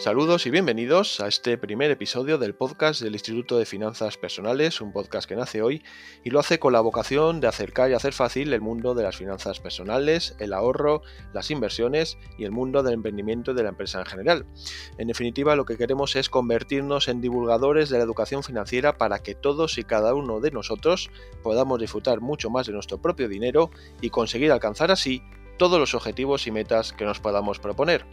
Saludos 0.00 0.46
y 0.46 0.50
bienvenidos 0.50 1.20
a 1.20 1.28
este 1.28 1.58
primer 1.58 1.90
episodio 1.90 2.38
del 2.38 2.54
podcast 2.54 3.02
del 3.02 3.12
Instituto 3.12 3.58
de 3.58 3.66
Finanzas 3.66 4.16
Personales, 4.16 4.80
un 4.80 4.94
podcast 4.94 5.28
que 5.28 5.36
nace 5.36 5.60
hoy 5.60 5.82
y 6.24 6.30
lo 6.30 6.40
hace 6.40 6.58
con 6.58 6.72
la 6.72 6.80
vocación 6.80 7.38
de 7.40 7.48
acercar 7.48 7.90
y 7.90 7.92
hacer 7.92 8.14
fácil 8.14 8.50
el 8.54 8.62
mundo 8.62 8.94
de 8.94 9.02
las 9.02 9.18
finanzas 9.18 9.60
personales, 9.60 10.36
el 10.38 10.54
ahorro, 10.54 11.02
las 11.34 11.50
inversiones 11.50 12.16
y 12.38 12.44
el 12.44 12.50
mundo 12.50 12.82
del 12.82 12.94
emprendimiento 12.94 13.52
de 13.52 13.62
la 13.62 13.68
empresa 13.68 13.98
en 13.98 14.06
general. 14.06 14.46
En 14.96 15.08
definitiva, 15.08 15.54
lo 15.54 15.66
que 15.66 15.76
queremos 15.76 16.16
es 16.16 16.30
convertirnos 16.30 17.08
en 17.08 17.20
divulgadores 17.20 17.90
de 17.90 17.98
la 17.98 18.04
educación 18.04 18.42
financiera 18.42 18.96
para 18.96 19.18
que 19.18 19.34
todos 19.34 19.76
y 19.76 19.84
cada 19.84 20.14
uno 20.14 20.40
de 20.40 20.50
nosotros 20.50 21.10
podamos 21.42 21.78
disfrutar 21.78 22.22
mucho 22.22 22.48
más 22.48 22.66
de 22.66 22.72
nuestro 22.72 23.02
propio 23.02 23.28
dinero 23.28 23.70
y 24.00 24.08
conseguir 24.08 24.50
alcanzar 24.50 24.90
así 24.90 25.22
todos 25.60 25.78
los 25.78 25.92
objetivos 25.92 26.46
y 26.46 26.50
metas 26.50 26.94
que 26.94 27.04
nos 27.04 27.20
podamos 27.20 27.58
proponer. 27.58 28.06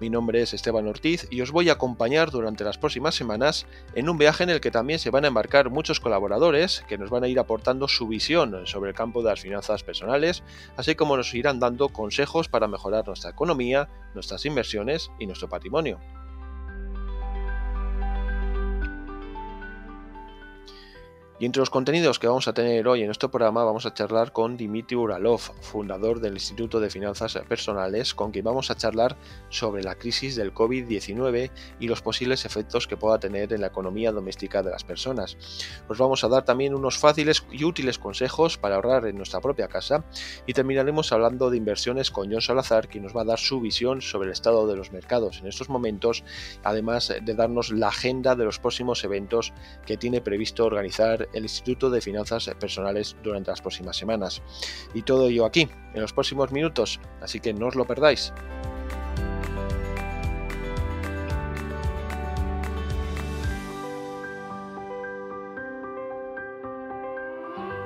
Mi 0.00 0.08
nombre 0.08 0.40
es 0.40 0.54
Esteban 0.54 0.88
Ortiz 0.88 1.28
y 1.30 1.42
os 1.42 1.50
voy 1.50 1.68
a 1.68 1.74
acompañar 1.74 2.30
durante 2.30 2.64
las 2.64 2.78
próximas 2.78 3.14
semanas 3.14 3.66
en 3.94 4.08
un 4.08 4.16
viaje 4.16 4.44
en 4.44 4.48
el 4.48 4.62
que 4.62 4.70
también 4.70 4.98
se 4.98 5.10
van 5.10 5.26
a 5.26 5.28
embarcar 5.28 5.68
muchos 5.68 6.00
colaboradores 6.00 6.82
que 6.88 6.96
nos 6.96 7.10
van 7.10 7.24
a 7.24 7.28
ir 7.28 7.38
aportando 7.38 7.86
su 7.86 8.08
visión 8.08 8.66
sobre 8.66 8.92
el 8.92 8.96
campo 8.96 9.22
de 9.22 9.28
las 9.28 9.42
finanzas 9.42 9.82
personales, 9.82 10.42
así 10.78 10.94
como 10.94 11.18
nos 11.18 11.34
irán 11.34 11.60
dando 11.60 11.90
consejos 11.90 12.48
para 12.48 12.66
mejorar 12.66 13.06
nuestra 13.06 13.28
economía, 13.28 13.90
nuestras 14.14 14.46
inversiones 14.46 15.10
y 15.18 15.26
nuestro 15.26 15.50
patrimonio. 15.50 16.00
Y 21.38 21.44
entre 21.44 21.60
los 21.60 21.68
contenidos 21.68 22.18
que 22.18 22.28
vamos 22.28 22.48
a 22.48 22.54
tener 22.54 22.88
hoy 22.88 23.02
en 23.02 23.10
este 23.10 23.28
programa 23.28 23.62
vamos 23.62 23.84
a 23.84 23.92
charlar 23.92 24.32
con 24.32 24.56
Dimitri 24.56 24.96
Uralov, 24.96 25.40
fundador 25.60 26.20
del 26.20 26.32
Instituto 26.32 26.80
de 26.80 26.88
Finanzas 26.88 27.38
Personales, 27.46 28.14
con 28.14 28.30
quien 28.30 28.46
vamos 28.46 28.70
a 28.70 28.74
charlar 28.74 29.18
sobre 29.50 29.82
la 29.82 29.96
crisis 29.96 30.34
del 30.34 30.54
COVID-19 30.54 31.50
y 31.78 31.88
los 31.88 32.00
posibles 32.00 32.46
efectos 32.46 32.86
que 32.86 32.96
pueda 32.96 33.18
tener 33.18 33.52
en 33.52 33.60
la 33.60 33.66
economía 33.66 34.12
doméstica 34.12 34.62
de 34.62 34.70
las 34.70 34.84
personas. 34.84 35.36
Os 35.88 35.98
vamos 35.98 36.24
a 36.24 36.28
dar 36.28 36.46
también 36.46 36.74
unos 36.74 36.96
fáciles 36.96 37.44
y 37.52 37.64
útiles 37.64 37.98
consejos 37.98 38.56
para 38.56 38.76
ahorrar 38.76 39.04
en 39.04 39.18
nuestra 39.18 39.42
propia 39.42 39.68
casa 39.68 40.06
y 40.46 40.54
terminaremos 40.54 41.12
hablando 41.12 41.50
de 41.50 41.58
inversiones 41.58 42.10
con 42.10 42.32
John 42.32 42.40
Salazar, 42.40 42.88
quien 42.88 43.04
nos 43.04 43.14
va 43.14 43.20
a 43.20 43.26
dar 43.26 43.38
su 43.38 43.60
visión 43.60 44.00
sobre 44.00 44.28
el 44.28 44.32
estado 44.32 44.66
de 44.66 44.76
los 44.76 44.90
mercados 44.90 45.40
en 45.40 45.48
estos 45.48 45.68
momentos, 45.68 46.24
además 46.64 47.12
de 47.20 47.34
darnos 47.34 47.72
la 47.72 47.88
agenda 47.88 48.36
de 48.36 48.46
los 48.46 48.58
próximos 48.58 49.04
eventos 49.04 49.52
que 49.84 49.98
tiene 49.98 50.22
previsto 50.22 50.64
organizar 50.64 51.25
el 51.32 51.44
Instituto 51.44 51.90
de 51.90 52.00
Finanzas 52.00 52.50
Personales 52.58 53.16
durante 53.22 53.50
las 53.50 53.60
próximas 53.60 53.96
semanas. 53.96 54.42
Y 54.94 55.02
todo 55.02 55.28
ello 55.28 55.44
aquí, 55.44 55.68
en 55.94 56.00
los 56.00 56.12
próximos 56.12 56.52
minutos, 56.52 57.00
así 57.20 57.40
que 57.40 57.52
no 57.52 57.66
os 57.66 57.74
lo 57.74 57.86
perdáis. 57.86 58.32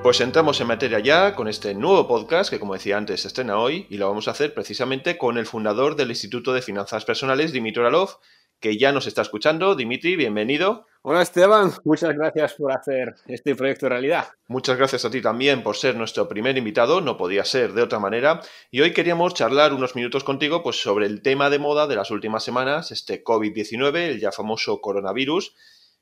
Pues 0.02 0.22
entramos 0.22 0.58
en 0.62 0.66
materia 0.66 0.98
ya 0.98 1.34
con 1.34 1.46
este 1.46 1.74
nuevo 1.74 2.08
podcast 2.08 2.48
que, 2.48 2.58
como 2.58 2.72
decía 2.72 2.96
antes, 2.96 3.26
estrena 3.26 3.58
hoy 3.58 3.86
y 3.90 3.98
lo 3.98 4.08
vamos 4.08 4.28
a 4.28 4.30
hacer 4.30 4.54
precisamente 4.54 5.18
con 5.18 5.36
el 5.36 5.44
fundador 5.44 5.94
del 5.94 6.08
Instituto 6.08 6.54
de 6.54 6.62
Finanzas 6.62 7.04
Personales, 7.04 7.52
Dimitri 7.52 7.80
Oralov, 7.80 8.16
que 8.60 8.76
ya 8.76 8.92
nos 8.92 9.06
está 9.06 9.22
escuchando. 9.22 9.74
Dimitri, 9.74 10.16
bienvenido. 10.16 10.86
Hola 11.02 11.22
Esteban, 11.22 11.72
muchas 11.84 12.14
gracias 12.14 12.54
por 12.54 12.72
hacer 12.72 13.14
este 13.26 13.56
proyecto 13.56 13.88
realidad. 13.88 14.28
Muchas 14.48 14.76
gracias 14.76 15.06
a 15.06 15.10
ti 15.10 15.22
también 15.22 15.62
por 15.62 15.76
ser 15.76 15.96
nuestro 15.96 16.28
primer 16.28 16.58
invitado, 16.58 17.00
no 17.00 17.16
podía 17.16 17.42
ser 17.46 17.72
de 17.72 17.80
otra 17.80 17.98
manera. 17.98 18.42
Y 18.70 18.82
hoy 18.82 18.92
queríamos 18.92 19.32
charlar 19.32 19.72
unos 19.72 19.96
minutos 19.96 20.24
contigo 20.24 20.62
pues, 20.62 20.82
sobre 20.82 21.06
el 21.06 21.22
tema 21.22 21.48
de 21.48 21.58
moda 21.58 21.86
de 21.86 21.96
las 21.96 22.10
últimas 22.10 22.44
semanas, 22.44 22.90
este 22.92 23.24
COVID-19, 23.24 23.96
el 23.96 24.20
ya 24.20 24.30
famoso 24.30 24.82
coronavirus, 24.82 25.56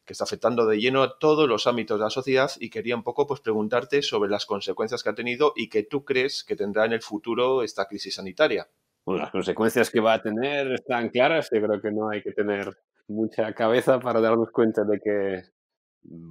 que 0.05 0.15
está 0.15 0.25
afectando 0.25 0.67
de 0.67 0.81
lleno 0.81 1.05
a 1.05 1.17
todos 1.19 1.49
los 1.49 1.69
ámbitos 1.69 2.01
de 2.01 2.05
la 2.05 2.11
sociedad 2.11 2.51
y 2.59 2.71
quería 2.71 2.97
un 2.97 3.05
poco 3.05 3.29
pues, 3.29 3.41
preguntarte 3.41 4.03
sobre 4.03 4.31
las 4.31 4.47
consecuencias 4.47 5.05
que 5.05 5.11
ha 5.11 5.15
tenido 5.15 5.53
y 5.55 5.69
que 5.69 5.85
tú 5.85 6.05
crees 6.05 6.43
que 6.43 6.57
tendrá 6.57 6.87
en 6.87 6.95
el 6.95 7.03
futuro 7.03 7.63
esta 7.63 7.87
crisis 7.87 8.17
sanitaria. 8.17 8.69
Bueno, 9.09 9.23
las 9.23 9.31
consecuencias 9.31 9.89
que 9.89 10.01
va 10.01 10.13
a 10.13 10.21
tener 10.21 10.71
están 10.71 11.09
claras, 11.09 11.49
yo 11.51 11.63
creo 11.63 11.81
que 11.81 11.91
no 11.91 12.11
hay 12.11 12.23
que 12.23 12.33
tener 12.33 12.71
mucha 13.09 13.55
cabeza 13.55 13.99
para 13.99 14.21
darnos 14.21 14.51
cuenta 14.51 14.85
de 14.85 15.01
que 15.01 15.45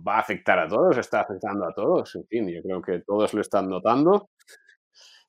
va 0.08 0.18
a 0.18 0.20
afectar 0.20 0.60
a 0.60 0.68
todos, 0.68 0.96
está 0.96 1.22
afectando 1.22 1.66
a 1.66 1.74
todos. 1.74 2.14
En 2.14 2.28
fin, 2.28 2.48
yo 2.48 2.62
creo 2.62 2.82
que 2.84 3.00
todos 3.00 3.34
lo 3.34 3.42
están 3.42 3.68
notando. 3.68 4.30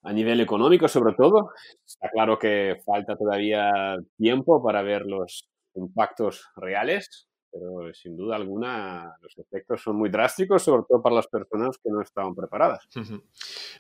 A 0.03 0.13
nivel 0.13 0.43
económico, 0.43 0.89
sobre 0.89 1.15
todo, 1.15 1.49
está 1.87 2.11
claro 2.11 2.39
que 2.39 2.83
falta 2.85 3.17
todavía 3.17 3.97
tiempo 4.19 4.63
para 4.63 4.83
ver 4.83 5.07
los 5.07 5.49
impactos 5.75 6.51
reales, 6.55 7.28
pero 7.53 7.93
sin 7.95 8.17
duda 8.17 8.37
alguna 8.37 9.17
los 9.21 9.39
efectos 9.39 9.83
son 9.83 9.97
muy 9.97 10.11
drásticos, 10.11 10.63
sobre 10.63 10.83
todo 10.89 11.03
para 11.03 11.17
las 11.17 11.27
personas 11.27 11.79
que 11.79 11.91
no 11.91 12.01
estaban 12.01 12.35
preparadas. 12.35 12.89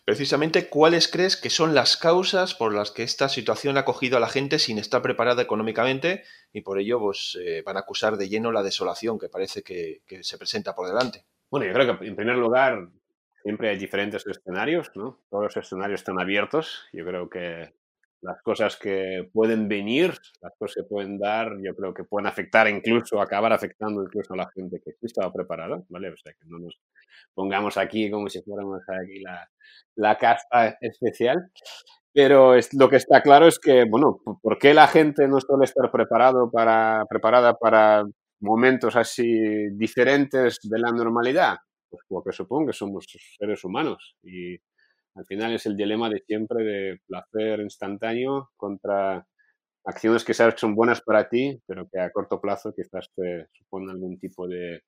Precisamente, 0.04 0.68
¿cuáles 0.68 1.08
crees 1.08 1.36
que 1.36 1.50
son 1.50 1.74
las 1.74 1.96
causas 1.96 2.54
por 2.54 2.74
las 2.74 2.90
que 2.90 3.02
esta 3.02 3.28
situación 3.28 3.76
ha 3.76 3.84
cogido 3.84 4.16
a 4.16 4.20
la 4.20 4.28
gente 4.28 4.58
sin 4.58 4.78
estar 4.78 5.02
preparada 5.02 5.42
económicamente 5.42 6.24
y 6.52 6.62
por 6.62 6.78
ello 6.78 6.98
pues, 6.98 7.38
eh, 7.40 7.62
van 7.64 7.76
a 7.76 7.80
acusar 7.80 8.16
de 8.16 8.28
lleno 8.28 8.52
la 8.52 8.62
desolación 8.62 9.18
que 9.18 9.28
parece 9.28 9.62
que, 9.62 10.02
que 10.06 10.22
se 10.22 10.38
presenta 10.38 10.74
por 10.74 10.86
delante? 10.86 11.24
Bueno, 11.50 11.66
yo 11.66 11.72
creo 11.72 11.98
que 11.98 12.06
en 12.06 12.16
primer 12.16 12.36
lugar 12.36 12.88
siempre 13.42 13.70
hay 13.70 13.78
diferentes 13.78 14.26
escenarios, 14.26 14.90
¿no? 14.94 15.20
Todos 15.30 15.44
los 15.44 15.56
escenarios 15.56 16.00
están 16.00 16.20
abiertos. 16.20 16.86
Yo 16.92 17.04
creo 17.04 17.30
que 17.30 17.72
las 18.20 18.42
cosas 18.42 18.76
que 18.76 19.28
pueden 19.32 19.68
venir, 19.68 20.14
las 20.40 20.52
cosas 20.58 20.76
que 20.76 20.88
pueden 20.88 21.18
dar, 21.18 21.52
yo 21.62 21.74
creo 21.74 21.94
que 21.94 22.04
pueden 22.04 22.26
afectar 22.26 22.68
incluso, 22.68 23.20
acabar 23.20 23.52
afectando 23.52 24.02
incluso 24.02 24.34
a 24.34 24.38
la 24.38 24.50
gente 24.54 24.80
que 24.84 24.92
sí 24.92 25.06
estaba 25.06 25.32
preparada, 25.32 25.82
¿vale? 25.88 26.10
O 26.10 26.16
sea, 26.16 26.32
que 26.32 26.46
no 26.46 26.58
nos 26.58 26.80
pongamos 27.34 27.76
aquí 27.76 28.10
como 28.10 28.28
si 28.28 28.42
fuéramos 28.42 28.80
aquí 28.88 29.20
la, 29.20 29.48
la 29.96 30.16
casta 30.18 30.76
especial. 30.80 31.50
Pero 32.12 32.54
es, 32.54 32.74
lo 32.74 32.88
que 32.88 32.96
está 32.96 33.22
claro 33.22 33.46
es 33.46 33.58
que, 33.58 33.84
bueno, 33.84 34.20
¿por 34.42 34.58
qué 34.58 34.74
la 34.74 34.88
gente 34.88 35.28
no 35.28 35.38
suele 35.40 35.64
estar 35.64 35.90
preparado 35.90 36.50
para, 36.50 37.04
preparada 37.08 37.54
para 37.54 38.04
momentos 38.40 38.96
así 38.96 39.68
diferentes 39.72 40.58
de 40.62 40.78
la 40.78 40.90
normalidad? 40.90 41.58
Pues 41.90 42.02
porque 42.08 42.32
supongo 42.32 42.66
que 42.66 42.72
somos 42.72 43.06
seres 43.38 43.64
humanos 43.64 44.16
y 44.22 44.56
al 45.18 45.26
final 45.26 45.52
es 45.52 45.66
el 45.66 45.76
dilema 45.76 46.08
de 46.08 46.22
siempre 46.24 46.62
de 46.64 47.00
placer 47.06 47.58
instantáneo 47.60 48.50
contra 48.56 49.26
acciones 49.84 50.24
que 50.24 50.32
sabes 50.32 50.54
que 50.54 50.60
son 50.60 50.76
buenas 50.76 51.00
para 51.00 51.28
ti, 51.28 51.60
pero 51.66 51.88
que 51.88 51.98
a 51.98 52.12
corto 52.12 52.40
plazo 52.40 52.72
quizás 52.72 53.10
te 53.16 53.48
suponen 53.52 53.90
algún 53.90 54.18
tipo 54.18 54.46
de 54.46 54.84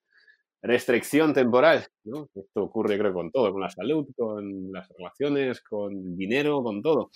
restricción 0.63 1.35
temporal. 1.35 1.89
Esto 2.05 2.63
ocurre 2.63 2.97
creo 2.97 3.13
con 3.13 3.33
todo, 3.33 3.51
con 3.51 3.61
la 3.61 3.71
salud, 3.71 4.07
con 4.17 4.71
las 4.71 4.89
relaciones, 4.91 5.63
con 5.63 6.17
dinero, 6.17 6.63
con 6.63 6.81
todo. 6.81 7.11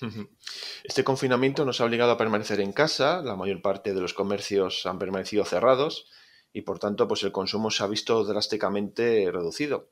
Este 0.83 1.05
confinamiento 1.05 1.65
nos 1.65 1.81
ha 1.81 1.85
obligado 1.85 2.13
a 2.13 2.19
permanecer 2.19 2.61
en 2.61 2.73
casa, 2.73 3.23
la 3.23 3.37
mayor 3.37 3.63
parte 3.63 3.95
de 3.95 4.01
los 4.01 4.15
comercios 4.15 4.87
han 4.87 4.99
permanecido 4.99 5.45
cerrados 5.45 6.11
y 6.53 6.63
por 6.63 6.81
tanto 6.81 7.07
pues 7.07 7.23
el 7.23 7.31
consumo 7.33 7.71
se 7.71 7.85
ha 7.85 7.87
visto 7.87 8.25
drásticamente 8.25 9.31
reducido. 9.31 9.91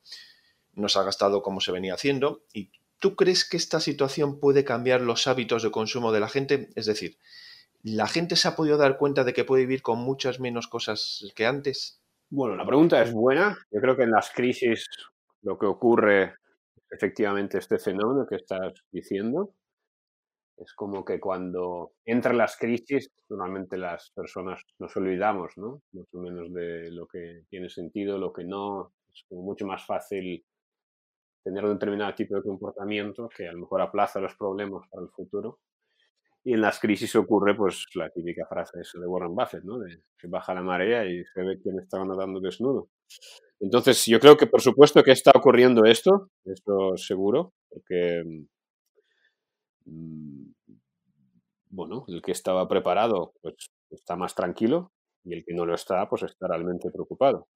No 0.73 0.89
se 0.89 0.99
ha 0.99 1.03
gastado 1.03 1.41
como 1.41 1.61
se 1.61 1.71
venía 1.71 1.93
haciendo 1.93 2.43
y 2.53 2.71
¿Tú 3.03 3.17
crees 3.17 3.43
que 3.43 3.57
esta 3.57 3.81
situación 3.81 4.39
puede 4.39 4.63
cambiar 4.63 5.01
los 5.01 5.27
hábitos 5.27 5.61
de 5.61 5.71
consumo 5.71 6.13
de 6.13 6.21
la 6.21 6.29
gente? 6.29 6.69
Es 6.77 6.85
decir, 6.85 7.17
¿la 7.83 8.07
gente 8.07 8.37
se 8.37 8.47
ha 8.47 8.55
podido 8.55 8.77
dar 8.77 8.97
cuenta 8.97 9.25
de 9.25 9.33
que 9.33 9.43
puede 9.43 9.63
vivir 9.63 9.81
con 9.81 9.99
muchas 9.99 10.39
menos 10.39 10.69
cosas 10.69 11.29
que 11.35 11.45
antes? 11.45 12.01
Bueno, 12.29 12.55
la 12.55 12.65
pregunta 12.65 13.03
es 13.03 13.11
buena. 13.11 13.57
Yo 13.71 13.81
creo 13.81 13.97
que 13.97 14.03
en 14.03 14.11
las 14.11 14.31
crisis 14.31 14.87
lo 15.41 15.59
que 15.59 15.65
ocurre 15.65 16.35
efectivamente 16.89 17.57
este 17.57 17.77
fenómeno 17.77 18.25
que 18.25 18.37
estás 18.37 18.71
diciendo. 18.89 19.53
Es 20.55 20.71
como 20.71 21.03
que 21.03 21.19
cuando 21.19 21.91
entran 22.05 22.37
las 22.37 22.55
crisis, 22.55 23.09
normalmente 23.27 23.75
las 23.75 24.11
personas 24.11 24.61
nos 24.79 24.95
olvidamos, 24.95 25.57
¿no? 25.57 25.81
Más 25.91 26.07
o 26.13 26.19
menos 26.19 26.53
de 26.53 26.89
lo 26.89 27.05
que 27.05 27.43
tiene 27.49 27.67
sentido, 27.67 28.17
lo 28.17 28.31
que 28.31 28.45
no. 28.45 28.93
Es 29.13 29.25
mucho 29.29 29.67
más 29.67 29.85
fácil 29.85 30.41
tener 31.43 31.63
un 31.65 31.73
determinado 31.73 32.13
tipo 32.15 32.35
de 32.35 32.41
comportamiento 32.41 33.29
que 33.29 33.47
a 33.47 33.51
lo 33.51 33.59
mejor 33.59 33.81
aplaza 33.81 34.19
los 34.19 34.35
problemas 34.35 34.87
para 34.89 35.03
el 35.03 35.09
futuro. 35.09 35.59
Y 36.45 36.53
en 36.53 36.61
las 36.61 36.79
crisis 36.79 37.15
ocurre 37.15 37.55
pues 37.55 37.85
la 37.95 38.09
típica 38.09 38.45
frase 38.47 38.79
de 38.79 39.07
Warren 39.07 39.33
Buffett, 39.33 39.63
¿no? 39.63 39.79
De 39.79 40.03
que 40.17 40.27
baja 40.27 40.53
la 40.53 40.61
marea 40.61 41.05
y 41.05 41.23
se 41.25 41.41
ve 41.41 41.59
quién 41.61 41.79
está 41.79 42.03
nadando 42.03 42.39
desnudo. 42.41 42.89
Entonces, 43.61 44.05
yo 44.05 44.19
creo 44.19 44.35
que 44.35 44.47
por 44.47 44.61
supuesto 44.61 45.03
que 45.03 45.11
está 45.11 45.31
ocurriendo 45.33 45.85
esto, 45.85 46.29
esto 46.43 46.97
seguro, 46.97 47.53
porque, 47.69 48.23
mm, 49.85 50.51
bueno, 51.69 52.03
el 52.09 52.21
que 52.21 52.33
estaba 52.33 52.67
preparado 52.67 53.33
pues 53.41 53.55
está 53.89 54.15
más 54.17 54.35
tranquilo 54.35 54.91
y 55.23 55.33
el 55.33 55.45
que 55.45 55.53
no 55.53 55.65
lo 55.65 55.75
está 55.75 56.09
pues 56.09 56.23
está 56.23 56.47
realmente 56.47 56.91
preocupado. 56.91 57.47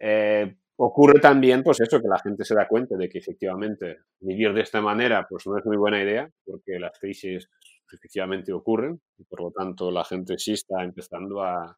Eh, 0.00 0.56
Ocurre 0.82 1.20
también, 1.20 1.62
pues 1.62 1.78
eso, 1.80 2.00
que 2.00 2.08
la 2.08 2.18
gente 2.18 2.42
se 2.42 2.54
da 2.54 2.66
cuenta 2.66 2.96
de 2.96 3.06
que 3.06 3.18
efectivamente 3.18 3.98
vivir 4.18 4.54
de 4.54 4.62
esta 4.62 4.80
manera, 4.80 5.26
pues 5.28 5.46
no 5.46 5.58
es 5.58 5.66
muy 5.66 5.76
buena 5.76 6.02
idea, 6.02 6.26
porque 6.42 6.78
las 6.78 6.98
crisis 6.98 7.50
efectivamente 7.92 8.50
ocurren 8.50 8.98
y 9.18 9.24
por 9.24 9.42
lo 9.42 9.50
tanto 9.50 9.90
la 9.90 10.04
gente 10.04 10.38
sí 10.38 10.52
está 10.52 10.82
empezando 10.82 11.42
a 11.42 11.76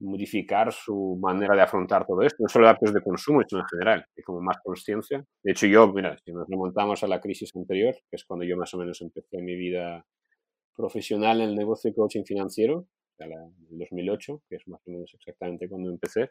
modificar 0.00 0.72
su 0.72 1.18
manera 1.20 1.54
de 1.54 1.60
afrontar 1.60 2.06
todo 2.06 2.22
esto, 2.22 2.38
no 2.42 2.48
solo 2.48 2.70
hábitos 2.70 2.94
de 2.94 3.02
consumo, 3.02 3.42
sino 3.46 3.60
en 3.60 3.66
general, 3.66 4.06
y 4.16 4.22
como 4.22 4.40
más 4.40 4.56
conciencia. 4.64 5.22
De 5.42 5.52
hecho, 5.52 5.66
yo, 5.66 5.92
mira, 5.92 6.16
si 6.24 6.32
nos 6.32 6.48
remontamos 6.48 7.02
a 7.02 7.08
la 7.08 7.20
crisis 7.20 7.54
anterior, 7.54 7.94
que 8.08 8.16
es 8.16 8.24
cuando 8.24 8.46
yo 8.46 8.56
más 8.56 8.72
o 8.72 8.78
menos 8.78 9.02
empecé 9.02 9.42
mi 9.42 9.54
vida 9.54 10.02
profesional 10.74 11.42
en 11.42 11.50
el 11.50 11.56
negocio 11.56 11.90
de 11.90 11.94
coaching 11.96 12.24
financiero, 12.24 12.86
el 13.24 13.78
2008, 13.78 14.42
que 14.48 14.56
es 14.56 14.68
más 14.68 14.80
o 14.86 14.90
menos 14.90 15.12
exactamente 15.14 15.68
cuando 15.68 15.90
empecé, 15.90 16.30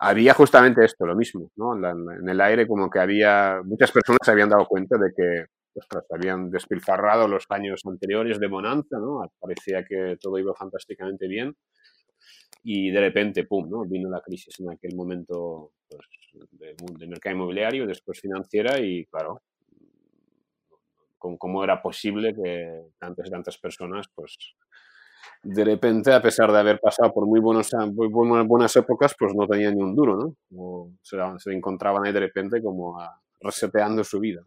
había 0.00 0.34
justamente 0.34 0.84
esto, 0.84 1.06
lo 1.06 1.16
mismo, 1.16 1.50
¿no? 1.56 1.74
En 1.74 2.28
el 2.28 2.40
aire 2.40 2.66
como 2.66 2.88
que 2.88 2.98
había, 3.00 3.60
muchas 3.64 3.90
personas 3.90 4.20
se 4.24 4.30
habían 4.30 4.48
dado 4.48 4.66
cuenta 4.66 4.96
de 4.96 5.12
que 5.16 5.46
ostras, 5.78 6.04
habían 6.10 6.50
despilfarrado 6.50 7.28
los 7.28 7.44
años 7.50 7.80
anteriores 7.84 8.38
de 8.38 8.46
bonanza, 8.48 8.98
¿no? 8.98 9.20
Parecía 9.38 9.84
que 9.84 10.16
todo 10.20 10.38
iba 10.38 10.54
fantásticamente 10.54 11.28
bien 11.28 11.54
y 12.62 12.90
de 12.90 13.00
repente, 13.00 13.44
pum, 13.44 13.68
¿no? 13.70 13.84
Vino 13.84 14.10
la 14.10 14.20
crisis 14.20 14.58
en 14.60 14.70
aquel 14.70 14.94
momento 14.94 15.72
pues, 15.88 16.06
del, 16.52 17.08
mercado 17.08 17.36
inmobiliario, 17.36 17.86
después 17.86 18.20
financiera 18.20 18.80
y 18.80 19.06
claro, 19.06 19.42
cómo 21.18 21.64
era 21.64 21.82
posible 21.82 22.34
que 22.34 22.90
tantas 22.98 23.26
y 23.26 23.30
tantas 23.30 23.58
personas 23.58 24.06
pues 24.14 24.56
de 25.42 25.64
repente, 25.64 26.12
a 26.12 26.20
pesar 26.20 26.50
de 26.52 26.58
haber 26.58 26.80
pasado 26.80 27.12
por 27.12 27.26
muy, 27.26 27.40
buenos, 27.40 27.70
muy 27.94 28.08
buenas 28.08 28.74
épocas, 28.76 29.14
pues 29.18 29.34
no 29.34 29.46
tenían 29.46 29.76
ni 29.76 29.82
un 29.82 29.94
duro, 29.94 30.36
¿no? 30.50 30.92
Se, 31.02 31.52
encontraban 31.52 32.04
ahí 32.04 32.12
de 32.12 32.20
repente 32.20 32.62
como 32.62 32.98
reseteando 33.40 34.02
su 34.02 34.20
vida. 34.20 34.42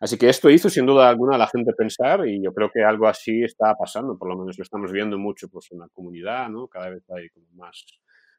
Así 0.00 0.18
que 0.18 0.28
esto 0.28 0.50
hizo 0.50 0.68
sin 0.68 0.84
duda 0.84 1.08
alguna 1.08 1.36
a 1.36 1.38
la 1.38 1.46
gente 1.46 1.72
pensar 1.72 2.26
y 2.26 2.42
yo 2.42 2.52
creo 2.52 2.70
que 2.72 2.82
algo 2.82 3.06
así 3.06 3.42
está 3.42 3.74
pasando, 3.76 4.18
por 4.18 4.28
lo 4.28 4.36
menos 4.36 4.58
lo 4.58 4.62
estamos 4.62 4.92
viendo 4.92 5.16
mucho 5.18 5.48
pues, 5.48 5.68
en 5.70 5.78
la 5.78 5.88
comunidad, 5.88 6.48
¿no? 6.48 6.66
Cada 6.68 6.90
vez 6.90 7.08
hay 7.10 7.28
más 7.54 7.84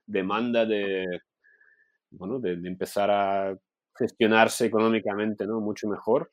demanda 0.05 0.65
de, 0.65 1.05
bueno, 2.11 2.39
de 2.39 2.53
empezar 2.53 3.09
a 3.09 3.57
gestionarse 3.97 4.65
económicamente, 4.65 5.47
¿no? 5.47 5.61
Mucho 5.61 5.87
mejor 5.87 6.29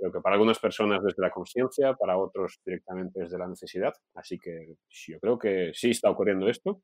Creo 0.00 0.12
que 0.12 0.20
para 0.20 0.36
algunas 0.36 0.58
personas 0.58 1.02
desde 1.02 1.20
la 1.20 1.30
conciencia, 1.30 1.92
para 1.92 2.16
otros 2.16 2.58
directamente 2.64 3.20
desde 3.20 3.36
la 3.36 3.46
necesidad. 3.46 3.92
Así 4.14 4.38
que 4.38 4.76
yo 4.88 5.20
creo 5.20 5.38
que 5.38 5.72
sí 5.74 5.90
está 5.90 6.10
ocurriendo 6.10 6.48
esto. 6.48 6.80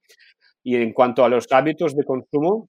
Y 0.62 0.76
en 0.76 0.92
cuanto 0.92 1.24
a 1.24 1.30
los 1.30 1.46
hábitos 1.50 1.96
de 1.96 2.04
consumo, 2.04 2.68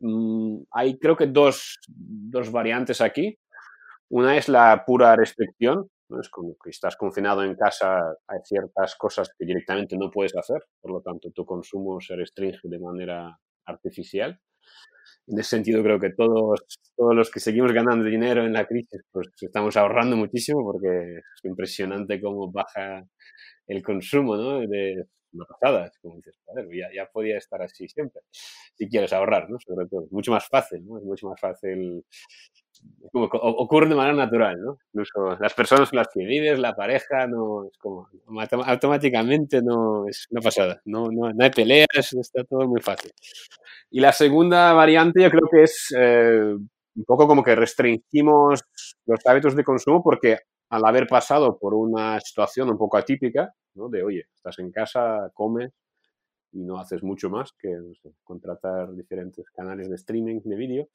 mm, 0.00 0.62
hay 0.72 0.98
creo 0.98 1.16
que 1.16 1.28
dos, 1.28 1.78
dos, 1.86 2.50
variantes 2.50 3.00
aquí. 3.00 3.38
Una 4.08 4.36
es 4.36 4.48
la 4.48 4.84
pura 4.84 5.14
restricción, 5.14 5.88
¿no? 6.08 6.20
es 6.20 6.28
como 6.28 6.56
que 6.62 6.70
estás 6.70 6.96
confinado 6.96 7.44
en 7.44 7.54
casa, 7.54 8.00
hay 8.26 8.40
ciertas 8.44 8.96
cosas 8.96 9.30
que 9.38 9.46
directamente 9.46 9.96
no 9.96 10.10
puedes 10.10 10.36
hacer, 10.36 10.64
por 10.80 10.90
lo 10.92 11.00
tanto 11.00 11.30
tu 11.30 11.44
consumo 11.44 12.00
se 12.00 12.16
restringe 12.16 12.58
de 12.64 12.78
manera 12.80 13.38
artificial 13.66 14.40
en 15.30 15.38
ese 15.38 15.50
sentido 15.50 15.82
creo 15.82 16.00
que 16.00 16.10
todos, 16.10 16.60
todos 16.96 17.14
los 17.14 17.30
que 17.30 17.40
seguimos 17.40 17.72
ganando 17.72 18.04
dinero 18.04 18.44
en 18.44 18.52
la 18.52 18.66
crisis, 18.66 19.02
pues 19.12 19.28
estamos 19.40 19.76
ahorrando 19.76 20.16
muchísimo 20.16 20.62
porque 20.64 21.18
es 21.18 21.44
impresionante 21.44 22.20
cómo 22.20 22.50
baja 22.50 23.04
el 23.66 23.82
consumo, 23.82 24.36
¿no? 24.36 24.60
Una 25.32 25.44
pasada, 25.44 25.90
como 26.02 26.16
dices, 26.16 26.36
ya, 26.72 26.88
ya 26.94 27.06
podía 27.10 27.38
estar 27.38 27.62
así 27.62 27.88
siempre, 27.88 28.22
si 28.74 28.88
quieres 28.88 29.12
ahorrar, 29.12 29.48
¿no? 29.50 29.58
Sobre 29.60 29.86
todo, 29.86 30.06
mucho 30.10 30.32
más 30.32 30.46
fácil, 30.48 30.86
¿no? 30.86 30.98
Es 30.98 31.04
mucho 31.04 31.28
más 31.28 31.40
fácil 31.40 32.04
como 33.12 33.26
ocurre 33.26 33.88
de 33.88 33.94
manera 33.94 34.14
natural, 34.14 34.60
¿no? 34.60 34.78
Incluso 34.92 35.36
las 35.40 35.54
personas 35.54 35.90
con 35.90 35.98
las 35.98 36.08
que 36.12 36.24
vives, 36.24 36.58
la 36.58 36.74
pareja, 36.74 37.26
no 37.26 37.64
es 37.64 37.76
como 37.78 38.08
automáticamente 38.64 39.62
no 39.62 40.06
es 40.08 40.26
una 40.30 40.40
pasada, 40.40 40.80
no, 40.84 41.10
no, 41.10 41.32
no 41.32 41.44
hay 41.44 41.50
peleas, 41.50 41.88
está 42.12 42.44
todo 42.44 42.66
muy 42.68 42.80
fácil. 42.80 43.10
Y 43.90 44.00
la 44.00 44.12
segunda 44.12 44.72
variante 44.72 45.22
yo 45.22 45.30
creo 45.30 45.48
que 45.50 45.62
es 45.64 45.94
eh, 45.96 46.54
un 46.94 47.04
poco 47.04 47.26
como 47.26 47.42
que 47.42 47.54
restringimos 47.56 48.62
los 49.06 49.26
hábitos 49.26 49.56
de 49.56 49.64
consumo 49.64 50.02
porque 50.02 50.38
al 50.70 50.84
haber 50.86 51.06
pasado 51.06 51.58
por 51.58 51.74
una 51.74 52.20
situación 52.20 52.70
un 52.70 52.78
poco 52.78 52.96
atípica, 52.96 53.52
¿no? 53.74 53.88
De, 53.88 54.02
oye, 54.02 54.26
estás 54.34 54.58
en 54.60 54.70
casa, 54.72 55.30
comes 55.34 55.72
y 56.52 56.64
no 56.64 56.78
haces 56.80 57.02
mucho 57.02 57.30
más 57.30 57.52
que 57.58 57.76
contratar 58.24 58.92
diferentes 58.94 59.48
canales 59.50 59.88
de 59.88 59.96
streaming 59.96 60.40
de 60.44 60.56
vídeo 60.56 60.88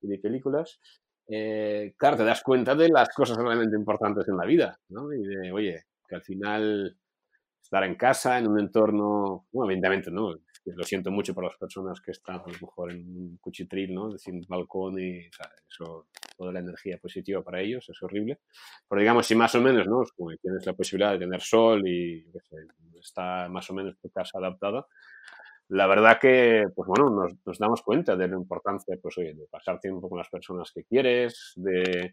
y 0.00 0.08
de 0.08 0.18
películas, 0.18 0.78
eh, 1.28 1.94
claro, 1.96 2.16
te 2.16 2.24
das 2.24 2.42
cuenta 2.42 2.74
de 2.74 2.88
las 2.88 3.08
cosas 3.10 3.36
realmente 3.38 3.76
importantes 3.76 4.28
en 4.28 4.36
la 4.36 4.46
vida, 4.46 4.78
¿no? 4.88 5.12
Y 5.12 5.22
de, 5.22 5.52
oye, 5.52 5.84
que 6.08 6.16
al 6.16 6.22
final 6.22 6.96
estar 7.62 7.84
en 7.84 7.94
casa, 7.96 8.38
en 8.38 8.48
un 8.48 8.58
entorno, 8.60 9.46
evidentemente, 9.52 10.10
¿no? 10.10 10.34
Lo 10.64 10.84
siento 10.84 11.10
mucho 11.10 11.34
por 11.34 11.44
las 11.44 11.56
personas 11.56 12.00
que 12.00 12.10
están 12.10 12.36
a 12.36 12.46
lo 12.46 12.52
mejor 12.52 12.92
en 12.92 13.00
un 13.16 13.38
cuchitril, 13.38 13.94
¿no? 13.94 14.16
Sin 14.18 14.40
balcón 14.46 14.98
y 15.00 15.26
eso, 15.68 16.06
toda 16.36 16.52
la 16.52 16.60
energía 16.60 16.98
positiva 16.98 17.42
para 17.42 17.60
ellos 17.60 17.88
es 17.88 18.02
horrible. 18.02 18.40
Pero 18.88 19.00
digamos, 19.00 19.26
si 19.26 19.34
más 19.34 19.54
o 19.54 19.60
menos, 19.60 19.86
¿no? 19.86 20.02
Como 20.16 20.36
tienes 20.36 20.66
la 20.66 20.74
posibilidad 20.74 21.12
de 21.12 21.18
tener 21.20 21.40
sol 21.40 21.86
y 21.86 22.26
está 23.00 23.48
más 23.48 23.68
o 23.70 23.74
menos 23.74 23.98
tu 23.98 24.10
casa 24.10 24.38
adaptada, 24.38 24.86
la 25.68 25.86
verdad 25.86 26.18
que, 26.20 26.64
pues 26.74 26.88
bueno, 26.88 27.10
nos, 27.10 27.32
nos, 27.46 27.58
damos 27.58 27.82
cuenta 27.82 28.16
de 28.16 28.26
la 28.26 28.36
importancia, 28.36 28.96
pues 29.00 29.16
oye, 29.18 29.34
de 29.34 29.46
pasar 29.46 29.78
tiempo 29.78 30.08
con 30.08 30.18
las 30.18 30.28
personas 30.28 30.72
que 30.72 30.82
quieres, 30.82 31.52
de, 31.54 32.12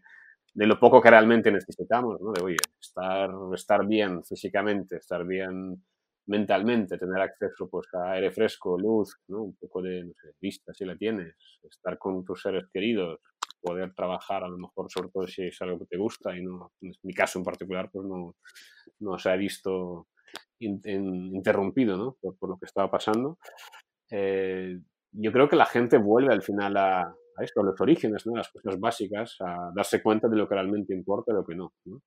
de 0.54 0.66
lo 0.66 0.78
poco 0.78 1.00
que 1.00 1.10
realmente 1.10 1.50
necesitamos, 1.50 2.20
¿no? 2.20 2.32
De, 2.32 2.42
oye, 2.42 2.56
estar, 2.80 3.30
estar 3.54 3.86
bien 3.86 4.24
físicamente, 4.24 4.96
estar 4.96 5.24
bien 5.24 5.82
mentalmente, 6.28 6.98
tener 6.98 7.20
acceso 7.20 7.68
pues 7.68 7.86
a 7.94 8.12
aire 8.12 8.30
fresco, 8.30 8.78
luz, 8.78 9.16
¿no? 9.28 9.42
Un 9.42 9.56
poco 9.56 9.82
de, 9.82 10.04
no 10.04 10.12
vista 10.40 10.72
si 10.74 10.84
la 10.84 10.96
tienes, 10.96 11.34
estar 11.62 11.98
con 11.98 12.24
tus 12.24 12.42
seres 12.42 12.66
queridos, 12.72 13.20
poder 13.60 13.94
trabajar 13.94 14.44
a 14.44 14.48
lo 14.48 14.58
mejor 14.58 14.90
sobre 14.90 15.08
todo 15.08 15.26
si 15.26 15.46
es 15.46 15.60
algo 15.62 15.78
que 15.78 15.86
te 15.86 15.96
gusta 15.96 16.36
y 16.36 16.42
no, 16.42 16.72
en 16.82 16.92
mi 17.02 17.14
caso 17.14 17.38
en 17.38 17.44
particular, 17.44 17.90
pues 17.90 18.06
no, 18.06 18.36
no 19.00 19.18
se 19.18 19.30
ha 19.30 19.36
visto 19.36 20.08
interrumpido 20.60 21.96
¿no? 21.96 22.16
por, 22.20 22.48
lo 22.48 22.58
que 22.58 22.66
estaba 22.66 22.90
pasando. 22.90 23.38
Eh, 24.10 24.78
yo 25.12 25.32
creo 25.32 25.48
que 25.48 25.56
la 25.56 25.66
gente 25.66 25.96
vuelve 25.96 26.32
al 26.32 26.42
final 26.42 26.76
a, 26.76 27.00
a 27.02 27.44
esto, 27.44 27.60
a 27.60 27.64
los 27.64 27.80
orígenes, 27.80 28.26
¿no? 28.26 28.36
las 28.36 28.50
cosas 28.50 28.78
básicas, 28.78 29.36
a 29.40 29.70
darse 29.74 30.02
cuenta 30.02 30.28
de 30.28 30.36
lo 30.36 30.48
que 30.48 30.54
realmente 30.54 30.94
importa 30.94 31.32
y 31.32 31.36
lo 31.36 31.44
que 31.46 31.54
no, 31.54 31.72
no, 31.84 32.02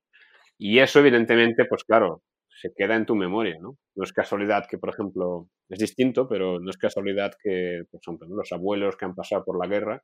Y 0.58 0.78
eso, 0.78 1.00
evidentemente, 1.00 1.64
pues 1.64 1.82
claro, 1.84 2.22
se 2.60 2.72
queda 2.76 2.96
en 2.96 3.06
tu 3.06 3.14
memoria. 3.14 3.56
¿no? 3.60 3.76
no 3.94 4.04
es 4.04 4.12
casualidad 4.12 4.66
que, 4.68 4.78
por 4.78 4.90
ejemplo, 4.90 5.48
es 5.68 5.78
distinto, 5.78 6.28
pero 6.28 6.60
no 6.60 6.70
es 6.70 6.76
casualidad 6.76 7.32
que, 7.42 7.82
por 7.90 8.00
ejemplo, 8.00 8.28
los 8.28 8.52
abuelos 8.52 8.96
que 8.96 9.04
han 9.04 9.14
pasado 9.14 9.44
por 9.44 9.58
la 9.58 9.68
guerra, 9.68 10.02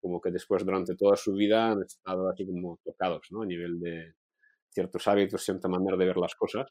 como 0.00 0.20
que 0.20 0.30
después 0.30 0.64
durante 0.64 0.94
toda 0.96 1.16
su 1.16 1.32
vida 1.34 1.70
han 1.70 1.82
estado 1.82 2.28
así 2.28 2.46
como 2.46 2.78
tocados 2.84 3.26
¿no? 3.30 3.42
a 3.42 3.46
nivel 3.46 3.80
de, 3.80 4.14
ciertos 4.76 5.08
hábitos, 5.08 5.42
cierta 5.42 5.68
manera 5.68 5.96
de 5.96 6.04
ver 6.04 6.18
las 6.18 6.34
cosas. 6.34 6.66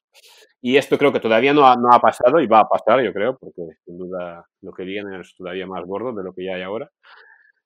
Y 0.61 0.77
esto 0.77 0.97
creo 0.97 1.11
que 1.11 1.19
todavía 1.19 1.53
no 1.53 1.65
ha, 1.67 1.75
no 1.75 1.89
ha 1.91 1.99
pasado 1.99 2.39
y 2.39 2.47
va 2.47 2.59
a 2.59 2.69
pasar, 2.69 3.03
yo 3.03 3.11
creo, 3.11 3.35
porque 3.37 3.63
sin 3.83 3.97
duda 3.97 4.45
lo 4.61 4.71
que 4.71 4.83
viene 4.83 5.19
es 5.19 5.33
todavía 5.35 5.65
más 5.65 5.83
gordo 5.85 6.13
de 6.13 6.23
lo 6.23 6.33
que 6.33 6.45
ya 6.45 6.55
hay 6.55 6.61
ahora. 6.61 6.89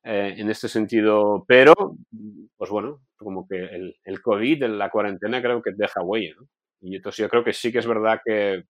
Eh, 0.04 0.36
en 0.38 0.50
este 0.50 0.70
sentido, 0.70 1.44
pero, 1.46 1.74
pues 2.58 2.70
bueno, 2.70 3.02
como 3.18 3.46
que 3.46 3.58
el, 3.58 3.96
el 4.06 4.22
COVID, 4.22 4.64
la 4.64 4.90
cuarentena, 4.90 5.42
creo 5.42 5.62
que 5.62 5.72
deja 5.76 6.02
huella. 6.02 6.36
¿no? 6.40 6.48
Y 6.82 6.96
entonces 6.96 7.24
yo 7.24 7.30
creo 7.30 7.44
que 7.44 7.54
sí 7.54 7.72
que 7.72 7.80
es 7.80 7.88
verdad 7.88 8.20
que 8.26 8.64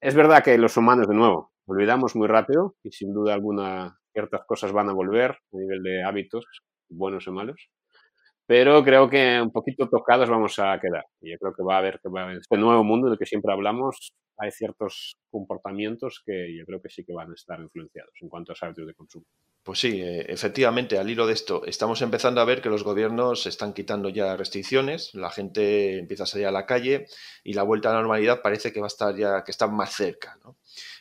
es 0.00 0.14
verdad 0.14 0.42
que 0.44 0.58
los 0.58 0.76
humanos, 0.76 1.08
de 1.08 1.14
nuevo, 1.14 1.52
olvidamos 1.66 2.14
muy 2.16 2.28
rápido 2.28 2.76
y 2.82 2.92
sin 2.92 3.12
duda 3.12 3.34
alguna 3.34 3.98
ciertas 4.12 4.42
cosas 4.46 4.72
van 4.72 4.88
a 4.88 4.92
volver 4.94 5.32
a 5.32 5.56
nivel 5.56 5.82
de 5.82 6.02
hábitos, 6.02 6.44
buenos 6.88 7.26
o 7.28 7.32
malos 7.32 7.70
pero 8.46 8.84
creo 8.84 9.10
que 9.10 9.40
un 9.40 9.50
poquito 9.50 9.88
tocados 9.88 10.30
vamos 10.30 10.58
a 10.58 10.78
quedar. 10.80 11.04
Y 11.20 11.32
yo 11.32 11.38
creo 11.38 11.52
que 11.54 11.62
va 11.62 11.74
a 11.74 11.78
haber 11.78 12.00
que 12.00 12.08
va 12.08 12.20
a 12.20 12.24
haber 12.24 12.38
este 12.38 12.56
nuevo 12.56 12.84
mundo 12.84 13.08
del 13.08 13.18
que 13.18 13.26
siempre 13.26 13.52
hablamos, 13.52 14.12
hay 14.38 14.50
ciertos 14.50 15.16
comportamientos 15.30 16.22
que 16.24 16.54
yo 16.56 16.64
creo 16.64 16.80
que 16.80 16.88
sí 16.88 17.04
que 17.04 17.12
van 17.12 17.30
a 17.30 17.34
estar 17.34 17.58
influenciados 17.60 18.12
en 18.20 18.28
cuanto 18.28 18.52
a 18.52 18.56
hábitos 18.60 18.86
de 18.86 18.94
consumo. 18.94 19.24
Pues 19.62 19.80
sí, 19.80 20.00
eh, 20.00 20.26
efectivamente, 20.28 20.98
al 20.98 21.10
hilo 21.10 21.26
de 21.26 21.32
esto, 21.32 21.64
estamos 21.64 22.00
empezando 22.02 22.40
a 22.40 22.44
ver 22.44 22.62
que 22.62 22.68
los 22.68 22.84
gobiernos 22.84 23.46
están 23.46 23.72
quitando 23.72 24.10
ya 24.10 24.36
restricciones, 24.36 25.12
la 25.14 25.30
gente 25.30 25.98
empieza 25.98 26.22
a 26.22 26.26
salir 26.26 26.46
a 26.46 26.52
la 26.52 26.66
calle 26.66 27.06
y 27.42 27.54
la 27.54 27.64
vuelta 27.64 27.88
a 27.88 27.94
la 27.94 28.00
normalidad 28.00 28.42
parece 28.42 28.72
que 28.72 28.80
va 28.80 28.86
a 28.86 28.88
estar 28.88 29.16
ya, 29.16 29.42
que 29.42 29.50
está 29.50 29.66
más 29.66 29.92
cerca, 29.92 30.38
¿no? 30.44 30.56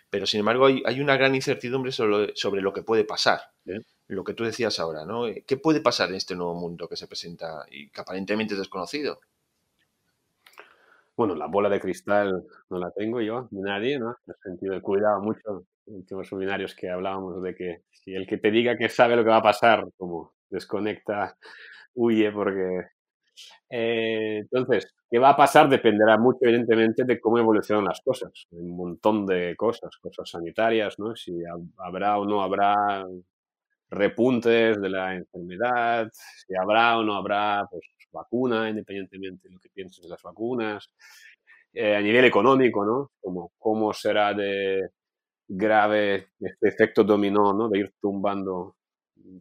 Pero 0.09 0.25
sin 0.25 0.41
embargo 0.41 0.67
hay, 0.67 0.81
hay 0.85 1.01
una 1.01 1.17
gran 1.17 1.35
incertidumbre 1.35 1.91
sobre, 1.91 2.35
sobre, 2.35 2.61
lo 2.61 2.73
que 2.73 2.83
puede 2.83 3.03
pasar 3.03 3.41
lo 4.07 4.23
que 4.23 4.33
tú 4.33 4.43
decías 4.43 4.79
ahora, 4.79 5.05
¿no? 5.05 5.27
Eh, 5.27 5.43
¿Qué 5.47 5.57
puede 5.57 5.81
pasar 5.81 6.09
en 6.09 6.15
este 6.15 6.35
nuevo 6.35 6.55
mundo 6.55 6.87
que 6.87 6.95
se 6.95 7.07
presenta 7.07 7.65
y 7.69 7.89
que 7.89 8.01
aparentemente 8.01 8.53
es 8.53 8.59
desconocido? 8.59 9.19
Bueno, 11.15 11.33
la 11.35 11.47
bola 11.47 11.69
de 11.69 11.79
cristal 11.79 12.43
no 12.69 12.77
la 12.77 12.91
tengo 12.91 13.21
yo, 13.21 13.47
ni 13.51 13.61
nadie, 13.61 13.97
¿no? 13.97 14.17
En 14.27 14.33
el 14.33 14.35
sentido 14.43 14.73
de 14.73 14.81
cuidado 14.81 15.21
mucho 15.21 15.39
en 15.87 15.93
los 15.93 15.97
últimos 16.01 16.27
seminarios 16.27 16.75
que 16.75 16.89
hablábamos 16.89 17.41
de 17.41 17.55
que 17.55 17.83
si 17.91 18.13
el 18.13 18.27
que 18.27 18.37
te 18.37 18.51
diga 18.51 18.77
que 18.77 18.89
sabe 18.89 19.15
lo 19.15 19.23
que 19.23 19.29
va 19.29 19.37
a 19.37 19.41
pasar, 19.43 19.85
como 19.97 20.33
desconecta, 20.49 21.37
huye 21.93 22.31
porque 22.31 22.89
Eh, 23.69 24.39
entonces, 24.39 24.93
¿qué 25.09 25.19
va 25.19 25.29
a 25.31 25.37
pasar? 25.37 25.69
Dependerá 25.69 26.17
mucho, 26.17 26.39
evidentemente, 26.41 27.03
de 27.05 27.19
cómo 27.19 27.39
evolucionan 27.39 27.85
las 27.85 28.01
cosas. 28.01 28.31
Un 28.51 28.75
montón 28.77 29.25
de 29.25 29.55
cosas, 29.57 29.95
cosas 30.01 30.29
sanitarias, 30.29 30.99
¿no? 30.99 31.15
Si 31.15 31.33
habrá 31.77 32.17
o 32.19 32.25
no 32.25 32.41
habrá 32.43 33.05
repuntes 33.89 34.81
de 34.81 34.89
la 34.89 35.15
enfermedad, 35.15 36.09
si 36.13 36.55
habrá 36.55 36.97
o 36.97 37.03
no 37.03 37.15
habrá 37.15 37.65
pues, 37.69 37.83
vacuna, 38.11 38.69
independientemente 38.69 39.47
de 39.47 39.53
lo 39.55 39.59
que 39.59 39.69
pienses 39.69 40.03
de 40.03 40.09
las 40.09 40.21
vacunas. 40.21 40.89
Eh, 41.73 41.95
a 41.95 42.01
nivel 42.01 42.25
económico, 42.25 42.85
¿no? 42.85 43.11
Como, 43.21 43.51
¿Cómo 43.59 43.93
será 43.93 44.33
de 44.33 44.89
grave 45.47 46.29
este 46.39 46.69
efecto 46.69 47.03
dominó, 47.03 47.53
¿no? 47.53 47.69
De 47.69 47.79
ir 47.79 47.93
tumbando 48.01 48.74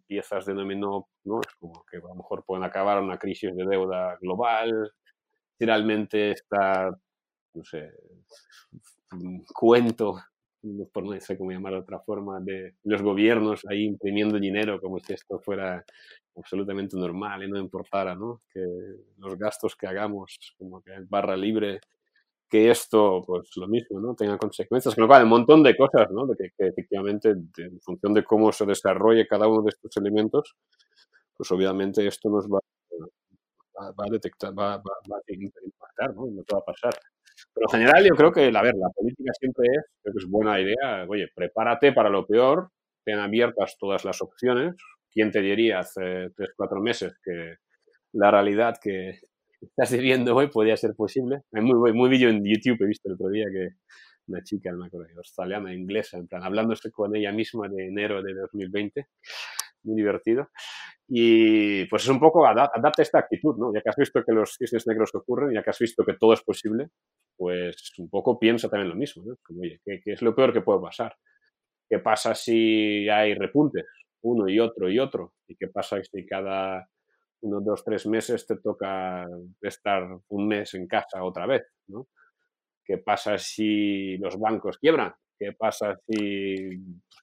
piezas 0.07 0.47
de 0.47 0.55
dominó, 0.55 1.09
¿no? 1.25 1.41
Es 1.41 1.55
como 1.59 1.85
que 1.91 1.99
a 1.99 2.00
lo 2.00 2.14
mejor 2.14 2.45
pueden 2.45 2.64
acabar 2.64 3.03
una 3.03 3.19
crisis 3.19 3.55
de 3.55 3.64
deuda 3.64 4.17
global, 4.21 4.93
finalmente 5.59 6.33
está, 6.33 6.91
no 7.55 7.64
sé, 7.64 7.93
cuento, 9.53 10.21
por 10.93 11.05
no 11.05 11.21
sé 11.21 11.37
cómo 11.37 11.50
llamar 11.50 11.75
de 11.75 11.79
otra 11.81 12.00
forma, 12.00 12.41
de 12.41 12.76
los 12.85 13.03
gobiernos 13.03 13.64
ahí 13.69 13.85
imprimiendo 13.85 14.38
dinero 14.38 14.81
como 14.81 14.99
si 14.99 15.12
esto 15.12 15.38
fuera 15.41 15.85
absolutamente 16.37 16.97
normal 16.97 17.45
y 17.45 17.50
no 17.50 17.59
importara, 17.59 18.14
¿no? 18.14 18.43
Que 18.53 18.64
los 19.19 19.38
gastos 19.38 19.76
que 19.76 19.87
hagamos, 19.87 20.55
como 20.59 20.83
que 20.83 20.93
barra 21.09 21.37
libre, 21.37 21.81
que 22.55 22.71
esto, 22.71 23.25
pues 23.27 23.51
lo 23.57 23.67
mismo, 23.67 23.99
¿no? 23.99 24.15
Tenga 24.15 24.39
consecuencias. 24.39 24.95
Con 24.95 25.03
lo 25.03 25.09
cual, 25.09 25.25
un 25.25 25.31
montón 25.31 25.61
de 25.65 25.77
cosas, 25.77 26.09
¿no? 26.13 26.25
De 26.25 26.37
que, 26.37 26.69
efectivamente, 26.69 27.31
en 27.31 27.81
función 27.81 28.15
de 28.15 28.23
cómo 28.23 28.53
se 28.53 28.65
desarrolle 28.65 29.27
cada 29.27 29.49
uno 29.49 29.63
de 29.63 29.71
estos 29.71 29.97
elementos, 29.97 30.55
pues 31.37 31.51
obviamente 31.51 32.07
esto 32.07 32.31
nos 32.31 32.47
va, 32.47 32.61
va, 33.81 34.05
a 34.07 34.09
detectar, 34.09 34.57
va, 34.57 34.77
va, 34.77 34.95
va, 35.11 35.17
a 35.17 35.33
impactar, 35.33 36.15
¿no? 36.15 36.27
No 36.27 36.45
te 36.45 36.55
va 36.55 36.61
a 36.61 36.65
pasar. 36.65 36.95
Pero 37.53 37.67
en 37.67 37.81
general 37.81 38.05
yo 38.05 38.15
creo 38.15 38.31
que, 38.31 38.45
a 38.57 38.63
ver, 38.63 38.77
la 38.77 38.89
política 38.91 39.33
siempre 39.37 39.67
es, 39.73 39.85
creo 40.01 40.15
que 40.15 40.25
es 40.25 40.31
buena 40.31 40.61
idea, 40.61 41.07
oye, 41.09 41.27
prepárate 41.35 41.93
para 41.93 42.09
lo 42.09 42.25
peor, 42.25 42.71
ten 43.05 43.19
abiertas 43.19 43.77
todas 43.81 44.05
las 44.05 44.23
opciones. 44.23 44.77
¿Quién 45.11 45.33
te 45.33 45.41
diría 45.41 45.81
hace 45.81 46.31
tres, 46.37 46.51
cuatro 46.57 46.81
meses 46.81 47.15
que 47.21 47.57
la 48.13 48.31
realidad 48.31 48.77
que, 48.81 49.19
estás 49.66 49.92
viviendo 49.92 50.35
hoy 50.35 50.49
podría 50.49 50.76
ser 50.76 50.94
posible. 50.94 51.42
Hay 51.52 51.62
muy, 51.62 51.92
muy 51.92 52.09
vídeo 52.09 52.28
en 52.28 52.44
YouTube, 52.44 52.83
he 52.83 52.87
visto 52.87 53.09
el 53.09 53.14
otro 53.14 53.28
día 53.28 53.47
que 53.52 53.71
una 54.26 54.42
chica, 54.42 54.71
no 54.73 54.78
me 54.78 54.87
acuerdo, 54.87 55.09
australiana, 55.18 55.75
inglesa, 55.75 56.16
en 56.18 56.26
plan, 56.26 56.42
hablándose 56.42 56.90
con 56.90 57.14
ella 57.14 57.33
misma 57.33 57.68
de 57.68 57.88
enero 57.88 58.23
de 58.23 58.35
2020, 58.35 59.09
muy 59.85 59.97
divertido. 59.97 60.49
Y 61.06 61.85
pues 61.87 62.04
es 62.04 62.09
un 62.09 62.18
poco, 62.18 62.47
adapta 62.47 63.02
esta 63.02 63.18
actitud, 63.18 63.56
¿no? 63.59 63.73
Ya 63.75 63.83
que 63.83 63.90
has 63.90 63.97
visto 63.97 64.23
que 64.25 64.33
los 64.33 64.56
cisnes 64.56 64.87
negros 64.87 65.14
ocurren, 65.14 65.52
ya 65.52 65.62
que 65.62 65.71
has 65.71 65.78
visto 65.78 66.04
que 66.04 66.14
todo 66.14 66.33
es 66.33 66.42
posible, 66.42 66.88
pues 67.37 67.92
un 67.99 68.09
poco 68.09 68.38
piensa 68.38 68.68
también 68.71 68.88
lo 68.88 68.97
mismo, 68.97 69.23
¿no? 69.26 69.37
Como, 69.42 69.61
oye, 69.61 69.80
¿qué, 69.85 70.00
¿qué, 70.02 70.12
es 70.12 70.23
lo 70.23 70.35
peor 70.35 70.52
que 70.52 70.62
puede 70.62 70.80
pasar? 70.80 71.14
¿Qué 71.88 71.99
pasa 71.99 72.35
si 72.35 73.09
hay 73.09 73.35
repuntes? 73.35 73.85
Uno 74.23 74.49
y 74.49 74.59
otro 74.59 74.90
y 74.90 74.99
otro. 74.99 75.35
¿Y 75.47 75.56
qué 75.56 75.68
pasa 75.68 76.02
si 76.02 76.25
cada 76.25 76.88
unos 77.45 77.65
dos, 77.65 77.85
tres 77.85 78.07
meses 78.07 78.47
te 78.47 78.57
toca 78.57 79.27
estar 79.61 80.03
un 80.29 80.49
mes 80.49 80.75
en 80.75 80.87
casa 80.87 81.23
otra 81.23 81.47
vez, 81.47 81.63
¿no? 81.89 82.09
¿Qué 82.85 82.99
pasa 82.99 83.39
si 83.39 84.17
los 84.19 84.39
bancos 84.39 84.79
quiebran? 84.79 85.13
¿Qué 85.39 85.53
pasa 85.53 85.97
si 86.07 86.55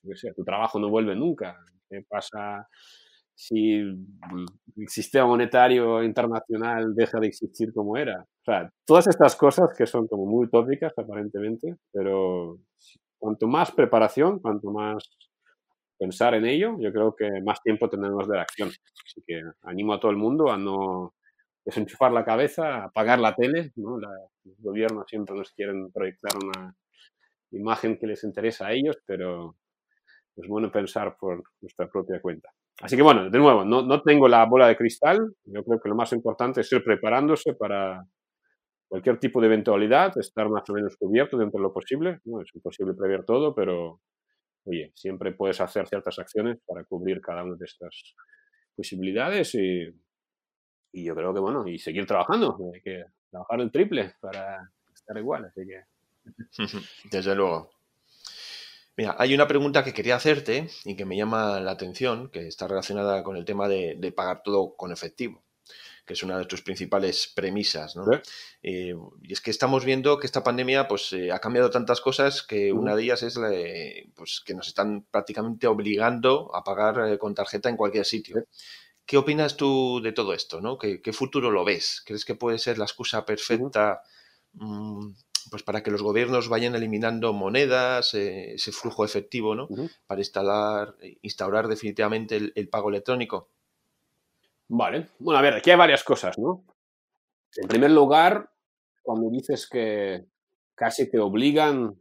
pues, 0.04 0.25
tu 0.36 0.44
trabajo 0.44 0.80
no 0.80 0.90
vuelve 0.90 1.16
nunca? 1.16 1.58
¿Qué 1.90 2.04
pasa 2.08 2.68
si 3.34 3.74
el 3.74 4.88
sistema 4.88 5.25
monetario 5.28 6.04
internacional 6.04 6.94
deja 6.96 7.20
de 7.20 7.28
existir 7.28 7.74
como 7.74 7.98
era? 7.98 8.22
O 8.22 8.44
sea, 8.44 8.72
todas 8.86 9.08
estas 9.08 9.36
cosas 9.36 9.70
que 9.78 9.86
son 9.86 10.08
como 10.08 10.25
muy 10.25 10.46
utópicas 10.46 10.94
aparentemente, 10.98 11.78
pero 11.92 12.60
cuanto 13.20 13.48
más 13.48 13.72
preparación, 13.72 14.40
cuanto 14.40 14.72
más 14.72 15.04
pensar 16.01 16.34
en 16.34 16.48
ello, 16.48 16.77
yo 16.79 16.91
creo 16.91 17.15
que 17.15 17.29
más 17.46 17.62
tiempo 17.62 17.88
tendremos 17.88 18.27
de 18.27 18.39
acción. 18.39 18.70
Así 18.70 19.22
que 19.25 19.39
animo 19.62 19.93
a 19.93 20.00
todo 20.00 20.10
el 20.10 20.17
mundo 20.17 20.51
a 20.51 20.58
no 20.58 21.13
desenchufar 21.63 22.12
la 22.12 22.25
cabeza, 22.25 22.86
apagar 22.86 23.20
la 23.20 23.36
tele. 23.36 23.72
¿no? 23.75 24.00
los 24.00 24.58
gobiernos 24.58 25.05
siempre 25.08 25.36
nos 25.36 25.51
quieren 25.51 25.91
proyectar 25.91 26.31
una 26.43 26.75
imagen 27.51 28.00
que 28.00 28.08
les 28.08 28.24
interesa 28.24 28.67
a 28.67 28.72
ellos, 28.72 28.98
pero 29.05 29.58
es 30.36 30.48
bueno 30.48 30.72
pensar 30.72 31.15
por 31.20 31.43
nuestra 31.62 31.88
propia 31.88 32.20
cuenta. 32.20 32.50
Así 32.81 32.96
que 32.96 33.03
bueno, 33.03 33.29
de 33.29 33.38
nuevo, 33.38 33.63
no, 33.63 33.84
no 33.84 34.01
tengo 34.01 34.27
la 34.27 34.43
bola 34.46 34.67
de 34.67 34.75
cristal. 34.75 35.20
Yo 35.43 35.63
creo 35.63 35.79
que 35.79 35.89
lo 35.89 35.96
más 35.96 36.12
importante 36.13 36.62
es 36.62 36.72
ir 36.72 36.84
preparándose 36.84 37.53
para 37.53 38.03
cualquier 38.88 39.20
tipo 39.20 39.39
de 39.39 39.48
eventualidad, 39.48 40.17
estar 40.17 40.50
más 40.50 40.67
o 40.67 40.74
menos 40.74 40.98
cubierto 40.98 41.38
dentro 41.38 41.60
de 41.60 41.63
lo 41.63 41.72
posible. 41.72 42.17
No 42.25 42.41
es 42.41 42.50
imposible 42.55 42.96
prever 42.96 43.24
todo, 43.24 43.53
pero 43.53 44.00
oye, 44.65 44.91
siempre 44.96 45.32
puedes 45.32 45.60
hacer 45.62 45.88
ciertas 45.88 46.18
acciones 46.20 46.60
para 46.65 46.84
cubrir 46.84 47.22
cada 47.22 47.44
una 47.44 47.56
de 47.56 47.65
estas 47.65 48.15
posibilidades 48.75 49.56
y, 49.56 49.94
yo 50.94 51.15
creo 51.15 51.34
que, 51.34 51.39
bueno, 51.39 51.65
y 51.68 51.80
seguir 51.80 52.06
trabajando, 52.06 52.58
hay 52.74 52.82
que 52.82 53.06
trabajar 53.30 53.62
el 53.62 53.72
triple 53.72 54.13
para 54.20 54.70
estar 54.94 55.18
igual, 55.18 55.46
así 55.46 55.62
que... 55.65 55.84
Desde 57.12 57.36
luego. 57.36 57.72
Mira, 58.98 59.15
hay 59.18 59.34
una 59.34 59.48
pregunta 59.48 59.84
que 59.84 59.94
quería 59.94 60.18
hacerte 60.18 60.68
y 60.84 60.96
que 60.96 61.06
me 61.06 61.15
llama 61.15 61.60
la 61.60 61.72
atención, 61.72 62.30
que 62.30 62.48
está 62.48 62.68
relacionada 62.68 63.24
con 63.24 63.38
el 63.38 63.46
tema 63.46 63.68
de 63.68 64.13
pagar 64.15 64.44
todo 64.44 64.75
con 64.75 64.91
efectivo 64.91 65.44
que 66.05 66.13
es 66.13 66.24
una 66.24 66.38
de 66.38 66.46
tus 66.46 66.62
principales 66.62 67.31
premisas. 67.34 67.96
¿no? 67.96 68.05
Eh, 68.62 68.96
y 69.22 69.34
es 69.34 69.41
que 69.41 69.51
estamos 69.51 69.86
viendo 69.86 70.17
que 70.17 70.27
esta 70.27 70.43
pandemia 70.43 70.88
pues, 70.88 71.13
eh, 71.13 71.31
ha 71.31 71.39
cambiado 71.39 71.70
tantas 71.70 72.01
cosas 72.01 72.43
que 72.43 72.74
una 72.74 72.96
de 72.96 73.03
ellas 73.03 73.24
es 73.24 73.36
la, 73.38 73.51
pues, 74.15 74.41
que 74.46 74.53
nos 74.53 74.67
están 74.67 75.03
prácticamente 75.10 75.67
obligando 75.67 76.53
a 76.55 76.63
pagar 76.63 77.08
eh, 77.08 77.17
con 77.17 77.36
tarjeta 77.36 77.70
en 77.70 77.77
cualquier 77.77 78.05
sitio. 78.05 78.46
¿Qué 79.05 79.17
opinas 79.17 79.58
tú 79.58 80.01
de 80.01 80.12
todo 80.12 80.34
esto? 80.34 80.62
¿no? 80.62 80.77
¿Qué, 80.77 81.13
futuro 81.13 81.51
lo 81.51 81.65
ves? 81.65 82.01
¿Crees 82.05 82.25
que 82.25 82.36
puede 82.36 82.60
ser 82.60 82.77
la 82.77 82.86
excusa 82.86 83.25
perfecta 83.25 84.01
mm, 84.53 85.10
pues 85.50 85.63
para 85.63 85.84
que 85.84 85.91
los 85.91 86.01
gobiernos 86.01 86.50
vayan 86.50 86.75
eliminando 86.75 87.34
monedas, 87.34 88.13
ese 88.13 88.72
flujo 88.72 89.03
efectivo, 89.03 89.55
¿no? 89.55 89.67
para 90.05 90.22
instalar, 90.22 90.96
instaurar 91.24 91.67
definitivamente 91.67 92.53
el 92.55 92.70
pago 92.70 92.89
electrónico? 92.89 93.50
Vale. 94.74 95.10
Bueno, 95.20 95.38
a 95.38 95.42
ver, 95.42 95.56
aquí 95.56 95.70
hay 95.70 95.75
varias 95.75 96.01
cosas, 96.01 96.40
¿no? 96.40 96.63
En 97.58 97.68
primer 97.68 97.92
lugar, 97.92 98.50
cuando 99.01 99.30
dices 99.30 99.68
que 99.70 100.24
casi 100.74 101.12
te 101.12 101.20
obligan, 101.20 101.94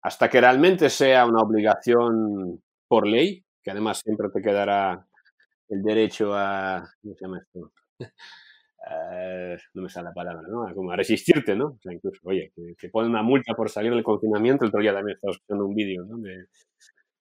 hasta 0.00 0.30
que 0.30 0.40
realmente 0.40 0.88
sea 0.88 1.26
una 1.26 1.42
obligación 1.42 2.62
por 2.86 3.08
ley, 3.08 3.44
que 3.60 3.72
además 3.72 3.98
siempre 4.04 4.28
te 4.32 4.40
quedará 4.40 5.04
el 5.68 5.82
derecho 5.82 6.32
a, 6.32 6.88
¿cómo 7.02 7.14
se 7.16 7.24
llama 7.24 7.38
esto? 7.40 7.72
Eh, 8.86 9.56
no 9.72 9.80
me 9.84 9.88
sale 9.88 10.08
la 10.08 10.12
palabra, 10.12 10.42
¿no? 10.46 10.66
Como 10.74 10.90
a 10.90 10.96
resistirte, 10.96 11.56
¿no? 11.56 11.68
O 11.68 11.78
sea, 11.80 11.90
incluso, 11.90 12.20
oye, 12.24 12.52
que, 12.78 12.90
ponen 12.90 13.12
una 13.12 13.22
multa 13.22 13.54
por 13.54 13.70
salir 13.70 13.90
del 13.90 14.02
confinamiento, 14.02 14.66
el 14.66 14.68
otro 14.68 14.82
día 14.82 14.92
también 14.92 15.14
estaba 15.14 15.32
escuchando 15.32 15.64
un 15.64 15.74
vídeo, 15.74 16.04
¿no? 16.04 16.18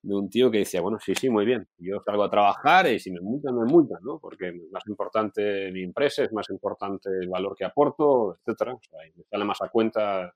De 0.03 0.15
un 0.15 0.29
tío 0.29 0.51
que 0.51 0.59
decía, 0.59 0.81
bueno, 0.81 0.99
sí, 0.99 1.15
sí, 1.15 1.29
muy 1.29 1.45
bien, 1.45 1.65
yo 1.77 2.01
salgo 2.05 2.23
a 2.23 2.29
trabajar 2.29 2.87
y 2.87 2.99
si 2.99 3.09
me 3.09 3.21
multan, 3.21 3.55
me 3.57 3.65
multan, 3.65 3.99
¿no? 4.03 4.19
Porque 4.19 4.49
es 4.49 4.71
más 4.71 4.85
importante 4.87 5.71
mi 5.71 5.81
empresa, 5.81 6.23
es 6.23 6.33
más 6.33 6.49
importante 6.49 7.09
el 7.09 7.29
valor 7.29 7.55
que 7.55 7.63
aporto, 7.63 8.37
etcétera. 8.37 8.73
O 8.75 8.81
sea, 8.83 8.99
me 9.15 9.23
sale 9.23 9.45
más 9.45 9.61
a 9.61 9.69
cuenta 9.69 10.33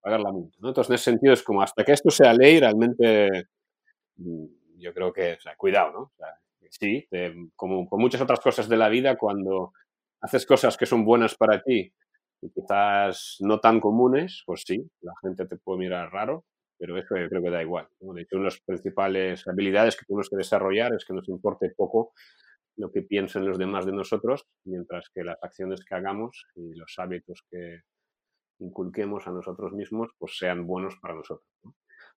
pagar 0.00 0.20
la 0.20 0.32
multa, 0.32 0.56
¿no? 0.60 0.68
Entonces, 0.68 0.90
en 0.90 0.94
ese 0.94 1.04
sentido 1.04 1.34
es 1.34 1.42
como 1.42 1.60
hasta 1.62 1.84
que 1.84 1.92
esto 1.92 2.10
sea 2.10 2.32
ley, 2.32 2.58
realmente 2.60 3.48
mm, 4.16 4.44
yo 4.78 4.94
creo 4.94 5.12
que, 5.12 5.34
o 5.34 5.40
sea, 5.40 5.54
cuidado, 5.56 5.92
¿no? 5.92 6.00
O 6.00 6.12
sea, 6.16 6.28
sí, 6.70 7.06
como 7.56 7.86
con 7.88 8.00
muchas 8.00 8.22
otras 8.22 8.40
cosas 8.40 8.68
de 8.70 8.76
la 8.78 8.88
vida, 8.88 9.18
cuando 9.18 9.72
haces 10.22 10.46
cosas 10.46 10.78
que 10.78 10.86
son 10.86 11.04
buenas 11.04 11.34
para 11.34 11.62
ti 11.62 11.92
y 12.40 12.50
quizás 12.50 13.36
no 13.40 13.60
tan 13.60 13.80
comunes, 13.80 14.42
pues 14.46 14.62
sí, 14.66 14.90
la 15.02 15.12
gente 15.20 15.46
te 15.46 15.56
puede 15.56 15.80
mirar 15.80 16.10
raro, 16.10 16.46
pero 16.80 16.96
eso 16.96 17.14
yo 17.18 17.28
creo 17.28 17.42
que 17.42 17.50
da 17.50 17.62
igual. 17.62 17.86
De 18.00 18.22
hecho, 18.22 18.36
una 18.36 18.44
de 18.44 18.54
las 18.54 18.60
principales 18.62 19.46
habilidades 19.46 19.96
que 19.96 20.06
tenemos 20.06 20.30
que 20.30 20.36
desarrollar 20.36 20.94
es 20.94 21.04
que 21.04 21.12
nos 21.12 21.28
importe 21.28 21.70
poco 21.76 22.14
lo 22.76 22.90
que 22.90 23.02
piensen 23.02 23.46
los 23.46 23.58
demás 23.58 23.84
de 23.84 23.92
nosotros, 23.92 24.46
mientras 24.64 25.10
que 25.14 25.22
las 25.22 25.36
acciones 25.42 25.84
que 25.84 25.94
hagamos 25.94 26.46
y 26.54 26.72
los 26.74 26.94
hábitos 26.96 27.44
que 27.50 27.82
inculquemos 28.60 29.26
a 29.26 29.32
nosotros 29.32 29.74
mismos 29.74 30.08
pues 30.18 30.38
sean 30.38 30.66
buenos 30.66 30.96
para 31.02 31.14
nosotros. 31.14 31.46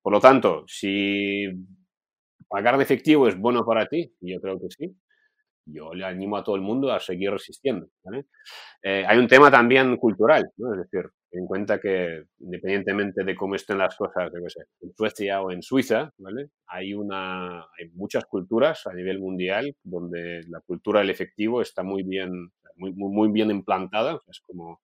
Por 0.01 0.13
lo 0.13 0.22
tanto, 0.22 0.63
si 0.65 1.46
pagar 2.48 2.77
de 2.77 2.84
efectivo 2.84 3.27
es 3.27 3.38
bueno 3.38 3.65
para 3.65 3.88
ti, 3.88 4.15
yo 4.22 4.39
creo 4.39 4.58
que 4.62 4.67
sí, 4.70 4.96
yo 5.65 5.93
le 5.93 6.05
animo 6.05 6.38
a 6.38 6.43
todo 6.43 6.55
el 6.55 6.62
mundo 6.62 6.89
a 6.93 7.01
seguir 7.01 7.32
resistiendo. 7.32 7.88
Eh, 8.82 9.03
hay 9.05 9.17
un 9.17 9.27
tema 9.27 9.51
también 9.51 9.98
cultural, 9.98 10.50
¿no? 10.55 10.74
es 10.74 10.89
decir, 10.89 11.10
en 11.33 11.47
cuenta 11.47 11.79
que 11.79 12.25
independientemente 12.39 13.23
de 13.23 13.35
cómo 13.35 13.55
estén 13.55 13.79
las 13.79 13.95
cosas, 13.95 14.31
en 14.81 14.93
Suecia 14.95 15.41
o 15.41 15.51
en 15.51 15.63
Suiza, 15.63 16.13
¿vale? 16.17 16.51
Hay, 16.67 16.93
una, 16.93 17.61
hay 17.61 17.89
muchas 17.93 18.25
culturas 18.25 18.85
a 18.85 18.93
nivel 18.93 19.19
mundial 19.19 19.75
donde 19.83 20.41
la 20.47 20.61
cultura 20.61 20.99
del 20.99 21.09
efectivo 21.09 21.61
está 21.61 21.81
muy 21.81 22.03
bien, 22.03 22.51
muy, 22.75 22.93
muy, 22.93 23.31
bien 23.31 23.49
implantada, 23.49 24.21
es 24.27 24.39
como, 24.41 24.81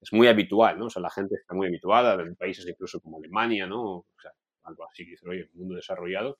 es 0.00 0.12
muy 0.12 0.28
habitual, 0.28 0.78
¿no? 0.78 0.86
O 0.86 0.90
sea, 0.90 1.02
la 1.02 1.10
gente 1.10 1.34
está 1.34 1.54
muy 1.54 1.66
habituada, 1.66 2.14
en 2.22 2.36
países 2.36 2.66
incluso 2.68 3.00
como 3.00 3.18
Alemania, 3.18 3.66
¿no? 3.66 3.82
O 3.82 4.06
sea, 4.22 4.30
algo 4.62 4.86
así, 4.88 5.04
que 5.04 5.12
dice, 5.12 5.28
oye, 5.28 5.40
el 5.40 5.50
mundo 5.54 5.74
desarrollado, 5.74 6.38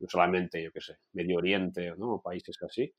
no 0.00 0.08
solamente, 0.08 0.62
yo 0.62 0.70
qué 0.72 0.80
sé, 0.80 0.96
Medio 1.12 1.38
Oriente, 1.38 1.92
¿no? 1.96 2.20
países 2.22 2.56
así, 2.62 2.92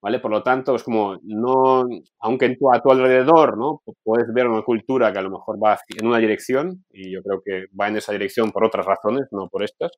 ¿vale? 0.00 0.20
Por 0.20 0.30
lo 0.30 0.42
tanto, 0.42 0.74
es 0.74 0.82
como, 0.82 1.18
no, 1.22 1.84
aunque 2.20 2.46
en 2.46 2.58
tu, 2.58 2.72
a 2.72 2.80
tu 2.80 2.90
alrededor, 2.90 3.56
¿no? 3.58 3.82
Puedes 4.02 4.32
ver 4.32 4.46
una 4.48 4.62
cultura 4.62 5.12
que 5.12 5.18
a 5.18 5.22
lo 5.22 5.30
mejor 5.30 5.62
va 5.62 5.78
en 5.88 6.06
una 6.06 6.18
dirección, 6.18 6.84
y 6.90 7.12
yo 7.12 7.22
creo 7.22 7.42
que 7.44 7.66
va 7.78 7.88
en 7.88 7.96
esa 7.96 8.12
dirección 8.12 8.50
por 8.50 8.64
otras 8.64 8.86
razones, 8.86 9.26
no 9.30 9.48
por 9.48 9.62
estas, 9.62 9.92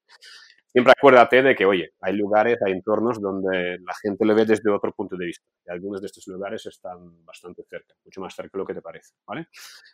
siempre 0.74 0.92
acuérdate 0.96 1.40
de 1.40 1.54
que, 1.54 1.64
oye, 1.64 1.92
hay 2.00 2.14
lugares, 2.14 2.58
hay 2.60 2.72
entornos 2.72 3.20
donde 3.20 3.78
la 3.78 3.94
gente 4.02 4.24
lo 4.24 4.34
ve 4.34 4.44
desde 4.44 4.68
otro 4.72 4.92
punto 4.92 5.16
de 5.16 5.26
vista. 5.26 5.46
Y 5.64 5.70
algunos 5.70 6.00
de 6.00 6.06
estos 6.08 6.26
lugares 6.26 6.66
están 6.66 7.24
bastante 7.24 7.62
cerca, 7.62 7.94
mucho 8.04 8.20
más 8.20 8.34
cerca 8.34 8.50
de 8.52 8.58
lo 8.58 8.66
que 8.66 8.74
te 8.74 8.82
parece, 8.82 9.14
¿vale? 9.24 9.46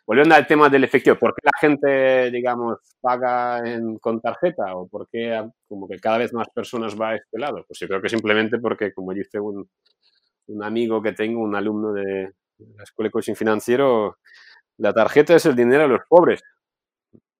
Volviendo 0.07 0.33
al 0.33 0.47
tema 0.47 0.69
del 0.69 0.83
efectivo, 0.83 1.17
¿por 1.17 1.35
qué 1.35 1.41
la 1.43 1.51
gente, 1.59 2.31
digamos, 2.31 2.79
paga 2.99 3.61
con 4.01 4.19
tarjeta 4.21 4.75
o 4.75 4.87
por 4.87 5.07
qué 5.07 5.47
como 5.67 5.87
que 5.87 5.99
cada 5.99 6.17
vez 6.17 6.33
más 6.33 6.49
personas 6.49 6.99
va 6.99 7.09
a 7.09 7.15
este 7.17 7.37
lado? 7.37 7.63
Pues 7.67 7.77
yo 7.77 7.87
creo 7.87 8.01
que 8.01 8.09
simplemente 8.09 8.57
porque, 8.57 8.91
como 8.91 9.13
dice 9.13 9.39
un, 9.39 9.69
un 10.47 10.63
amigo 10.63 10.99
que 10.99 11.13
tengo, 11.13 11.41
un 11.41 11.55
alumno 11.55 11.93
de 11.93 12.31
la 12.57 12.83
Escuela 12.83 13.09
de 13.09 13.11
Coaching 13.11 13.35
Financiero, 13.35 14.17
la 14.77 14.93
tarjeta 14.93 15.35
es 15.35 15.45
el 15.45 15.55
dinero 15.55 15.83
de 15.83 15.89
los 15.89 16.01
pobres. 16.09 16.41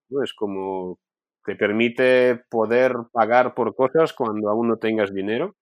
¿no? 0.09 0.23
Es 0.23 0.31
como 0.35 0.99
te 1.45 1.55
permite 1.55 2.43
poder 2.49 2.95
pagar 3.11 3.53
por 3.53 3.75
cosas 3.75 4.13
cuando 4.13 4.49
aún 4.49 4.67
no 4.67 4.77
tengas 4.77 5.13
dinero. 5.13 5.55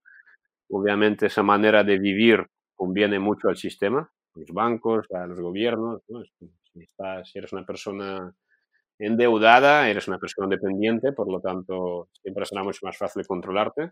Obviamente 0.69 1.27
esa 1.27 1.43
manera 1.43 1.83
de 1.83 1.99
vivir 1.99 2.45
conviene 2.75 3.19
mucho 3.19 3.49
al 3.49 3.57
sistema, 3.57 3.99
a 4.01 4.39
los 4.39 4.51
bancos, 4.51 5.07
a 5.13 5.27
los 5.27 5.39
gobiernos. 5.39 6.01
Si, 6.73 6.81
estás, 6.83 7.29
si 7.29 7.39
eres 7.39 7.53
una 7.53 7.65
persona 7.65 8.33
endeudada, 8.99 9.89
eres 9.89 10.07
una 10.07 10.19
persona 10.19 10.47
dependiente, 10.47 11.13
por 11.13 11.31
lo 11.31 11.41
tanto 11.41 12.09
siempre 12.21 12.45
será 12.45 12.63
mucho 12.63 12.85
más 12.85 12.97
fácil 12.97 13.25
controlarte. 13.27 13.91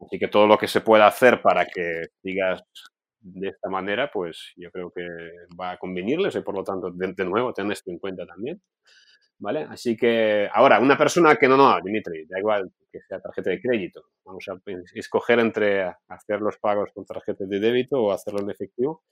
Así 0.00 0.18
que 0.18 0.28
todo 0.28 0.46
lo 0.46 0.58
que 0.58 0.68
se 0.68 0.80
pueda 0.80 1.06
hacer 1.06 1.42
para 1.42 1.66
que 1.66 2.08
digas 2.22 2.62
de 3.20 3.48
esta 3.48 3.68
manera, 3.68 4.10
pues 4.12 4.52
yo 4.56 4.70
creo 4.70 4.92
que 4.92 5.06
va 5.60 5.72
a 5.72 5.78
convenirles 5.78 6.36
y 6.36 6.40
por 6.42 6.54
lo 6.54 6.64
tanto, 6.64 6.90
de, 6.90 7.12
de 7.14 7.24
nuevo, 7.24 7.52
ten 7.52 7.70
esto 7.72 7.90
en 7.90 7.98
cuenta 7.98 8.26
también. 8.26 8.60
¿Vale? 9.38 9.66
Así 9.68 9.96
que 9.96 10.48
ahora, 10.52 10.80
una 10.80 10.96
persona 10.96 11.36
que 11.36 11.48
no, 11.48 11.56
no, 11.56 11.80
Dimitri, 11.82 12.26
da 12.26 12.38
igual 12.38 12.70
que 12.90 13.00
sea 13.00 13.20
tarjeta 13.20 13.50
de 13.50 13.60
crédito, 13.60 14.02
vamos 14.24 14.44
a 14.48 14.58
escoger 14.94 15.38
entre 15.38 15.94
hacer 16.08 16.40
los 16.40 16.58
pagos 16.58 16.90
con 16.94 17.04
tarjeta 17.04 17.44
de 17.44 17.60
débito 17.60 18.02
o 18.02 18.12
hacerlo 18.12 18.40
en 18.40 18.50
efectivo. 18.50 19.02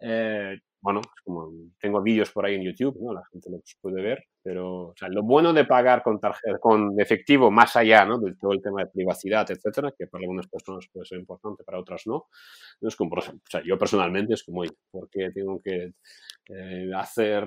Eh, 0.00 0.58
bueno, 0.82 1.02
como 1.24 1.52
tengo 1.78 2.00
vídeos 2.00 2.30
por 2.32 2.46
ahí 2.46 2.54
en 2.54 2.62
YouTube, 2.62 2.96
¿no? 3.02 3.12
La 3.12 3.22
gente 3.30 3.50
los 3.50 3.60
puede 3.82 4.00
ver, 4.02 4.24
pero 4.42 4.88
o 4.88 4.94
sea, 4.96 5.08
lo 5.08 5.22
bueno 5.22 5.52
de 5.52 5.66
pagar 5.66 6.02
con 6.02 6.18
tarjeta, 6.18 6.58
con 6.58 6.98
efectivo 6.98 7.50
más 7.50 7.76
allá, 7.76 8.06
¿no? 8.06 8.18
De 8.18 8.34
todo 8.36 8.52
el 8.52 8.62
tema 8.62 8.82
de 8.82 8.90
privacidad, 8.90 9.50
etcétera, 9.50 9.92
que 9.96 10.06
para 10.06 10.22
algunas 10.22 10.48
personas 10.48 10.86
puede 10.90 11.04
ser 11.06 11.18
importante, 11.18 11.64
para 11.64 11.78
otras 11.78 12.06
no. 12.06 12.28
es 12.80 12.96
como, 12.96 13.14
o 13.14 13.20
sea, 13.50 13.62
yo 13.62 13.76
personalmente 13.78 14.34
es 14.34 14.42
como, 14.42 14.62
¿por 14.90 15.10
qué 15.10 15.30
tengo 15.32 15.60
que 15.62 15.92
eh, 16.48 16.90
hacer, 16.96 17.46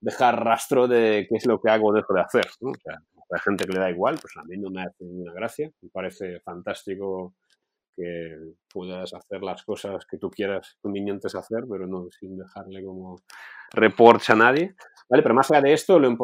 dejar 0.00 0.42
rastro 0.42 0.88
de 0.88 1.26
qué 1.28 1.36
es 1.36 1.46
lo 1.46 1.60
que 1.60 1.70
hago 1.70 1.88
o 1.88 1.92
dejo 1.92 2.14
de 2.14 2.20
hacer? 2.22 2.46
¿no? 2.60 2.70
O 2.70 2.80
sea, 2.82 2.94
hay 3.30 3.40
gente 3.44 3.66
que 3.66 3.72
le 3.74 3.80
da 3.80 3.90
igual, 3.90 4.18
pues 4.20 4.34
a 4.38 4.44
mí 4.44 4.56
no 4.56 4.70
me 4.70 4.82
hace 4.82 5.04
ninguna 5.04 5.34
gracia, 5.34 5.70
me 5.82 5.90
parece 5.90 6.40
fantástico 6.40 7.34
que 7.98 8.54
puedas 8.72 9.12
hacer 9.12 9.42
las 9.42 9.64
cosas 9.64 10.06
que 10.06 10.18
tú 10.18 10.30
quieras 10.30 10.76
convenientes 10.80 11.34
hacer, 11.34 11.64
pero 11.68 11.86
no 11.86 12.06
sin 12.10 12.38
dejarle 12.38 12.84
como 12.84 13.16
reports 13.72 14.30
a 14.30 14.36
nadie. 14.36 14.74
¿Vale? 15.10 15.22
Pero 15.22 15.34
más 15.34 15.50
allá 15.50 15.62
de 15.62 15.72
esto, 15.72 15.98
lo, 15.98 16.16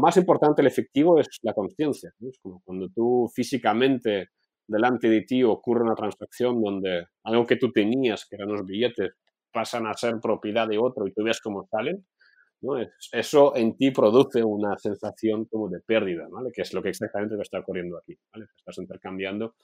más 0.00 0.16
importante, 0.16 0.62
el 0.62 0.68
efectivo, 0.68 1.20
es 1.20 1.28
la 1.42 1.52
conciencia. 1.52 2.12
Es 2.20 2.38
como 2.40 2.62
cuando 2.64 2.88
tú 2.88 3.30
físicamente 3.34 4.30
delante 4.66 5.08
de 5.08 5.22
ti 5.22 5.42
ocurre 5.44 5.82
una 5.82 5.94
transacción 5.94 6.62
donde 6.62 7.06
algo 7.24 7.46
que 7.46 7.56
tú 7.56 7.70
tenías, 7.70 8.26
que 8.26 8.36
eran 8.36 8.48
los 8.48 8.64
billetes, 8.64 9.12
pasan 9.52 9.86
a 9.86 9.94
ser 9.94 10.14
propiedad 10.20 10.66
de 10.66 10.78
otro 10.78 11.06
y 11.06 11.12
tú 11.12 11.24
ves 11.24 11.40
cómo 11.40 11.66
salen, 11.70 12.06
¿no? 12.62 12.74
Eso 13.12 13.54
en 13.56 13.76
ti 13.76 13.90
produce 13.90 14.42
una 14.42 14.78
sensación 14.78 15.44
como 15.46 15.68
de 15.68 15.80
pérdida, 15.80 16.26
¿vale? 16.30 16.50
Que 16.54 16.62
es 16.62 16.72
lo 16.72 16.82
que 16.82 16.90
exactamente 16.90 17.36
está 17.42 17.58
ocurriendo 17.58 17.98
aquí, 17.98 18.16
¿vale? 18.32 18.46
Estás 18.56 18.78
intercambiando 18.78 19.56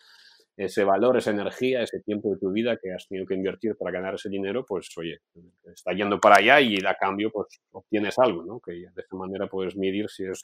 ese 0.56 0.84
valor, 0.84 1.16
esa 1.18 1.30
energía, 1.30 1.82
ese 1.82 2.00
tiempo 2.00 2.30
de 2.30 2.38
tu 2.38 2.50
vida 2.50 2.78
que 2.82 2.92
has 2.92 3.06
tenido 3.06 3.26
que 3.26 3.34
invertir 3.34 3.76
para 3.76 3.90
ganar 3.90 4.14
ese 4.14 4.28
dinero, 4.30 4.64
pues 4.66 4.88
oye, 4.96 5.20
está 5.64 5.92
yendo 5.92 6.18
para 6.18 6.36
allá 6.36 6.60
y 6.60 6.78
a 6.78 6.94
cambio 6.94 7.30
pues 7.30 7.60
obtienes 7.72 8.18
algo, 8.18 8.42
¿no? 8.42 8.60
Que 8.60 8.72
de 8.72 9.02
esta 9.02 9.16
manera 9.16 9.48
puedes 9.48 9.76
medir 9.76 10.08
si 10.08 10.24
es 10.24 10.40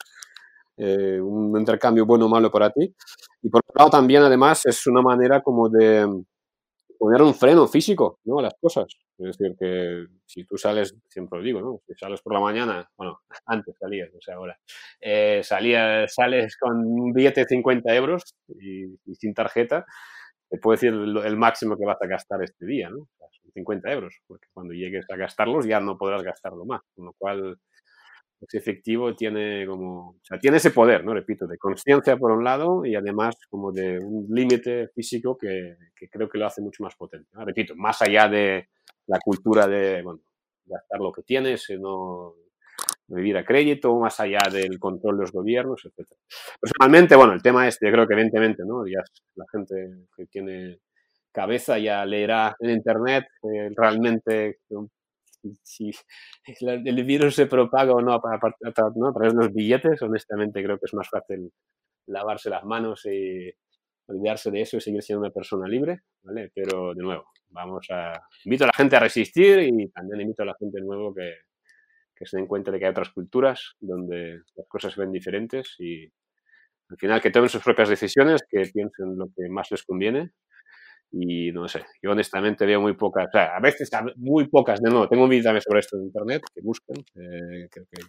eh, 0.77 1.19
un 1.19 1.57
intercambio 1.57 2.05
bueno 2.05 2.27
o 2.27 2.29
malo 2.29 2.51
para 2.51 2.69
ti. 2.69 2.93
Y 3.41 3.49
por 3.49 3.61
otro 3.67 3.73
lado 3.75 3.89
también 3.89 4.21
además 4.21 4.65
es 4.65 4.85
una 4.85 5.01
manera 5.01 5.41
como 5.41 5.67
de 5.69 6.07
poner 6.99 7.21
un 7.21 7.33
freno 7.33 7.67
físico, 7.67 8.19
¿no? 8.25 8.39
A 8.39 8.43
las 8.43 8.53
cosas. 8.61 8.85
Es 9.17 9.37
decir, 9.37 9.55
que 9.59 10.07
si 10.25 10.43
tú 10.45 10.57
sales, 10.57 10.95
siempre 11.07 11.39
lo 11.39 11.45
digo, 11.45 11.61
¿no? 11.61 11.81
Si 11.87 11.93
sales 11.93 12.21
por 12.21 12.33
la 12.33 12.39
mañana, 12.39 12.89
bueno, 12.97 13.19
antes 13.45 13.75
salías, 13.79 14.09
no 14.13 14.19
sé 14.21 14.31
ahora, 14.31 14.57
eh, 14.99 15.41
salías, 15.43 16.13
sales 16.13 16.57
con 16.57 16.77
un 16.77 17.13
billete 17.13 17.41
de 17.41 17.47
50 17.47 17.95
euros 17.95 18.35
y, 18.47 18.97
sin 19.15 19.33
tarjeta, 19.33 19.85
te 20.49 20.57
puedo 20.57 20.75
decir 20.75 20.93
el, 20.93 21.37
máximo 21.37 21.77
que 21.77 21.85
vas 21.85 22.01
a 22.01 22.07
gastar 22.07 22.43
este 22.43 22.65
día, 22.65 22.89
¿no? 22.89 23.07
50 23.53 23.91
euros, 23.91 24.15
porque 24.27 24.47
cuando 24.51 24.73
llegues 24.73 25.05
a 25.11 25.15
gastarlos 25.15 25.65
ya 25.65 25.79
no 25.79 25.97
podrás 25.97 26.23
gastarlo 26.23 26.65
más, 26.65 26.81
con 26.95 27.05
lo 27.05 27.13
cual 27.13 27.59
ese 28.47 28.57
efectivo 28.57 29.15
tiene 29.15 29.65
como, 29.65 30.09
o 30.09 30.19
sea, 30.23 30.39
tiene 30.39 30.57
ese 30.57 30.71
poder, 30.71 31.03
¿no? 31.03 31.13
Repito, 31.13 31.47
de 31.47 31.57
conciencia 31.57 32.17
por 32.17 32.31
un 32.31 32.43
lado 32.43 32.85
y 32.85 32.95
además 32.95 33.35
como 33.49 33.71
de 33.71 33.99
un 33.99 34.27
límite 34.29 34.89
físico 34.89 35.37
que, 35.37 35.77
que, 35.95 36.09
creo 36.09 36.29
que 36.29 36.37
lo 36.37 36.45
hace 36.45 36.61
mucho 36.61 36.83
más 36.83 36.95
potente. 36.95 37.29
Repito, 37.33 37.75
más 37.75 38.01
allá 38.01 38.27
de 38.27 38.69
la 39.07 39.19
cultura 39.19 39.67
de, 39.67 40.01
bueno, 40.01 40.21
gastar 40.65 40.99
lo 40.99 41.11
que 41.11 41.23
tienes, 41.23 41.65
no 41.79 42.35
vivir 43.07 43.37
a 43.37 43.45
crédito, 43.45 43.97
más 43.99 44.19
allá 44.19 44.39
del 44.51 44.79
control 44.79 45.17
de 45.17 45.21
los 45.23 45.31
gobiernos, 45.31 45.83
etc. 45.85 46.07
Personalmente, 46.59 47.15
bueno, 47.15 47.33
el 47.33 47.41
tema 47.41 47.67
este, 47.67 47.87
yo 47.87 47.91
creo 47.91 48.07
que 48.07 48.13
evidentemente, 48.13 48.63
¿no? 48.65 48.83
La 48.85 49.45
gente 49.51 49.75
que 50.15 50.25
tiene 50.27 50.79
cabeza 51.31 51.77
ya 51.77 52.05
leerá 52.05 52.55
en 52.59 52.69
internet 52.69 53.25
eh, 53.43 53.69
realmente 53.75 54.59
si 55.61 55.91
el 56.59 57.03
virus 57.03 57.35
se 57.35 57.47
propaga 57.47 57.93
o 57.93 58.01
no 58.01 58.13
a, 58.13 58.19
través 58.19 59.33
de 59.33 59.39
los 59.39 59.53
billetes, 59.53 60.01
honestamente 60.01 60.63
creo 60.63 60.77
que 60.77 60.85
es 60.85 60.93
más 60.93 61.09
fácil 61.09 61.51
lavarse 62.07 62.49
las 62.49 62.63
manos 62.63 63.05
y 63.05 63.51
olvidarse 64.07 64.51
de 64.51 64.61
eso 64.61 64.77
y 64.77 64.81
seguir 64.81 65.01
siendo 65.01 65.21
una 65.21 65.33
persona 65.33 65.67
libre, 65.67 66.01
¿vale? 66.21 66.51
Pero 66.53 66.93
de 66.93 67.01
nuevo, 67.01 67.25
vamos 67.49 67.87
a... 67.89 68.13
Invito 68.43 68.65
a 68.65 68.67
la 68.67 68.73
gente 68.73 68.95
a 68.95 68.99
resistir 68.99 69.59
y 69.59 69.89
también 69.89 70.21
invito 70.21 70.43
a 70.43 70.47
la 70.47 70.55
gente 70.59 70.79
de 70.79 70.85
nuevo 70.85 71.13
que, 71.13 71.33
que 72.15 72.25
se 72.25 72.37
den 72.37 72.47
cuenta 72.47 72.71
de 72.71 72.79
que 72.79 72.85
hay 72.85 72.91
otras 72.91 73.11
culturas 73.11 73.75
donde 73.79 74.41
las 74.55 74.67
cosas 74.67 74.93
se 74.93 74.99
ven 74.99 75.11
diferentes 75.11 75.75
y 75.79 76.11
al 76.89 76.97
final 76.97 77.21
que 77.21 77.31
tomen 77.31 77.49
sus 77.49 77.63
propias 77.63 77.89
decisiones, 77.89 78.43
que 78.47 78.69
piensen 78.73 79.17
lo 79.17 79.27
que 79.35 79.47
más 79.49 79.71
les 79.71 79.83
conviene 79.83 80.33
y 81.15 81.51
no 81.51 81.67
sé, 81.67 81.85
yo 82.01 82.11
honestamente 82.11 82.65
veo 82.65 82.81
muy 82.81 82.93
pocas, 82.93 83.27
o 83.27 83.31
sea, 83.31 83.55
a 83.55 83.59
veces 83.59 83.87
muy 84.15 84.47
pocas, 84.47 84.81
de 84.81 84.89
nuevo, 84.89 85.07
tengo 85.07 85.25
un 85.25 85.29
vídeo 85.29 85.61
sobre 85.61 85.79
esto 85.79 85.95
en 85.95 86.05
internet, 86.05 86.41
que 86.53 86.61
busquen, 86.61 86.97
eh, 86.97 87.67
creo 87.69 87.85
que, 87.85 88.01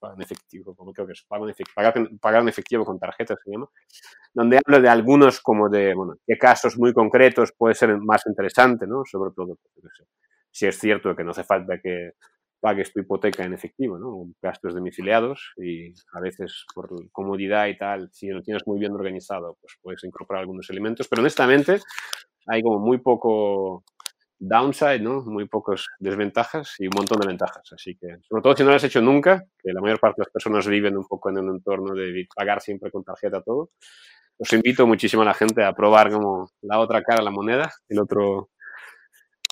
pagan 0.00 0.22
efectivo, 0.22 0.72
creo 0.94 1.04
que 1.04 1.12
es 1.12 1.24
pagan 1.26 1.50
efectivo, 1.50 1.74
pagar, 2.20 2.42
en 2.42 2.48
efectivo 2.48 2.84
con 2.84 3.00
tarjetas 3.00 3.40
se 3.44 3.50
llama, 3.50 3.66
donde 4.32 4.60
hablo 4.64 4.80
de 4.80 4.88
algunos 4.88 5.40
como 5.40 5.68
de, 5.68 5.92
bueno, 5.92 6.14
qué 6.24 6.38
casos 6.38 6.78
muy 6.78 6.92
concretos 6.92 7.52
puede 7.58 7.74
ser 7.74 7.98
más 7.98 8.22
interesante, 8.26 8.86
¿no? 8.86 9.02
Sobre 9.10 9.32
todo, 9.34 9.58
sé, 9.82 10.04
si 10.52 10.66
es 10.66 10.78
cierto 10.78 11.16
que 11.16 11.24
no 11.24 11.32
hace 11.32 11.42
falta 11.42 11.78
que 11.82 12.12
pagues 12.60 12.92
tu 12.92 13.00
hipoteca 13.00 13.42
en 13.42 13.54
efectivo, 13.54 13.98
¿no? 13.98 14.32
Gastos 14.40 14.72
domiciliados 14.72 15.52
y 15.56 15.92
a 16.12 16.20
veces 16.20 16.64
por 16.72 17.10
comodidad 17.10 17.66
y 17.66 17.76
tal, 17.76 18.08
si 18.12 18.28
lo 18.28 18.40
tienes 18.40 18.62
muy 18.68 18.78
bien 18.78 18.92
organizado, 18.92 19.58
pues 19.60 19.74
puedes 19.82 20.04
incorporar 20.04 20.42
algunos 20.42 20.70
elementos, 20.70 21.08
pero 21.08 21.22
honestamente 21.22 21.80
hay 22.46 22.62
como 22.62 22.78
muy 22.78 22.98
poco 22.98 23.84
downside, 24.38 25.00
¿no? 25.00 25.22
Muy 25.22 25.46
pocas 25.46 25.86
desventajas 26.00 26.74
y 26.78 26.86
un 26.86 26.92
montón 26.96 27.20
de 27.20 27.28
ventajas. 27.28 27.72
Así 27.72 27.94
que, 27.94 28.16
sobre 28.28 28.42
todo 28.42 28.56
si 28.56 28.64
no 28.64 28.70
lo 28.70 28.76
has 28.76 28.84
hecho 28.84 29.00
nunca, 29.00 29.44
que 29.62 29.72
la 29.72 29.80
mayor 29.80 30.00
parte 30.00 30.20
de 30.20 30.24
las 30.24 30.32
personas 30.32 30.66
viven 30.66 30.96
un 30.96 31.06
poco 31.06 31.30
en 31.30 31.38
un 31.38 31.50
entorno 31.50 31.94
de 31.94 32.26
pagar 32.34 32.60
siempre 32.60 32.90
con 32.90 33.04
tarjeta 33.04 33.40
todo, 33.40 33.70
os 34.38 34.52
invito 34.52 34.86
muchísimo 34.86 35.22
a 35.22 35.26
la 35.26 35.34
gente 35.34 35.62
a 35.62 35.72
probar 35.72 36.10
como 36.10 36.50
la 36.62 36.80
otra 36.80 37.02
cara 37.02 37.20
de 37.20 37.24
la 37.24 37.30
moneda, 37.30 37.72
el 37.88 38.00
otro, 38.00 38.50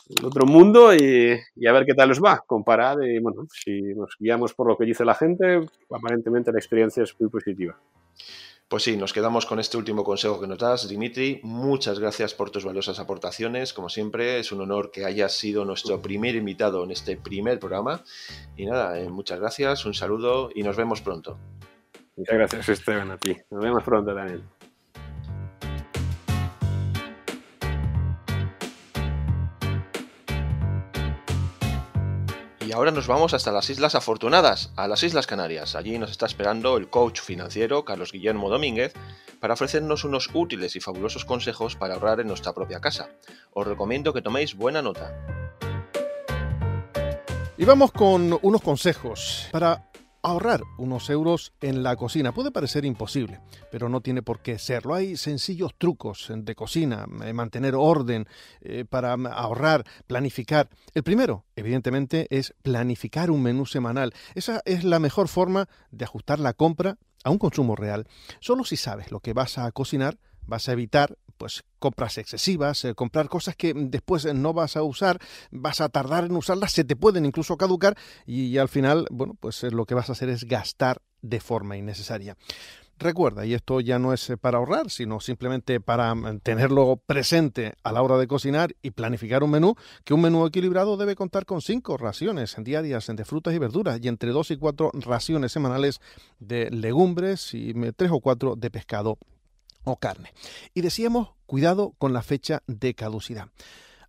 el 0.08 0.24
otro 0.24 0.44
mundo 0.46 0.92
y, 0.92 1.38
y, 1.54 1.66
a 1.68 1.72
ver 1.72 1.86
qué 1.86 1.94
tal 1.94 2.10
os 2.10 2.20
va. 2.20 2.42
Comparad 2.44 3.00
y, 3.02 3.20
bueno, 3.20 3.46
si 3.48 3.80
nos 3.94 4.16
guiamos 4.18 4.54
por 4.54 4.66
lo 4.66 4.76
que 4.76 4.86
dice 4.86 5.04
la 5.04 5.14
gente, 5.14 5.60
aparentemente 5.90 6.50
la 6.50 6.58
experiencia 6.58 7.04
es 7.04 7.14
muy 7.20 7.30
positiva. 7.30 7.78
Pues 8.70 8.84
sí, 8.84 8.96
nos 8.96 9.12
quedamos 9.12 9.46
con 9.46 9.58
este 9.58 9.76
último 9.76 10.04
consejo 10.04 10.40
que 10.40 10.46
nos 10.46 10.58
das, 10.58 10.88
Dimitri. 10.88 11.40
Muchas 11.42 11.98
gracias 11.98 12.34
por 12.34 12.52
tus 12.52 12.64
valiosas 12.64 13.00
aportaciones. 13.00 13.72
Como 13.72 13.88
siempre, 13.88 14.38
es 14.38 14.52
un 14.52 14.60
honor 14.60 14.92
que 14.92 15.04
hayas 15.04 15.32
sido 15.32 15.64
nuestro 15.64 16.00
primer 16.00 16.36
invitado 16.36 16.84
en 16.84 16.92
este 16.92 17.16
primer 17.16 17.58
programa. 17.58 18.04
Y 18.56 18.66
nada, 18.66 18.96
eh, 19.00 19.08
muchas 19.08 19.40
gracias, 19.40 19.84
un 19.86 19.94
saludo 19.94 20.50
y 20.54 20.62
nos 20.62 20.76
vemos 20.76 21.00
pronto. 21.00 21.36
Muchas 22.16 22.36
gracias, 22.36 22.68
Esteban, 22.68 23.10
a 23.10 23.16
ti. 23.16 23.36
Nos 23.50 23.60
vemos 23.60 23.82
pronto, 23.82 24.14
Daniel. 24.14 24.44
Ahora 32.80 32.92
nos 32.92 33.08
vamos 33.08 33.34
hasta 33.34 33.52
las 33.52 33.68
Islas 33.68 33.94
Afortunadas, 33.94 34.72
a 34.74 34.88
las 34.88 35.02
Islas 35.02 35.26
Canarias. 35.26 35.74
Allí 35.74 35.98
nos 35.98 36.10
está 36.10 36.24
esperando 36.24 36.78
el 36.78 36.88
coach 36.88 37.20
financiero 37.20 37.84
Carlos 37.84 38.10
Guillermo 38.10 38.48
Domínguez 38.48 38.94
para 39.38 39.52
ofrecernos 39.52 40.04
unos 40.04 40.30
útiles 40.32 40.74
y 40.76 40.80
fabulosos 40.80 41.26
consejos 41.26 41.76
para 41.76 41.92
ahorrar 41.92 42.20
en 42.20 42.28
nuestra 42.28 42.54
propia 42.54 42.80
casa. 42.80 43.10
Os 43.52 43.66
recomiendo 43.66 44.14
que 44.14 44.22
toméis 44.22 44.54
buena 44.54 44.80
nota. 44.80 45.14
Y 47.58 47.66
vamos 47.66 47.92
con 47.92 48.38
unos 48.40 48.62
consejos 48.62 49.48
para 49.52 49.89
Ahorrar 50.22 50.60
unos 50.76 51.08
euros 51.08 51.54
en 51.62 51.82
la 51.82 51.96
cocina 51.96 52.32
puede 52.32 52.50
parecer 52.50 52.84
imposible, 52.84 53.40
pero 53.70 53.88
no 53.88 54.02
tiene 54.02 54.20
por 54.20 54.40
qué 54.40 54.58
serlo. 54.58 54.94
Hay 54.94 55.16
sencillos 55.16 55.72
trucos 55.78 56.30
de 56.34 56.54
cocina, 56.54 57.06
eh, 57.24 57.32
mantener 57.32 57.74
orden 57.74 58.28
eh, 58.60 58.84
para 58.84 59.14
ahorrar, 59.14 59.86
planificar. 60.06 60.68
El 60.92 61.04
primero, 61.04 61.46
evidentemente, 61.56 62.26
es 62.28 62.54
planificar 62.62 63.30
un 63.30 63.42
menú 63.42 63.64
semanal. 63.64 64.12
Esa 64.34 64.60
es 64.66 64.84
la 64.84 64.98
mejor 64.98 65.28
forma 65.28 65.70
de 65.90 66.04
ajustar 66.04 66.38
la 66.38 66.52
compra 66.52 66.98
a 67.24 67.30
un 67.30 67.38
consumo 67.38 67.74
real. 67.74 68.06
Solo 68.40 68.64
si 68.64 68.76
sabes 68.76 69.10
lo 69.10 69.20
que 69.20 69.32
vas 69.32 69.56
a 69.56 69.72
cocinar, 69.72 70.18
vas 70.46 70.68
a 70.68 70.72
evitar 70.72 71.16
pues 71.40 71.64
compras 71.78 72.18
excesivas, 72.18 72.84
eh, 72.84 72.94
comprar 72.94 73.30
cosas 73.30 73.56
que 73.56 73.72
después 73.74 74.26
no 74.34 74.52
vas 74.52 74.76
a 74.76 74.82
usar, 74.82 75.18
vas 75.50 75.80
a 75.80 75.88
tardar 75.88 76.24
en 76.24 76.36
usarlas, 76.36 76.72
se 76.72 76.84
te 76.84 76.96
pueden 76.96 77.24
incluso 77.24 77.56
caducar 77.56 77.96
y, 78.26 78.58
al 78.58 78.68
final, 78.68 79.06
bueno, 79.10 79.34
pues 79.40 79.64
eh, 79.64 79.70
lo 79.70 79.86
que 79.86 79.94
vas 79.94 80.10
a 80.10 80.12
hacer 80.12 80.28
es 80.28 80.44
gastar 80.44 81.00
de 81.22 81.40
forma 81.40 81.78
innecesaria. 81.78 82.36
Recuerda, 82.98 83.46
y 83.46 83.54
esto 83.54 83.80
ya 83.80 83.98
no 83.98 84.12
es 84.12 84.28
eh, 84.28 84.36
para 84.36 84.58
ahorrar, 84.58 84.90
sino 84.90 85.18
simplemente 85.20 85.80
para 85.80 86.14
mm, 86.14 86.40
tenerlo 86.40 87.00
presente 87.06 87.72
a 87.84 87.92
la 87.92 88.02
hora 88.02 88.18
de 88.18 88.26
cocinar 88.26 88.76
y 88.82 88.90
planificar 88.90 89.42
un 89.42 89.52
menú, 89.52 89.76
que 90.04 90.12
un 90.12 90.20
menú 90.20 90.44
equilibrado 90.44 90.98
debe 90.98 91.16
contar 91.16 91.46
con 91.46 91.62
cinco 91.62 91.96
raciones 91.96 92.54
diarias 92.58 93.06
de 93.06 93.24
frutas 93.24 93.54
y 93.54 93.58
verduras 93.58 93.98
y 94.02 94.08
entre 94.08 94.32
dos 94.32 94.50
y 94.50 94.58
cuatro 94.58 94.90
raciones 94.92 95.52
semanales 95.52 96.02
de 96.38 96.70
legumbres 96.70 97.54
y 97.54 97.72
tres 97.96 98.10
o 98.12 98.20
cuatro 98.20 98.56
de 98.56 98.70
pescado 98.70 99.16
o 99.84 99.96
carne. 99.96 100.32
Y 100.74 100.80
decíamos, 100.80 101.30
cuidado 101.46 101.94
con 101.98 102.12
la 102.12 102.22
fecha 102.22 102.62
de 102.66 102.94
caducidad. 102.94 103.48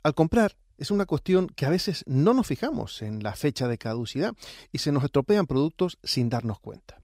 Al 0.03 0.13
comprar 0.13 0.55
es 0.77 0.89
una 0.89 1.05
cuestión 1.05 1.47
que 1.47 1.65
a 1.65 1.69
veces 1.69 2.03
no 2.07 2.33
nos 2.33 2.47
fijamos 2.47 3.01
en 3.03 3.21
la 3.21 3.35
fecha 3.35 3.67
de 3.67 3.77
caducidad 3.77 4.33
y 4.71 4.79
se 4.79 4.91
nos 4.91 5.03
estropean 5.03 5.45
productos 5.45 5.99
sin 6.03 6.29
darnos 6.29 6.59
cuenta. 6.59 7.01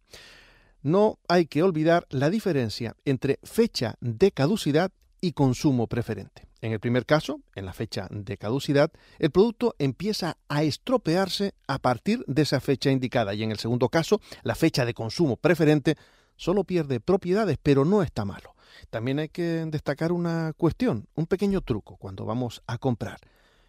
No 0.82 1.19
hay 1.27 1.45
que 1.45 1.63
olvidar 1.63 2.08
la 2.10 2.30
diferencia 2.30 2.95
entre 3.06 3.39
fecha 3.43 3.95
de 3.99 4.32
caducidad 4.32 4.91
y 5.21 5.34
consumo 5.34 5.88
preferente. 5.88 6.47
En 6.62 6.71
el 6.71 6.80
primer 6.80 7.06
caso, 7.06 7.41
en 7.56 7.65
la 7.65 7.73
fecha 7.73 8.08
de 8.10 8.38
caducidad, 8.38 8.91
el 9.19 9.30
producto 9.30 9.75
empieza 9.77 10.38
a 10.47 10.63
estropearse 10.63 11.53
a 11.67 11.77
partir 11.77 12.23
de 12.25 12.41
esa 12.41 12.60
fecha 12.60 12.89
indicada 12.89 13.36
y 13.36 13.43
en 13.43 13.51
el 13.51 13.60
segundo 13.60 13.89
caso, 13.89 14.21
la 14.41 14.56
fecha 14.56 14.86
de 14.86 14.95
consumo 14.95 15.38
preferente 15.38 15.97
solo 16.36 16.63
pierde 16.63 16.99
propiedades, 16.99 17.58
pero 17.62 17.86
no 17.86 18.01
está 18.01 18.25
malo. 18.25 18.56
También 18.89 19.19
hay 19.19 19.29
que 19.29 19.65
destacar 19.67 20.11
una 20.11 20.53
cuestión, 20.57 21.07
un 21.15 21.25
pequeño 21.25 21.61
truco 21.61 21.97
cuando 21.97 22.25
vamos 22.25 22.63
a 22.67 22.77
comprar. 22.77 23.19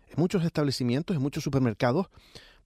En 0.09 0.15
muchos 0.17 0.45
establecimientos, 0.45 1.17
en 1.17 1.23
muchos 1.23 1.45
supermercados, 1.45 2.09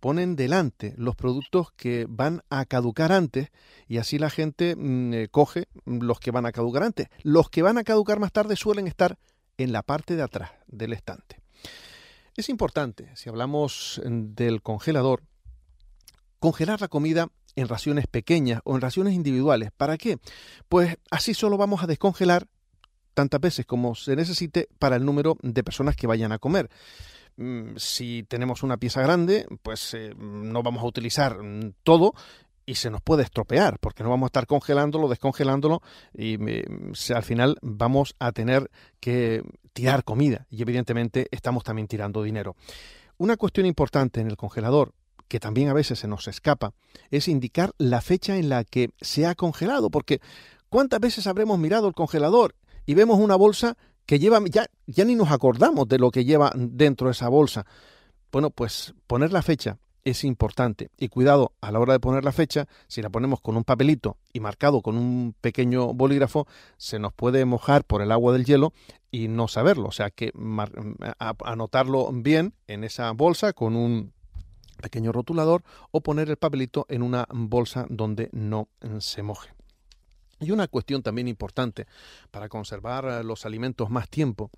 ponen 0.02 0.34
delante 0.34 0.94
los 0.96 1.14
productos 1.14 1.70
que 1.76 2.06
van 2.08 2.42
a 2.50 2.64
caducar 2.64 3.12
antes 3.12 3.50
y 3.86 3.98
así 3.98 4.18
la 4.18 4.30
gente 4.30 4.74
mm, 4.76 5.14
eh, 5.14 5.28
coge 5.30 5.68
los 5.84 6.18
que 6.18 6.32
van 6.32 6.44
a 6.44 6.50
caducar 6.50 6.82
antes. 6.82 7.06
Los 7.22 7.48
que 7.50 7.62
van 7.62 7.78
a 7.78 7.84
caducar 7.84 8.18
más 8.18 8.32
tarde 8.32 8.56
suelen 8.56 8.88
estar 8.88 9.16
en 9.58 9.70
la 9.70 9.82
parte 9.82 10.16
de 10.16 10.22
atrás 10.22 10.50
del 10.66 10.92
estante. 10.92 11.36
Es 12.36 12.48
importante, 12.48 13.14
si 13.14 13.28
hablamos 13.28 14.00
mm, 14.04 14.34
del 14.34 14.60
congelador, 14.60 15.22
congelar 16.40 16.80
la 16.80 16.88
comida 16.88 17.28
en 17.56 17.68
raciones 17.68 18.06
pequeñas 18.06 18.60
o 18.64 18.74
en 18.74 18.80
raciones 18.80 19.14
individuales. 19.14 19.70
¿Para 19.76 19.98
qué? 19.98 20.18
Pues 20.68 20.96
así 21.10 21.34
solo 21.34 21.56
vamos 21.56 21.82
a 21.82 21.86
descongelar 21.86 22.46
tantas 23.14 23.40
veces 23.40 23.66
como 23.66 23.94
se 23.94 24.16
necesite 24.16 24.68
para 24.78 24.96
el 24.96 25.04
número 25.04 25.36
de 25.42 25.62
personas 25.62 25.96
que 25.96 26.06
vayan 26.06 26.32
a 26.32 26.38
comer. 26.38 26.70
Mm, 27.36 27.76
si 27.76 28.24
tenemos 28.24 28.62
una 28.62 28.76
pieza 28.76 29.00
grande, 29.02 29.46
pues 29.62 29.94
eh, 29.94 30.14
no 30.16 30.62
vamos 30.62 30.82
a 30.82 30.86
utilizar 30.86 31.42
mm, 31.42 31.74
todo 31.82 32.14
y 32.64 32.76
se 32.76 32.90
nos 32.90 33.00
puede 33.02 33.22
estropear 33.22 33.78
porque 33.80 34.02
no 34.02 34.10
vamos 34.10 34.26
a 34.26 34.28
estar 34.28 34.46
congelándolo, 34.46 35.08
descongelándolo 35.08 35.82
y 36.14 36.38
mm, 36.38 36.92
al 37.14 37.22
final 37.22 37.56
vamos 37.62 38.14
a 38.18 38.32
tener 38.32 38.70
que 39.00 39.42
tirar 39.72 40.04
comida 40.04 40.46
y 40.50 40.62
evidentemente 40.62 41.28
estamos 41.30 41.64
también 41.64 41.88
tirando 41.88 42.22
dinero. 42.22 42.54
Una 43.16 43.36
cuestión 43.36 43.66
importante 43.66 44.20
en 44.20 44.28
el 44.28 44.36
congelador 44.36 44.92
que 45.32 45.40
también 45.40 45.70
a 45.70 45.72
veces 45.72 45.98
se 45.98 46.08
nos 46.08 46.28
escapa, 46.28 46.74
es 47.10 47.26
indicar 47.26 47.72
la 47.78 48.02
fecha 48.02 48.36
en 48.36 48.50
la 48.50 48.64
que 48.64 48.90
se 49.00 49.24
ha 49.24 49.34
congelado, 49.34 49.88
porque 49.88 50.20
¿cuántas 50.68 51.00
veces 51.00 51.26
habremos 51.26 51.58
mirado 51.58 51.88
el 51.88 51.94
congelador 51.94 52.54
y 52.84 52.92
vemos 52.92 53.18
una 53.18 53.34
bolsa 53.34 53.78
que 54.04 54.18
lleva, 54.18 54.40
ya, 54.50 54.66
ya 54.86 55.06
ni 55.06 55.14
nos 55.14 55.30
acordamos 55.30 55.88
de 55.88 55.96
lo 55.96 56.10
que 56.10 56.26
lleva 56.26 56.52
dentro 56.54 57.06
de 57.06 57.12
esa 57.12 57.30
bolsa? 57.30 57.64
Bueno, 58.30 58.50
pues 58.50 58.92
poner 59.06 59.32
la 59.32 59.40
fecha 59.40 59.78
es 60.04 60.22
importante. 60.22 60.90
Y 60.98 61.08
cuidado, 61.08 61.52
a 61.62 61.72
la 61.72 61.80
hora 61.80 61.94
de 61.94 62.00
poner 62.00 62.24
la 62.24 62.32
fecha, 62.32 62.68
si 62.86 63.00
la 63.00 63.08
ponemos 63.08 63.40
con 63.40 63.56
un 63.56 63.64
papelito 63.64 64.18
y 64.34 64.40
marcado 64.40 64.82
con 64.82 64.98
un 64.98 65.34
pequeño 65.40 65.94
bolígrafo, 65.94 66.46
se 66.76 66.98
nos 66.98 67.14
puede 67.14 67.46
mojar 67.46 67.84
por 67.84 68.02
el 68.02 68.12
agua 68.12 68.34
del 68.34 68.44
hielo 68.44 68.74
y 69.10 69.28
no 69.28 69.48
saberlo. 69.48 69.88
O 69.88 69.92
sea 69.92 70.10
que 70.10 70.30
anotarlo 71.18 72.10
bien 72.12 72.52
en 72.66 72.84
esa 72.84 73.10
bolsa 73.12 73.54
con 73.54 73.76
un 73.76 74.12
pequeño 74.82 75.12
rotulador 75.12 75.62
o 75.90 76.02
poner 76.02 76.28
el 76.28 76.36
papelito 76.36 76.84
en 76.90 77.02
una 77.02 77.26
bolsa 77.30 77.86
donde 77.88 78.28
no 78.32 78.68
se 78.98 79.22
moje. 79.22 79.54
Y 80.40 80.50
una 80.50 80.68
cuestión 80.68 81.02
también 81.02 81.28
importante 81.28 81.86
para 82.30 82.48
conservar 82.48 83.04
eh, 83.04 83.24
los 83.24 83.46
alimentos 83.46 83.88
más 83.88 84.08
tiempo 84.08 84.50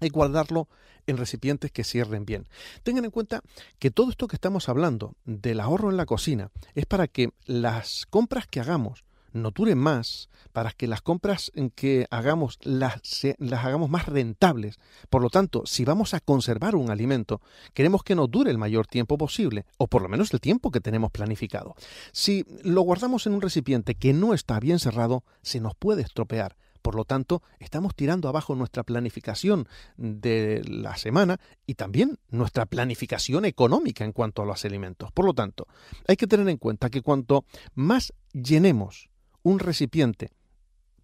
es 0.00 0.10
guardarlo 0.10 0.68
en 1.06 1.16
recipientes 1.16 1.70
que 1.70 1.84
cierren 1.84 2.24
bien. 2.24 2.46
Tengan 2.82 3.04
en 3.04 3.10
cuenta 3.10 3.42
que 3.78 3.90
todo 3.90 4.10
esto 4.10 4.28
que 4.28 4.36
estamos 4.36 4.68
hablando 4.68 5.14
del 5.24 5.60
ahorro 5.60 5.90
en 5.90 5.96
la 5.96 6.06
cocina 6.06 6.50
es 6.74 6.86
para 6.86 7.08
que 7.08 7.30
las 7.44 8.06
compras 8.06 8.46
que 8.46 8.60
hagamos 8.60 9.04
no 9.34 9.50
duren 9.50 9.78
más, 9.78 10.30
para 10.52 10.70
que 10.70 10.86
las 10.86 11.02
compras 11.02 11.52
que 11.74 12.06
hagamos 12.10 12.58
las, 12.62 13.02
las, 13.38 13.64
hagamos 13.64 13.90
más 13.90 14.06
rentables. 14.06 14.78
Por 15.10 15.20
lo 15.20 15.28
tanto, 15.28 15.64
si 15.66 15.84
vamos 15.84 16.14
a 16.14 16.20
conservar 16.20 16.76
un 16.76 16.90
alimento, 16.90 17.42
queremos 17.74 18.02
que 18.02 18.14
nos 18.14 18.30
dure 18.30 18.50
el 18.50 18.58
mayor 18.58 18.86
tiempo 18.86 19.18
posible, 19.18 19.66
o 19.76 19.88
por 19.88 20.00
lo 20.00 20.08
menos 20.08 20.32
el 20.32 20.40
tiempo 20.40 20.70
que 20.70 20.80
tenemos 20.80 21.10
planificado. 21.10 21.74
Si 22.12 22.46
lo 22.62 22.82
guardamos 22.82 23.26
en 23.26 23.34
un 23.34 23.42
recipiente 23.42 23.96
que 23.96 24.12
no 24.12 24.32
está 24.32 24.58
bien 24.60 24.78
cerrado, 24.78 25.24
se 25.42 25.60
nos 25.60 25.74
puede 25.74 26.02
estropear. 26.02 26.56
Por 26.80 26.94
lo 26.94 27.04
tanto, 27.04 27.42
estamos 27.60 27.94
tirando 27.96 28.28
abajo 28.28 28.54
nuestra 28.54 28.82
planificación 28.82 29.66
de 29.96 30.62
la 30.68 30.98
semana 30.98 31.40
y 31.66 31.74
también 31.74 32.18
nuestra 32.28 32.66
planificación 32.66 33.46
económica 33.46 34.04
en 34.04 34.12
cuanto 34.12 34.42
a 34.42 34.44
los 34.44 34.66
alimentos. 34.66 35.10
Por 35.10 35.24
lo 35.24 35.32
tanto, 35.32 35.66
hay 36.06 36.16
que 36.16 36.26
tener 36.26 36.46
en 36.46 36.58
cuenta 36.58 36.90
que 36.90 37.00
cuanto 37.00 37.46
más 37.74 38.12
llenemos 38.34 39.08
un 39.44 39.60
recipiente, 39.60 40.32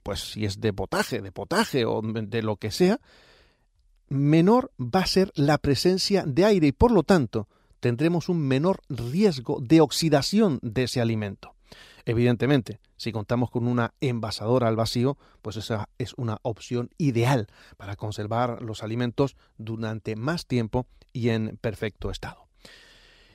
pues 0.03 0.33
si 0.33 0.45
es 0.45 0.61
de 0.61 0.73
potaje, 0.73 1.21
de 1.21 1.31
potaje 1.31 1.85
o 1.85 2.03
de 2.03 2.43
lo 2.43 2.57
que 2.57 2.73
sea, 2.73 2.99
menor 4.09 4.73
va 4.79 5.01
a 5.01 5.07
ser 5.07 5.31
la 5.37 5.59
presencia 5.59 6.25
de 6.27 6.45
aire 6.45 6.67
y 6.67 6.73
por 6.73 6.91
lo 6.91 7.05
tanto 7.05 7.49
tendremos 7.79 8.29
un 8.29 8.41
menor 8.41 8.81
riesgo 8.89 9.59
de 9.61 9.81
oxidación 9.81 10.59
de 10.63 10.85
ese 10.85 11.01
alimento. 11.01 11.55
Evidentemente, 12.05 12.81
si 12.97 13.13
contamos 13.13 13.51
con 13.51 13.67
una 13.67 13.95
envasadora 14.01 14.69
al 14.69 14.77
vacío, 14.77 15.17
pues 15.43 15.57
esa 15.57 15.89
es 15.99 16.15
una 16.17 16.39
opción 16.43 16.91
ideal 16.99 17.47
para 17.77 17.97
conservar 17.97 18.63
los 18.63 18.83
alimentos 18.83 19.37
durante 19.59 20.17
más 20.17 20.47
tiempo 20.47 20.87
y 21.13 21.29
en 21.29 21.57
perfecto 21.61 22.11
estado. 22.11 22.49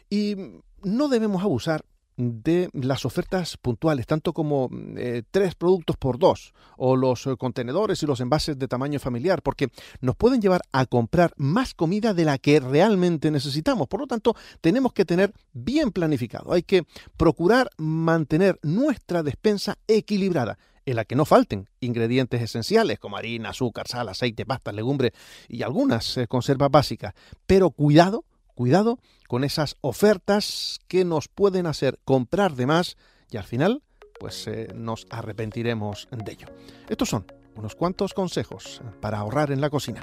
Y 0.10 0.36
no 0.84 1.08
debemos 1.08 1.44
abusar 1.44 1.86
de 2.18 2.70
las 2.74 3.06
ofertas 3.06 3.58
puntuales, 3.58 4.08
tanto 4.08 4.34
como 4.34 4.70
eh, 4.98 5.24
tres 5.32 5.56
productos 5.56 5.98
por 5.98 6.18
dos, 6.18 6.54
o 6.78 6.96
los 6.96 7.28
eh, 7.28 7.36
contenedores 7.38 8.02
y 8.02 8.06
los 8.06 8.22
envases 8.22 8.58
de 8.58 8.68
tamaño 8.68 9.00
familiar, 9.00 9.42
porque 9.42 9.70
nos 10.02 10.16
pueden 10.16 10.42
llevar 10.42 10.62
a 10.72 10.86
comprar 10.86 11.34
más 11.38 11.74
comida 11.74 12.14
de 12.14 12.26
la 12.26 12.38
que 12.38 12.60
realmente 12.60 13.32
necesitamos. 13.32 13.88
Por 13.88 14.00
lo 14.00 14.08
tanto, 14.08 14.36
tenemos 14.62 14.94
que 14.94 15.06
tener 15.06 15.34
bien 15.54 15.92
planificado. 15.92 16.54
Hay 16.54 16.64
que 16.64 16.84
procurar 17.18 17.70
mantener 17.78 18.60
nuestra 18.62 19.24
despensa 19.24 19.78
equilibrada 19.88 20.58
en 20.86 20.96
la 20.96 21.06
que 21.06 21.16
no 21.16 21.26
falten 21.26 21.68
ingredientes 21.80 22.42
esenciales 22.42 23.00
como 23.00 23.18
harina, 23.18 23.50
azúcar, 23.50 23.88
sal, 23.88 24.08
aceite, 24.10 24.46
pasta, 24.46 24.72
legumbres 24.72 25.12
y 25.48 25.64
algunas 25.64 26.18
eh, 26.18 26.28
conservas 26.28 26.70
básicas. 26.72 27.14
Pero 27.46 27.72
cuidado, 27.72 28.24
cuidado 28.56 29.00
con 29.28 29.44
esas 29.44 29.76
ofertas 29.82 30.80
que 30.88 31.06
nos 31.06 31.28
pueden 31.28 31.68
hacer 31.68 32.00
comprar 32.06 32.56
de 32.56 32.66
más 32.66 32.98
y 33.30 33.38
al 33.38 33.44
final 33.44 33.84
pues 34.20 34.48
eh, 34.48 34.70
nos 34.74 35.06
arrepentiremos 35.10 36.08
de 36.12 36.32
ello. 36.32 36.48
Estos 36.90 37.10
son 37.10 37.26
unos 37.56 37.76
cuantos 37.76 38.14
consejos 38.14 38.82
para 39.02 39.20
ahorrar 39.20 39.52
en 39.52 39.62
la 39.62 39.70
cocina. 39.70 40.02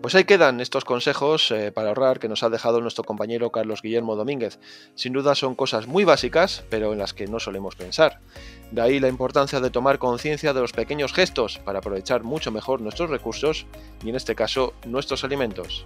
Pues 0.00 0.14
ahí 0.14 0.24
quedan 0.24 0.60
estos 0.60 0.84
consejos 0.84 1.50
eh, 1.50 1.72
para 1.72 1.88
ahorrar 1.88 2.20
que 2.20 2.28
nos 2.28 2.44
ha 2.44 2.50
dejado 2.50 2.80
nuestro 2.80 3.02
compañero 3.02 3.50
Carlos 3.50 3.82
Guillermo 3.82 4.14
Domínguez. 4.14 4.60
Sin 4.94 5.12
duda 5.12 5.34
son 5.34 5.56
cosas 5.56 5.88
muy 5.88 6.04
básicas, 6.04 6.62
pero 6.70 6.92
en 6.92 7.00
las 7.00 7.14
que 7.14 7.26
no 7.26 7.40
solemos 7.40 7.74
pensar. 7.74 8.20
De 8.70 8.80
ahí 8.80 9.00
la 9.00 9.08
importancia 9.08 9.60
de 9.60 9.70
tomar 9.70 9.98
conciencia 9.98 10.54
de 10.54 10.60
los 10.60 10.72
pequeños 10.72 11.12
gestos 11.12 11.58
para 11.58 11.80
aprovechar 11.80 12.22
mucho 12.22 12.52
mejor 12.52 12.80
nuestros 12.80 13.10
recursos 13.10 13.66
y 14.04 14.10
en 14.10 14.14
este 14.14 14.36
caso 14.36 14.72
nuestros 14.86 15.24
alimentos. 15.24 15.84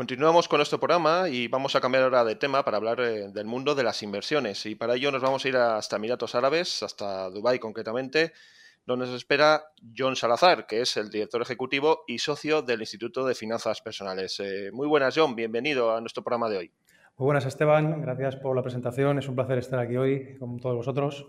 Continuamos 0.00 0.48
con 0.48 0.56
nuestro 0.56 0.80
programa 0.80 1.28
y 1.28 1.46
vamos 1.48 1.76
a 1.76 1.80
cambiar 1.82 2.04
ahora 2.04 2.24
de 2.24 2.34
tema 2.34 2.64
para 2.64 2.78
hablar 2.78 3.00
eh, 3.00 3.28
del 3.28 3.44
mundo 3.44 3.74
de 3.74 3.82
las 3.82 4.02
inversiones. 4.02 4.64
Y 4.64 4.74
para 4.74 4.94
ello 4.94 5.12
nos 5.12 5.20
vamos 5.20 5.44
a 5.44 5.48
ir 5.50 5.58
hasta 5.58 5.96
Emiratos 5.96 6.34
Árabes, 6.34 6.82
hasta 6.82 7.28
Dubái 7.28 7.58
concretamente, 7.58 8.32
donde 8.86 9.04
nos 9.04 9.14
espera 9.14 9.62
John 9.94 10.16
Salazar, 10.16 10.66
que 10.66 10.80
es 10.80 10.96
el 10.96 11.10
director 11.10 11.42
ejecutivo 11.42 12.04
y 12.06 12.18
socio 12.18 12.62
del 12.62 12.80
Instituto 12.80 13.26
de 13.26 13.34
Finanzas 13.34 13.82
Personales. 13.82 14.40
Eh, 14.40 14.70
muy 14.72 14.88
buenas, 14.88 15.14
John, 15.14 15.36
bienvenido 15.36 15.94
a 15.94 16.00
nuestro 16.00 16.24
programa 16.24 16.48
de 16.48 16.56
hoy. 16.56 16.72
Muy 17.18 17.26
buenas, 17.26 17.44
Esteban, 17.44 18.00
gracias 18.00 18.36
por 18.36 18.56
la 18.56 18.62
presentación. 18.62 19.18
Es 19.18 19.28
un 19.28 19.34
placer 19.34 19.58
estar 19.58 19.80
aquí 19.80 19.98
hoy 19.98 20.38
con 20.38 20.58
todos 20.60 20.76
vosotros. 20.76 21.26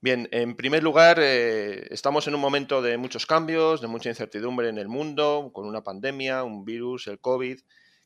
Bien, 0.00 0.28
en 0.30 0.54
primer 0.54 0.84
lugar, 0.84 1.18
eh, 1.20 1.88
estamos 1.90 2.28
en 2.28 2.36
un 2.36 2.40
momento 2.40 2.80
de 2.80 2.96
muchos 2.96 3.26
cambios, 3.26 3.80
de 3.80 3.88
mucha 3.88 4.08
incertidumbre 4.08 4.68
en 4.68 4.78
el 4.78 4.86
mundo, 4.86 5.50
con 5.52 5.66
una 5.66 5.82
pandemia, 5.82 6.44
un 6.44 6.64
virus, 6.64 7.08
el 7.08 7.18
COVID 7.18 7.58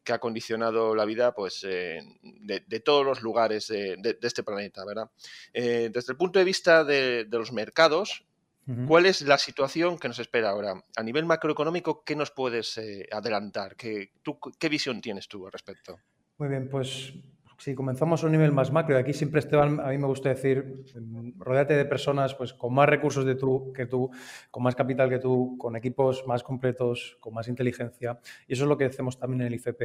que 0.05 0.13
ha 0.13 0.19
condicionado 0.19 0.95
la 0.95 1.05
vida 1.05 1.35
pues, 1.35 1.65
eh, 1.69 2.01
de, 2.23 2.81
todos 2.81 3.05
los 3.05 3.23
lugares 3.23 3.69
de, 3.69 4.19
este 4.23 4.43
planeta, 4.43 4.85
¿verdad? 4.85 5.11
Eh, 5.53 5.91
desde 5.93 6.13
el 6.13 6.17
punto 6.17 6.39
de 6.39 6.45
vista 6.45 6.85
de, 6.85 7.27
los 7.31 7.53
mercados, 7.53 8.25
¿cuál 8.87 9.07
es 9.07 9.23
la 9.23 9.39
situación 9.39 9.99
que 9.99 10.09
nos 10.09 10.19
espera 10.19 10.51
ahora? 10.51 10.83
A 10.97 11.03
nivel 11.03 11.25
macroeconómico, 11.25 12.05
¿qué 12.05 12.17
nos 12.17 12.31
puedes 12.31 12.79
eh, 12.79 13.07
adelantar? 13.11 13.77
¿Qué, 13.77 14.13
¿Qué 14.59 14.69
visión 14.69 15.01
tienes 15.01 15.29
tú 15.29 15.47
al 15.47 15.53
respecto? 15.53 15.99
Muy 16.39 16.49
bien, 16.49 16.69
pues 16.69 17.13
si 17.63 17.77
comenzamos 17.77 18.25
a 18.25 18.27
un 18.27 18.33
nivel 18.33 18.51
más 18.51 18.73
macro, 18.73 18.97
y 18.97 18.99
aquí 18.99 19.13
siempre, 19.13 19.39
Esteban, 19.39 19.79
a 19.79 19.91
mí 19.91 19.97
me 19.97 20.09
gusta 20.09 20.31
decir, 20.31 20.83
mm, 20.97 21.39
rodéate 21.39 21.75
de 21.75 21.85
personas 21.85 22.35
pues, 22.35 22.53
con 22.53 22.75
más 22.75 22.89
recursos 22.89 23.25
de 23.25 23.37
tú, 23.37 23.73
que 23.73 23.87
tú, 23.87 24.11
con 24.51 24.65
más 24.65 24.75
capital 24.75 25.09
que 25.09 25.21
tú, 25.21 25.57
con 25.59 25.77
equipos 25.77 26.27
más 26.27 26.43
completos, 26.43 27.17
con 27.21 27.33
más 27.35 27.47
inteligencia. 27.47 28.19
Y 28.49 28.55
eso 28.55 28.65
es 28.65 28.69
lo 28.69 28.77
que 28.77 28.87
hacemos 28.87 29.17
también 29.17 29.43
en 29.43 29.47
el 29.47 29.55
IFP. 29.55 29.81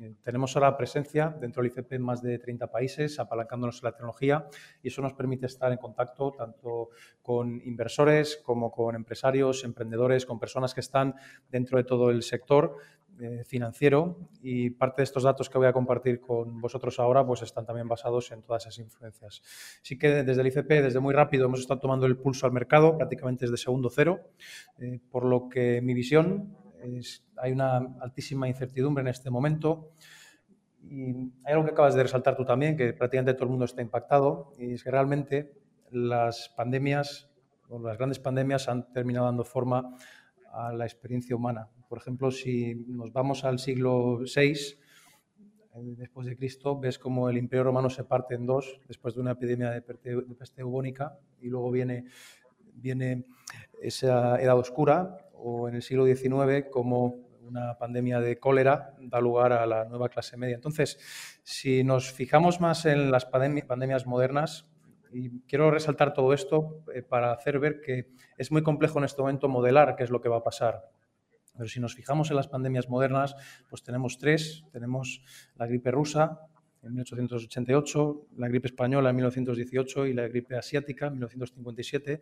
Eh, 0.00 0.14
tenemos 0.22 0.54
ahora 0.54 0.76
presencia 0.76 1.34
dentro 1.40 1.62
del 1.62 1.72
IFP 1.72 1.94
en 1.94 2.02
más 2.02 2.20
de 2.20 2.38
30 2.38 2.66
países, 2.70 3.18
apalancándonos 3.18 3.78
en 3.78 3.84
la 3.84 3.92
tecnología, 3.92 4.46
y 4.82 4.88
eso 4.88 5.00
nos 5.00 5.14
permite 5.14 5.46
estar 5.46 5.72
en 5.72 5.78
contacto 5.78 6.32
tanto 6.32 6.90
con 7.22 7.58
inversores 7.64 8.36
como 8.44 8.70
con 8.70 8.96
empresarios, 8.96 9.64
emprendedores, 9.64 10.26
con 10.26 10.38
personas 10.38 10.74
que 10.74 10.80
están 10.80 11.14
dentro 11.50 11.78
de 11.78 11.84
todo 11.84 12.10
el 12.10 12.22
sector 12.22 12.76
eh, 13.20 13.44
financiero 13.44 14.28
y 14.42 14.70
parte 14.70 15.02
de 15.02 15.04
estos 15.04 15.22
datos 15.22 15.48
que 15.48 15.56
voy 15.56 15.68
a 15.68 15.72
compartir 15.72 16.20
con 16.20 16.60
vosotros 16.60 16.98
ahora 16.98 17.24
pues 17.24 17.42
están 17.42 17.64
también 17.64 17.86
basados 17.86 18.32
en 18.32 18.42
todas 18.42 18.64
esas 18.64 18.78
influencias. 18.78 19.42
Sí 19.82 19.96
que 19.98 20.24
desde 20.24 20.40
el 20.40 20.48
ICP, 20.48 20.68
desde 20.68 20.98
muy 20.98 21.14
rápido, 21.14 21.46
hemos 21.46 21.60
estado 21.60 21.80
tomando 21.80 22.06
el 22.06 22.16
pulso 22.16 22.46
al 22.46 22.52
mercado, 22.52 22.96
prácticamente 22.96 23.44
desde 23.44 23.56
segundo 23.56 23.88
cero, 23.88 24.20
eh, 24.78 24.98
por 25.10 25.24
lo 25.24 25.48
que 25.48 25.80
mi 25.80 25.94
visión 25.94 26.56
es, 26.82 27.24
hay 27.36 27.52
una 27.52 27.76
altísima 28.00 28.48
incertidumbre 28.48 29.02
en 29.02 29.08
este 29.08 29.30
momento. 29.30 29.92
Y 30.82 31.32
hay 31.44 31.52
algo 31.52 31.64
que 31.64 31.70
acabas 31.70 31.94
de 31.94 32.02
resaltar 32.02 32.36
tú 32.36 32.44
también, 32.44 32.76
que 32.76 32.92
prácticamente 32.92 33.34
todo 33.34 33.44
el 33.44 33.50
mundo 33.50 33.64
está 33.64 33.80
impactado, 33.80 34.52
y 34.58 34.74
es 34.74 34.84
que 34.84 34.90
realmente 34.90 35.52
las 35.90 36.48
pandemias, 36.56 37.30
o 37.68 37.78
las 37.78 37.96
grandes 37.96 38.18
pandemias, 38.18 38.68
han 38.68 38.92
terminado 38.92 39.26
dando 39.26 39.44
forma 39.44 39.96
a 40.54 40.72
la 40.72 40.84
experiencia 40.84 41.34
humana. 41.34 41.68
Por 41.88 41.98
ejemplo, 41.98 42.30
si 42.30 42.74
nos 42.74 43.12
vamos 43.12 43.44
al 43.44 43.58
siglo 43.58 44.20
VI, 44.20 44.78
eh, 45.74 45.94
después 45.96 46.26
de 46.26 46.36
Cristo, 46.36 46.78
ves 46.78 46.98
como 46.98 47.28
el 47.28 47.36
Imperio 47.36 47.64
Romano 47.64 47.90
se 47.90 48.04
parte 48.04 48.34
en 48.34 48.46
dos 48.46 48.80
después 48.86 49.14
de 49.14 49.20
una 49.20 49.32
epidemia 49.32 49.70
de 49.70 49.82
peste 49.82 50.62
bubónica 50.62 51.18
y 51.40 51.48
luego 51.48 51.70
viene, 51.70 52.04
viene 52.74 53.24
esa 53.82 54.40
edad 54.40 54.56
oscura 54.56 55.18
o 55.34 55.68
en 55.68 55.74
el 55.74 55.82
siglo 55.82 56.06
XIX 56.06 56.66
como 56.70 57.24
una 57.42 57.76
pandemia 57.76 58.20
de 58.20 58.38
cólera 58.38 58.94
da 59.00 59.20
lugar 59.20 59.52
a 59.52 59.66
la 59.66 59.84
nueva 59.84 60.08
clase 60.08 60.36
media. 60.36 60.54
Entonces, 60.54 60.98
si 61.42 61.84
nos 61.84 62.10
fijamos 62.10 62.60
más 62.60 62.86
en 62.86 63.10
las 63.10 63.26
pandemias 63.26 64.06
modernas, 64.06 64.66
y 65.14 65.40
quiero 65.42 65.70
resaltar 65.70 66.12
todo 66.12 66.32
esto 66.32 66.82
eh, 66.92 67.02
para 67.02 67.32
hacer 67.32 67.60
ver 67.60 67.80
que 67.80 68.10
es 68.36 68.50
muy 68.50 68.62
complejo 68.64 68.98
en 68.98 69.04
este 69.04 69.22
momento 69.22 69.48
modelar 69.48 69.94
qué 69.94 70.02
es 70.02 70.10
lo 70.10 70.20
que 70.20 70.28
va 70.28 70.38
a 70.38 70.42
pasar. 70.42 70.90
Pero 71.56 71.68
si 71.68 71.78
nos 71.78 71.94
fijamos 71.94 72.30
en 72.30 72.36
las 72.36 72.48
pandemias 72.48 72.88
modernas, 72.88 73.36
pues 73.70 73.84
tenemos 73.84 74.18
tres. 74.18 74.64
Tenemos 74.72 75.22
la 75.54 75.66
gripe 75.66 75.92
rusa 75.92 76.40
en 76.82 76.94
1888, 76.94 78.26
la 78.38 78.48
gripe 78.48 78.66
española 78.66 79.10
en 79.10 79.16
1918 79.16 80.06
y 80.06 80.14
la 80.14 80.26
gripe 80.26 80.56
asiática 80.56 81.06
en 81.06 81.12
1957. 81.12 82.20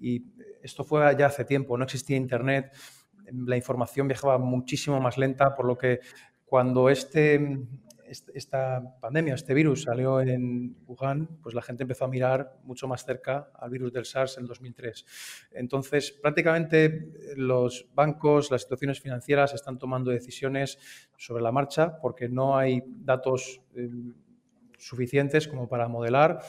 Y 0.00 0.24
esto 0.62 0.82
fue 0.82 1.14
ya 1.18 1.26
hace 1.26 1.44
tiempo, 1.44 1.76
no 1.76 1.84
existía 1.84 2.16
Internet, 2.16 2.72
la 3.32 3.56
información 3.56 4.08
viajaba 4.08 4.38
muchísimo 4.38 4.98
más 4.98 5.18
lenta, 5.18 5.54
por 5.54 5.66
lo 5.66 5.76
que 5.76 6.00
cuando 6.46 6.88
este 6.88 7.38
esta 8.10 8.82
pandemia, 9.00 9.34
este 9.34 9.54
virus 9.54 9.84
salió 9.84 10.20
en 10.20 10.76
Wuhan, 10.86 11.38
pues 11.42 11.54
la 11.54 11.62
gente 11.62 11.84
empezó 11.84 12.04
a 12.04 12.08
mirar 12.08 12.58
mucho 12.64 12.88
más 12.88 13.04
cerca 13.04 13.50
al 13.54 13.70
virus 13.70 13.92
del 13.92 14.04
SARS 14.04 14.38
en 14.38 14.46
2003. 14.46 15.06
Entonces, 15.52 16.12
prácticamente 16.12 17.12
los 17.36 17.86
bancos, 17.94 18.50
las 18.50 18.62
situaciones 18.62 19.00
financieras 19.00 19.54
están 19.54 19.78
tomando 19.78 20.10
decisiones 20.10 20.78
sobre 21.16 21.42
la 21.42 21.52
marcha 21.52 21.98
porque 22.00 22.28
no 22.28 22.56
hay 22.56 22.82
datos 22.86 23.60
eh, 23.74 23.88
suficientes 24.78 25.46
como 25.46 25.68
para 25.68 25.88
modelar 25.88 26.40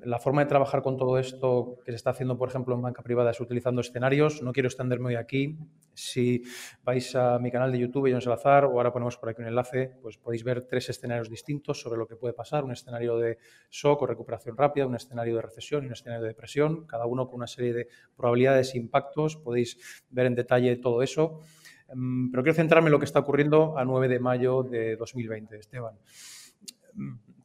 la 0.00 0.18
forma 0.18 0.42
de 0.42 0.48
trabajar 0.48 0.82
con 0.82 0.96
todo 0.96 1.18
esto 1.18 1.78
que 1.84 1.92
se 1.92 1.96
está 1.96 2.10
haciendo, 2.10 2.38
por 2.38 2.48
ejemplo, 2.48 2.74
en 2.74 2.82
banca 2.82 3.02
privada 3.02 3.30
es 3.30 3.40
utilizando 3.40 3.80
escenarios. 3.80 4.42
No 4.42 4.52
quiero 4.52 4.68
extenderme 4.68 5.08
hoy 5.08 5.14
aquí. 5.16 5.58
Si 5.94 6.42
vais 6.84 7.14
a 7.16 7.38
mi 7.38 7.50
canal 7.50 7.72
de 7.72 7.78
YouTube, 7.78 8.10
John 8.10 8.20
Salazar, 8.20 8.64
o 8.64 8.72
ahora 8.72 8.92
ponemos 8.92 9.16
por 9.16 9.28
aquí 9.28 9.42
un 9.42 9.48
enlace, 9.48 9.92
pues 10.00 10.16
podéis 10.16 10.44
ver 10.44 10.62
tres 10.66 10.88
escenarios 10.88 11.28
distintos 11.28 11.80
sobre 11.80 11.98
lo 11.98 12.06
que 12.06 12.16
puede 12.16 12.32
pasar. 12.32 12.64
Un 12.64 12.72
escenario 12.72 13.16
de 13.18 13.38
shock 13.70 14.02
o 14.02 14.06
recuperación 14.06 14.56
rápida, 14.56 14.86
un 14.86 14.94
escenario 14.94 15.36
de 15.36 15.42
recesión 15.42 15.82
y 15.82 15.86
un 15.86 15.92
escenario 15.92 16.22
de 16.22 16.28
depresión, 16.28 16.86
cada 16.86 17.06
uno 17.06 17.26
con 17.26 17.36
una 17.36 17.46
serie 17.46 17.72
de 17.72 17.88
probabilidades 18.16 18.74
e 18.74 18.78
impactos. 18.78 19.36
Podéis 19.36 19.78
ver 20.10 20.26
en 20.26 20.34
detalle 20.36 20.76
todo 20.76 21.02
eso. 21.02 21.40
Em, 21.88 22.30
pero 22.30 22.42
quiero 22.42 22.54
centrarme 22.54 22.88
en 22.88 22.92
lo 22.92 22.98
que 22.98 23.06
está 23.06 23.18
ocurriendo 23.18 23.76
a 23.76 23.84
9 23.84 24.08
de 24.08 24.20
mayo 24.20 24.62
de 24.62 24.96
2020, 24.96 25.56
Esteban. 25.56 25.96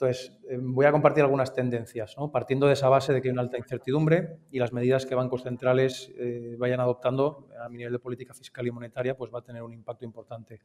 Entonces, 0.03 0.37
eh, 0.49 0.57
voy 0.59 0.85
a 0.85 0.91
compartir 0.91 1.23
algunas 1.23 1.53
tendencias, 1.53 2.17
partiendo 2.29 2.67
de 2.67 2.73
esa 2.73 2.89
base 2.89 3.13
de 3.13 3.21
que 3.21 3.29
hay 3.29 3.31
una 3.31 3.43
alta 3.43 3.57
incertidumbre 3.57 4.39
y 4.51 4.59
las 4.59 4.73
medidas 4.73 5.05
que 5.05 5.15
bancos 5.15 5.43
centrales 5.43 6.11
eh, 6.17 6.57
vayan 6.59 6.81
adoptando 6.81 7.47
a 7.63 7.69
nivel 7.69 7.93
de 7.93 7.99
política 7.99 8.33
fiscal 8.33 8.67
y 8.67 8.71
monetaria, 8.71 9.15
pues 9.15 9.33
va 9.33 9.39
a 9.39 9.43
tener 9.43 9.63
un 9.63 9.73
impacto 9.73 10.03
importante. 10.03 10.59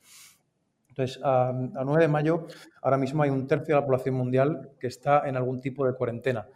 Entonces, 0.89 1.21
a, 1.23 1.53
9 1.53 2.03
de 2.03 2.09
mayo, 2.09 2.49
ahora 2.83 2.97
mismo 2.97 3.23
hay 3.23 3.31
un 3.31 3.47
tercio 3.47 3.77
de 3.77 3.81
la 3.81 3.87
población 3.87 4.17
mundial 4.17 4.73
que 4.81 4.89
está 4.89 5.29
en 5.29 5.37
algún 5.37 5.61
tipo 5.61 5.87
de 5.87 5.95
cuarentena, 5.95 6.49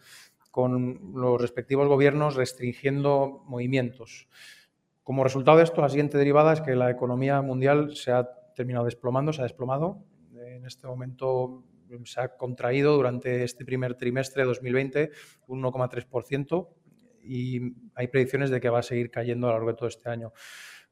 con 0.50 1.12
los 1.14 1.40
respectivos 1.40 1.86
gobiernos 1.86 2.34
restringiendo 2.34 3.44
movimientos. 3.46 4.26
Como 5.04 5.22
resultado 5.22 5.58
de 5.58 5.62
esto, 5.62 5.82
la 5.82 5.88
siguiente 5.88 6.18
derivada 6.18 6.52
es 6.52 6.60
que 6.60 6.74
la 6.74 6.90
economía 6.90 7.42
mundial 7.42 7.94
se 7.94 8.10
ha 8.10 8.28
terminado 8.56 8.86
desplomando, 8.86 9.32
se 9.32 9.42
ha 9.42 9.44
desplomado. 9.44 10.02
En 10.34 10.66
este 10.66 10.88
momento 10.88 11.62
se 12.04 12.20
ha 12.20 12.36
contraído 12.36 12.94
durante 12.94 13.44
este 13.44 13.64
primer 13.64 13.94
trimestre 13.94 14.42
de 14.42 14.48
2020 14.48 15.10
un 15.46 15.62
1,3% 15.62 16.68
y 17.22 17.60
hay 17.94 18.08
predicciones 18.08 18.50
de 18.50 18.60
que 18.60 18.68
va 18.68 18.80
a 18.80 18.82
seguir 18.82 19.10
cayendo 19.10 19.46
a 19.46 19.50
lo 19.50 19.56
largo 19.56 19.70
de 19.70 19.76
todo 19.76 19.88
este 19.88 20.08
año. 20.08 20.32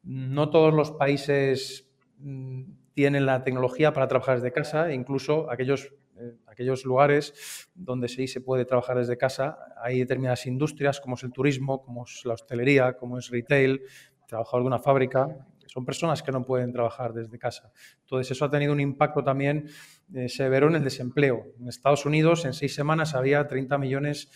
No 0.03 0.51
todos 0.51 0.73
los 0.73 0.93
países 0.93 1.91
mm, 2.19 2.63
tienen 2.95 3.27
la 3.27 3.43
tecnología 3.43 3.93
para 3.93 4.09
trabajar 4.09 4.37
desde 4.37 4.53
casa, 4.53 4.93
incluso 4.93 5.51
aquellos, 5.51 5.93
eh, 6.19 6.37
aquellos 6.47 6.85
lugares 6.85 7.69
donde 7.75 8.09
sí 8.09 8.27
se 8.29 8.41
puede 8.41 8.65
trabajar 8.65 8.99
desde 8.99 9.17
casa, 9.17 9.59
hay 9.83 9.99
determinadas 9.99 10.47
industrias 10.47 11.01
como 11.01 11.17
es 11.17 11.23
el 11.25 11.33
turismo, 11.33 11.83
como 11.83 12.05
es 12.05 12.23
la 12.25 12.35
hostelería, 12.35 12.95
como 12.95 13.19
es 13.19 13.29
retail, 13.31 13.83
trabajador 14.27 14.63
de 14.63 14.67
una 14.69 14.79
fábrica, 14.79 15.29
son 15.67 15.85
personas 15.85 16.23
que 16.23 16.33
no 16.33 16.45
pueden 16.45 16.73
trabajar 16.73 17.13
desde 17.13 17.39
casa. 17.39 17.73
Entonces, 18.01 18.33
eso 18.33 18.45
ha 18.45 18.51
tenido 18.51 18.73
un 18.73 18.81
impacto 18.81 19.23
también 19.23 19.69
eh, 20.15 20.29
severo 20.29 20.69
en 20.69 20.77
el 20.77 20.85
desempleo. 20.85 21.47
En 21.61 21.69
Estados 21.69 22.05
Unidos, 22.05 22.45
en 22.45 22.53
seis 22.53 22.75
semanas, 22.75 23.15
había 23.15 23.47
30 23.47 23.79
millones 23.79 24.29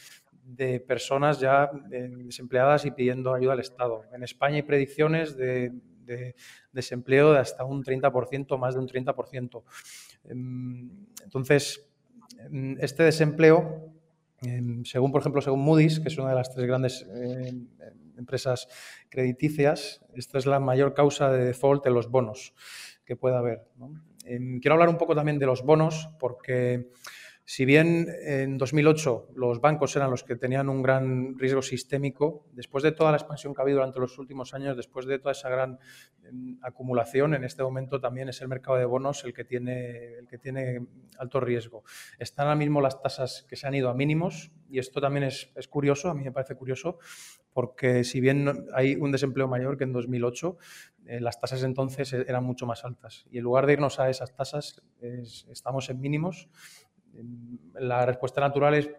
de 0.44 0.78
personas 0.78 1.40
ya 1.40 1.70
eh, 1.90 2.10
desempleadas 2.12 2.84
y 2.84 2.92
pidiendo 2.92 3.34
ayuda 3.34 3.54
al 3.54 3.60
Estado. 3.60 4.04
En 4.12 4.22
España 4.22 4.56
hay 4.56 4.62
predicciones 4.62 5.36
de, 5.36 5.72
desempleo 6.72 7.32
de 7.32 7.38
hasta 7.38 7.64
un 7.64 7.82
30%, 7.82 8.56
más 8.58 8.74
de 8.74 8.80
un 8.80 8.86
30%. 8.86 9.64
Em, 10.28 10.90
entonces, 11.24 11.90
em, 12.38 12.76
este 12.78 13.02
desempleo, 13.02 13.92
em, 14.42 14.84
según, 14.84 15.10
por 15.10 15.22
ejemplo, 15.22 15.40
según 15.40 15.60
Moody's, 15.60 15.98
que 15.98 16.08
es 16.08 16.18
una 16.18 16.28
de 16.28 16.34
las 16.36 16.54
tres 16.54 16.66
grandes 16.66 17.06
empresas 18.16 18.68
crediticias, 19.08 20.04
esta 20.14 20.38
es 20.38 20.46
la 20.46 20.60
mayor 20.60 20.94
causa 20.94 21.32
de 21.32 21.44
default 21.46 21.84
en 21.86 21.94
los 21.94 22.10
bonos 22.10 22.54
que 23.04 23.16
pueda 23.16 23.38
haber. 23.38 23.66
Quiero 24.24 24.74
hablar 24.74 24.88
un 24.88 24.98
poco 24.98 25.14
también 25.14 25.38
de 25.38 25.46
los 25.46 25.62
bonos, 25.62 26.08
porque 26.18 26.88
si 27.46 27.66
bien 27.66 28.08
en 28.22 28.56
2008 28.56 29.28
los 29.36 29.60
bancos 29.60 29.94
eran 29.96 30.10
los 30.10 30.24
que 30.24 30.34
tenían 30.34 30.70
un 30.70 30.82
gran 30.82 31.38
riesgo 31.38 31.60
sistémico, 31.60 32.46
después 32.52 32.82
de 32.82 32.92
toda 32.92 33.10
la 33.10 33.18
expansión 33.18 33.54
que 33.54 33.60
ha 33.60 33.64
habido 33.64 33.78
durante 33.78 34.00
los 34.00 34.18
últimos 34.18 34.54
años, 34.54 34.78
después 34.78 35.04
de 35.04 35.18
toda 35.18 35.32
esa 35.32 35.50
gran 35.50 35.78
em, 36.22 36.58
acumulación, 36.62 37.34
en 37.34 37.44
este 37.44 37.62
momento 37.62 38.00
también 38.00 38.30
es 38.30 38.40
el 38.40 38.48
mercado 38.48 38.78
de 38.78 38.86
bonos 38.86 39.24
el 39.24 39.34
que 39.34 39.44
tiene, 39.44 40.14
el 40.14 40.26
que 40.26 40.38
tiene 40.38 40.86
alto 41.18 41.38
riesgo. 41.38 41.84
Están 42.18 42.46
ahora 42.46 42.56
mismo 42.56 42.80
las 42.80 43.02
tasas 43.02 43.44
que 43.46 43.56
se 43.56 43.66
han 43.66 43.74
ido 43.74 43.90
a 43.90 43.94
mínimos 43.94 44.50
y 44.70 44.78
esto 44.78 45.00
también 45.02 45.24
es, 45.24 45.52
curioso, 45.68 46.08
a 46.08 46.14
mí 46.14 46.24
me 46.24 46.32
parece 46.32 46.54
curioso, 46.54 46.98
porque 47.52 48.04
si 48.04 48.20
bien 48.20 48.68
hay 48.72 48.96
un 48.96 49.12
desempleo 49.12 49.48
mayor 49.48 49.76
que 49.76 49.84
en 49.84 49.92
2008, 49.92 50.56
eh, 51.06 51.20
las 51.20 51.38
tasas 51.38 51.62
entonces 51.62 52.12
eran 52.14 52.42
mucho 52.42 52.66
más 52.66 52.84
altas. 52.84 53.26
Y 53.30 53.38
en 53.38 53.44
lugar 53.44 53.66
de 53.66 53.74
irnos 53.74 54.00
a 54.00 54.08
esas 54.08 54.34
tasas, 54.34 54.82
estamos 55.50 55.90
en 55.90 56.00
mínimos 56.00 56.48
la 57.74 58.06
respuesta 58.06 58.40
natural 58.40 58.74
es 58.74 58.90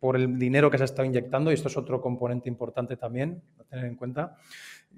por 0.00 0.16
el 0.16 0.38
dinero 0.38 0.70
que 0.70 0.78
se 0.78 0.84
ha 0.84 0.86
estado 0.86 1.06
inyectando, 1.06 1.50
y 1.50 1.54
esto 1.54 1.68
es 1.68 1.76
otro 1.76 2.00
componente 2.00 2.48
importante 2.48 2.96
también 2.96 3.42
a 3.58 3.64
tener 3.64 3.84
en 3.86 3.96
cuenta. 3.96 4.36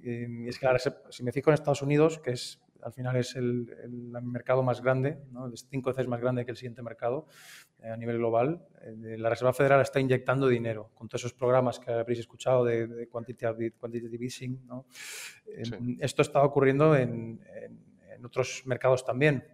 Y 0.03 0.47
es 0.49 0.59
que 0.59 0.67
si 1.11 1.23
me 1.23 1.33
fijo 1.33 1.51
en 1.51 1.55
Estados 1.55 1.83
Unidos, 1.83 2.19
que 2.19 2.33
es 2.33 2.61
al 2.83 2.93
final 2.95 3.17
es 3.17 3.37
el, 3.37 3.67
mercado 4.23 4.63
más 4.63 4.81
grande, 4.81 5.19
¿no? 5.33 5.53
es 5.53 5.67
cinco 5.71 5.91
veces 5.91 6.07
más 6.09 6.19
grande 6.19 6.47
que 6.47 6.51
el 6.51 6.57
siguiente 6.57 6.83
mercado 6.83 7.27
eh, 7.83 7.91
a 7.91 7.97
nivel 7.97 8.17
global, 8.17 8.67
eh, 8.81 9.17
la 9.19 9.29
Reserva 9.29 9.53
Federal 9.53 9.83
está 9.83 10.01
inyectando 10.01 10.49
dinero 10.49 10.91
con 10.95 11.07
todos 11.07 11.23
esos 11.23 11.35
programas 11.35 11.79
que 11.79 11.93
habréis 11.93 12.21
escuchado 12.21 12.65
de, 12.65 13.07
quantitative, 13.11 13.75
easing. 14.19 14.59
Esto 16.01 16.23
está 16.23 16.43
ocurriendo 16.43 16.97
en 16.97 17.39
otros 18.25 18.63
mercados 18.65 19.05
también. 19.05 19.45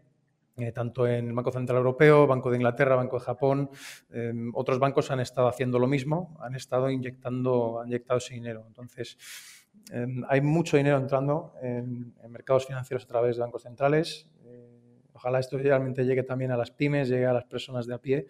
Eh, 0.59 0.73
tanto 0.73 1.07
en 1.07 1.29
el 1.29 1.33
Banco 1.35 1.53
Central 1.53 1.77
Europeo, 1.77 2.27
Banco 2.27 2.51
de 2.51 2.57
Inglaterra, 2.57 2.97
Banco 2.97 3.19
de 3.19 3.25
Japón, 3.25 3.71
em, 4.11 4.51
otros 4.55 4.79
bancos 4.79 5.11
han 5.11 5.21
estado 5.21 5.49
haciendo 5.49 5.79
lo 5.79 5.87
mismo, 5.87 6.35
han 6.41 6.55
estado 6.55 6.89
inyectando, 6.89 7.81
han 7.81 7.89
inyectado 7.89 8.17
ese 8.17 8.33
dinero. 8.33 8.65
Entonces, 8.67 9.19
em, 9.91 10.25
hay 10.29 10.41
mucho 10.41 10.79
dinero 10.79 10.97
entrando 10.97 11.53
en, 11.61 12.15
mercados 12.31 12.67
financieros 12.67 13.05
a 13.05 13.07
través 13.07 13.37
de 13.37 13.43
bancos 13.43 13.65
centrales. 13.65 14.29
Eh, 14.47 15.03
ojalá 15.13 15.41
esto 15.41 15.59
realmente 15.59 16.07
llegue 16.07 16.23
también 16.23 16.51
a 16.53 16.57
las 16.57 16.71
pymes, 16.71 17.11
llegue 17.11 17.27
a 17.27 17.35
las 17.35 17.45
personas 17.45 17.87
de 17.87 17.95
a 17.95 17.99
pie, 17.99 18.27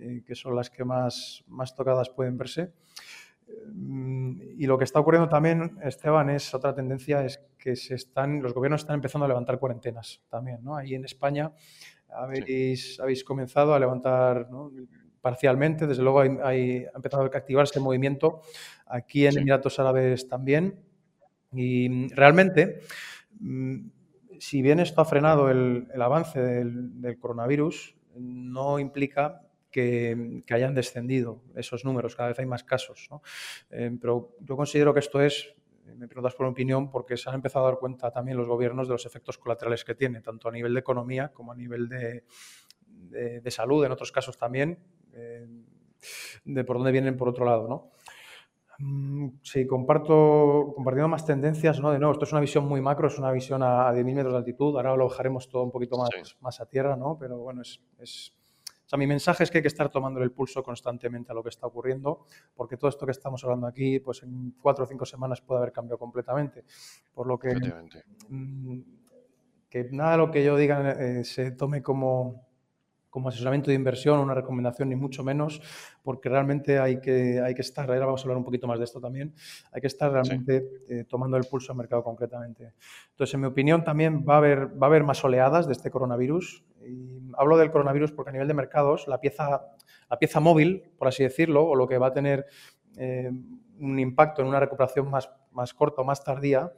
eh, 0.00 0.22
que 0.26 0.34
son 0.34 0.56
las 0.56 0.70
que 0.70 0.84
más, 0.84 1.44
más 1.46 1.76
tocadas 1.76 2.10
pueden 2.10 2.36
verse. 2.36 2.72
Y 3.72 4.66
lo 4.66 4.78
que 4.78 4.84
está 4.84 5.00
ocurriendo 5.00 5.28
también, 5.28 5.78
Esteban, 5.82 6.30
es 6.30 6.52
otra 6.54 6.74
tendencia, 6.74 7.24
es 7.24 7.40
que 7.58 7.76
se 7.76 7.94
están, 7.94 8.42
los 8.42 8.52
gobiernos 8.52 8.82
están 8.82 8.96
empezando 8.96 9.24
a 9.24 9.28
levantar 9.28 9.58
cuarentenas 9.58 10.22
también. 10.28 10.62
¿no? 10.62 10.76
Ahí 10.76 10.94
en 10.94 11.04
España 11.04 11.52
habéis, 12.08 13.00
habéis 13.00 13.24
comenzado 13.24 13.74
a 13.74 13.78
levantar 13.78 14.48
parcialmente, 15.20 15.86
desde 15.86 16.02
luego 16.02 16.20
hay, 16.20 16.84
ha 16.84 16.96
empezado 16.96 17.22
a 17.22 17.26
activarse 17.26 17.78
el 17.78 17.84
movimiento 17.84 18.42
aquí 18.86 19.26
en 19.26 19.38
Emiratos 19.38 19.78
Árabes 19.78 20.28
también. 20.28 20.80
Y 21.52 22.08
realmente, 22.14 22.80
mm, 23.38 23.88
si 24.38 24.62
bien 24.62 24.80
esto 24.80 25.00
ha 25.00 25.04
frenado 25.04 25.50
el, 25.50 25.88
avance 26.00 26.40
del, 26.40 27.00
del 27.00 27.18
coronavirus, 27.18 27.96
no 28.14 28.78
implica 28.78 29.42
que, 29.70 30.42
hayan 30.50 30.74
descendido 30.74 31.42
esos 31.54 31.84
números, 31.84 32.16
cada 32.16 32.30
vez 32.30 32.38
hay 32.38 32.46
más 32.46 32.64
casos. 32.64 33.08
Eh, 33.70 33.96
pero 34.00 34.36
yo 34.40 34.56
considero 34.56 34.92
que 34.92 35.00
esto 35.00 35.20
es, 35.20 35.54
me 35.96 36.08
preguntas 36.08 36.34
por 36.34 36.46
opinión, 36.46 36.90
porque 36.90 37.16
se 37.16 37.28
han 37.28 37.36
empezado 37.36 37.66
a 37.66 37.70
dar 37.70 37.78
cuenta 37.78 38.10
también 38.10 38.36
los 38.36 38.48
gobiernos 38.48 38.88
de 38.88 38.92
los 38.94 39.06
efectos 39.06 39.38
colaterales 39.38 39.84
que 39.84 39.94
tiene, 39.94 40.20
tanto 40.20 40.48
a 40.48 40.52
nivel 40.52 40.74
de 40.74 40.80
economía 40.80 41.28
como 41.28 41.52
a 41.52 41.56
nivel 41.56 41.88
de, 41.88 42.24
salud, 43.50 43.84
en 43.84 43.92
otros 43.92 44.12
casos 44.12 44.36
también, 44.36 44.78
eh, 45.12 45.46
de 46.44 46.64
por 46.64 46.76
dónde 46.76 46.92
vienen 46.92 47.16
por 47.16 47.28
otro 47.28 47.44
lado. 47.44 47.68
¿no? 47.68 47.90
Mm, 48.80 49.40
sí, 49.42 49.66
comparto, 49.66 50.72
compartiendo 50.74 51.08
más 51.08 51.26
tendencias, 51.26 51.80
¿no? 51.80 51.92
De 51.92 51.98
nuevo, 51.98 52.12
esto 52.12 52.24
es 52.24 52.32
una 52.32 52.40
visión 52.40 52.66
muy 52.66 52.80
macro, 52.80 53.08
es 53.08 53.18
una 53.18 53.30
visión 53.30 53.62
a, 53.62 53.92
10.000 53.92 54.14
metros 54.14 54.32
de 54.32 54.38
altitud, 54.38 54.74
ahora 54.76 54.96
lo 54.96 55.06
bajaremos 55.08 55.50
todo 55.50 55.64
un 55.64 55.70
poquito 55.70 55.98
más, 55.98 56.08
más 56.40 56.60
a 56.62 56.66
tierra, 56.66 56.96
¿no? 56.96 57.18
Pero 57.18 57.38
bueno, 57.38 57.60
es, 57.60 58.34
sea, 58.90 58.98
mi 58.98 59.06
mensaje 59.06 59.44
es 59.44 59.50
que 59.50 59.58
hay 59.58 59.62
que 59.62 59.68
estar 59.68 59.88
tomando 59.88 60.20
el 60.20 60.32
pulso 60.32 60.64
constantemente 60.64 61.30
a 61.30 61.34
lo 61.34 61.44
que 61.44 61.48
está 61.48 61.66
ocurriendo, 61.66 62.26
porque 62.56 62.76
todo 62.76 62.90
esto 62.90 63.06
que 63.06 63.12
estamos 63.12 63.42
hablando 63.44 63.68
aquí, 63.68 64.00
pues 64.00 64.24
en 64.24 64.56
cuatro 64.60 64.84
o 64.84 64.86
cinco 64.86 65.06
semanas 65.06 65.40
puede 65.40 65.58
haber 65.58 65.72
cambiado 65.72 65.98
completamente. 65.98 66.64
Por 67.14 67.28
lo 67.28 67.38
que, 67.38 67.54
mm, 68.28 68.80
que 69.68 69.84
nada 69.92 70.12
de 70.12 70.18
lo 70.18 70.30
que 70.32 70.44
yo 70.44 70.56
diga 70.56 70.90
eh, 70.90 71.22
se 71.22 71.52
tome 71.52 71.82
como, 71.82 72.49
como 73.10 73.28
asesoramiento 73.28 73.70
de 73.70 73.74
inversión, 73.74 74.20
una 74.20 74.34
recomendación, 74.34 74.88
ni 74.88 74.96
mucho 74.96 75.22
menos, 75.24 75.60
porque 76.02 76.28
realmente 76.28 76.78
hay 76.78 77.00
que, 77.00 77.40
hay 77.40 77.54
que 77.54 77.62
estar, 77.62 77.90
ahora 77.90 78.06
vamos 78.06 78.20
a 78.20 78.24
hablar 78.24 78.38
un 78.38 78.44
poquito 78.44 78.66
más 78.66 78.78
de 78.78 78.84
esto 78.84 79.00
también, 79.00 79.34
hay 79.72 79.80
que 79.80 79.88
estar 79.88 80.10
realmente 80.10 80.64
eh, 80.88 81.04
tomando 81.08 81.36
el 81.36 81.44
pulso 81.44 81.72
al 81.72 81.78
mercado 81.78 82.04
concretamente. 82.04 82.72
Entonces, 83.10 83.34
en 83.34 83.40
mi 83.40 83.46
opinión, 83.48 83.84
también 83.84 84.24
va 84.26 84.34
a 84.34 84.38
haber, 84.38 84.68
va 84.80 84.86
a 84.86 84.90
haber 84.90 85.02
más 85.02 85.22
oleadas 85.24 85.66
de 85.66 85.72
este 85.72 85.90
coronavirus. 85.90 86.64
Y 86.86 87.30
hablo 87.36 87.58
del 87.58 87.70
coronavirus 87.70 88.12
porque 88.12 88.30
a 88.30 88.32
nivel 88.32 88.48
de 88.48 88.54
mercados, 88.54 89.06
la 89.08 89.20
pieza, 89.20 89.66
la 90.08 90.18
pieza 90.18 90.40
móvil, 90.40 90.84
por 90.96 91.08
así 91.08 91.22
decirlo, 91.22 91.64
o 91.66 91.74
lo 91.74 91.86
que 91.86 91.98
va 91.98 92.08
a 92.08 92.12
tener 92.12 92.46
eh, 92.96 93.30
un 93.80 93.98
impacto 93.98 94.42
en 94.42 94.48
una 94.48 94.60
recuperación 94.60 95.10
más, 95.10 95.30
más 95.52 95.74
corta 95.74 96.02
o 96.02 96.04
más 96.04 96.22
tardía, 96.22 96.72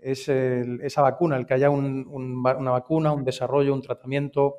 es 0.00 0.28
esa 0.28 1.02
vacuna, 1.02 1.36
el 1.36 1.46
que 1.46 1.54
haya 1.54 1.70
una 1.70 2.70
vacuna, 2.70 3.12
un 3.12 3.24
desarrollo, 3.24 3.74
un 3.74 3.82
tratamiento. 3.82 4.58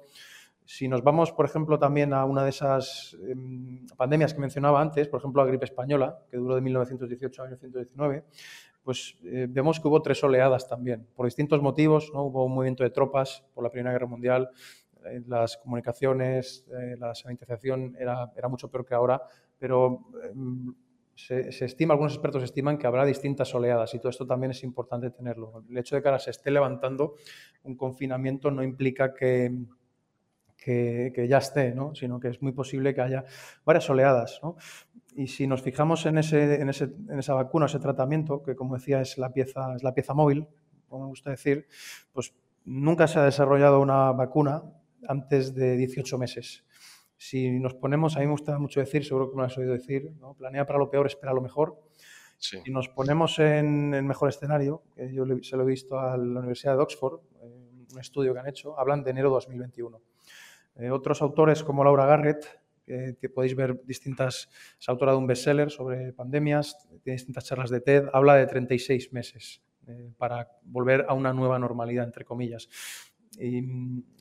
Si 0.68 0.90
nos 0.90 1.02
vamos, 1.02 1.32
por 1.32 1.46
ejemplo, 1.46 1.80
también 1.80 2.14
a 2.14 2.26
una 2.26 2.44
de 2.44 2.50
esas 2.50 3.16
em, 3.26 3.88
pandemias 3.96 4.34
que 4.34 4.42
mencionaba 4.42 4.82
antes, 4.82 5.08
por 5.08 5.22
ejemplo, 5.22 5.42
la 5.42 5.48
gripe 5.48 5.64
española, 5.64 6.20
que 6.30 6.36
duró 6.36 6.56
de 6.56 6.62
1918 6.62 7.42
a 7.42 7.46
1919, 7.46 8.26
pues 8.84 9.18
eh, 9.24 9.48
vemos 9.50 9.80
que 9.80 9.88
hubo 9.88 10.02
tres 10.02 10.22
oleadas 10.26 10.68
también, 10.68 11.08
por 11.16 11.26
distintos 11.26 11.62
motivos. 11.62 12.12
¿no? 12.14 12.24
Hubo 12.24 12.44
un 12.44 12.54
movimiento 12.54 12.84
de 12.84 12.90
tropas 12.90 13.46
por 13.54 13.64
la 13.64 13.70
Primera 13.70 13.94
Guerra 13.94 14.08
Mundial, 14.08 14.50
las 15.28 15.56
comunicaciones, 15.56 16.66
eh, 16.70 16.98
la 17.00 17.16
sanitización 17.16 17.96
era, 17.98 18.30
era, 18.36 18.50
mucho 18.50 18.70
peor 18.70 18.86
que 18.86 18.94
ahora, 18.94 19.22
pero 19.58 20.02
em, 20.30 20.76
se, 21.16 21.48
estima, 21.64 21.94
algunos 21.94 22.14
expertos 22.14 22.44
estiman 22.44 22.78
que 22.78 22.88
habrá 22.88 23.06
distintas 23.06 23.56
oleadas 23.56 23.94
y 23.94 24.00
todo 24.00 24.10
esto 24.10 24.28
también 24.28 24.52
es 24.52 24.64
importante 24.64 25.12
tenerlo. 25.12 25.64
El 25.70 25.78
hecho 25.78 25.96
de 25.96 26.02
que 26.02 26.08
ahora 26.10 26.20
se 26.20 26.32
esté 26.32 26.52
levantando 26.52 27.16
un 27.64 27.78
confinamiento 27.78 28.52
no 28.52 28.64
implica 28.64 29.14
que, 29.14 29.52
que, 30.58 31.28
ya 31.30 31.38
esté, 31.38 31.74
¿no? 31.74 31.96
sino 31.96 32.20
que 32.20 32.30
es 32.30 32.42
muy 32.42 32.52
posible 32.52 32.94
que 32.94 33.02
haya 33.02 33.24
varias 33.64 33.90
oleadas. 33.90 34.42
Y 35.16 35.28
si 35.28 35.48
nos 35.48 35.62
fijamos 35.62 36.06
en, 36.06 36.18
ese, 36.18 36.62
en, 36.62 36.70
ese, 36.70 36.86
en 37.10 37.20
esa 37.20 37.34
vacuna, 37.34 37.68
ese 37.68 37.80
tratamiento, 37.80 38.44
que 38.44 38.56
como 38.56 38.76
decía 38.76 39.02
es 39.02 39.18
la 39.18 39.34
pieza, 39.34 39.76
es 39.76 39.84
la 39.84 39.94
pieza 39.94 40.14
móvil, 40.14 40.48
como 40.88 41.06
me 41.06 41.10
gusta 41.10 41.32
decir, 41.32 41.68
pues 42.12 42.34
nunca 42.66 43.08
se 43.08 43.20
ha 43.20 43.24
desarrollado 43.24 43.80
una 43.80 44.12
vacuna 44.12 44.64
antes 45.08 45.56
de 45.56 45.78
18 45.78 46.18
meses. 46.18 46.66
Si 47.18 47.50
nos 47.60 47.74
ponemos, 47.74 48.16
a 48.16 48.20
mí 48.20 48.26
me 48.26 48.34
gusta 48.34 48.60
mucho 48.60 48.80
decir, 48.80 49.04
seguro 49.04 49.30
que 49.30 49.36
me 49.36 49.42
lo 49.42 49.48
has 49.48 49.58
oído 49.58 49.74
decir, 49.74 50.12
¿no? 50.20 50.36
planea 50.36 50.66
para 50.68 50.78
lo 50.78 50.90
peor, 50.92 51.08
espera 51.08 51.34
lo 51.34 51.42
mejor. 51.42 51.82
Si 52.40 52.70
nos 52.70 52.88
ponemos 52.90 53.40
en 53.40 53.96
el 53.96 54.04
mejor 54.04 54.30
escenario, 54.30 54.84
que 54.96 55.12
yo 55.12 55.26
se 55.42 55.58
lo 55.58 55.64
he 55.64 55.66
visto 55.66 56.00
a 56.00 56.16
la 56.16 56.40
Universidad 56.40 56.76
de 56.76 56.84
Oxford, 56.84 57.22
un 57.92 58.00
estudio 58.00 58.34
que 58.34 58.40
han 58.40 58.48
hecho, 58.48 58.78
hablan 58.78 59.04
de 59.04 59.10
enero 59.10 59.32
2021. 59.32 60.00
Eh, 60.80 60.92
otros 60.92 61.22
autores 61.22 61.64
como 61.64 61.84
Laura 61.84 62.06
Garrett, 62.06 62.46
que 62.88 63.28
podéis 63.28 63.54
ver 63.54 63.84
distintas, 63.84 64.48
es 64.80 64.88
autora 64.88 65.12
de 65.12 65.18
un 65.18 65.28
bestseller 65.28 65.70
sobre 65.70 66.14
pandemias, 66.14 66.78
tiene 67.04 67.18
distintas 67.18 67.44
charlas 67.44 67.70
de 67.70 67.82
TED, 67.82 68.06
habla 68.14 68.36
de 68.36 68.48
36 68.48 69.12
meses 69.12 69.62
eh, 69.88 70.12
para 70.18 70.50
volver 70.64 71.06
a 71.08 71.14
una 71.14 71.34
nueva 71.34 71.60
normalidad, 71.60 72.06
entre 72.06 72.24
comillas. 72.24 72.70
Y 73.40 73.62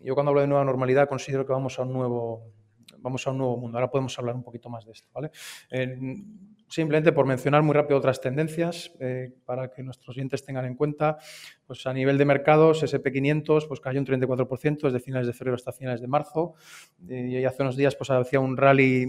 yo 0.05 0.15
cuando 0.15 0.31
hablo 0.31 0.41
de 0.41 0.47
nueva 0.47 0.65
normalidad 0.65 1.09
considero 1.09 1.47
que 1.47 1.53
vamos 1.53 1.79
a 1.79 1.83
un 1.83 1.93
nuevo, 1.93 2.53
vamos 2.99 3.27
a 3.27 3.31
un 3.31 3.39
nuevo 3.39 3.57
mundo. 3.57 3.79
Ahora 3.79 3.91
podemos 3.91 4.17
hablar 4.19 4.35
un 4.35 4.43
poquito 4.43 4.69
más 4.69 4.85
de 4.85 4.93
esto, 4.93 5.09
¿vale? 5.13 5.31
Simplemente 6.69 7.13
por 7.13 7.27
mencionar 7.27 7.63
muy 7.63 7.75
rápido 7.75 7.99
otras 7.99 8.21
tendencias 8.21 8.93
eh, 9.01 9.33
para 9.45 9.71
que 9.71 9.83
nuestros 9.83 10.17
oyentes 10.17 10.45
tengan 10.45 10.65
en 10.65 10.75
cuenta, 10.75 11.19
pues 11.67 11.87
a 11.87 11.93
nivel 11.93 12.19
de 12.19 12.25
mercados, 12.25 12.83
SP500 12.83 13.69
pues 13.69 13.81
cayó 13.81 14.01
un 14.01 14.07
34% 14.07 14.83
desde 14.83 15.01
finales 15.01 15.27
de 15.27 15.33
febrero 15.33 15.55
hasta 15.55 15.73
finales 15.73 16.01
de 16.01 16.09
marzo 16.09 16.55
y 17.09 17.45
hace 17.45 17.63
unos 17.63 17.77
días 17.77 17.95
pues 17.95 18.11
hacía 18.11 18.41
un 18.41 18.57
rally 18.57 19.03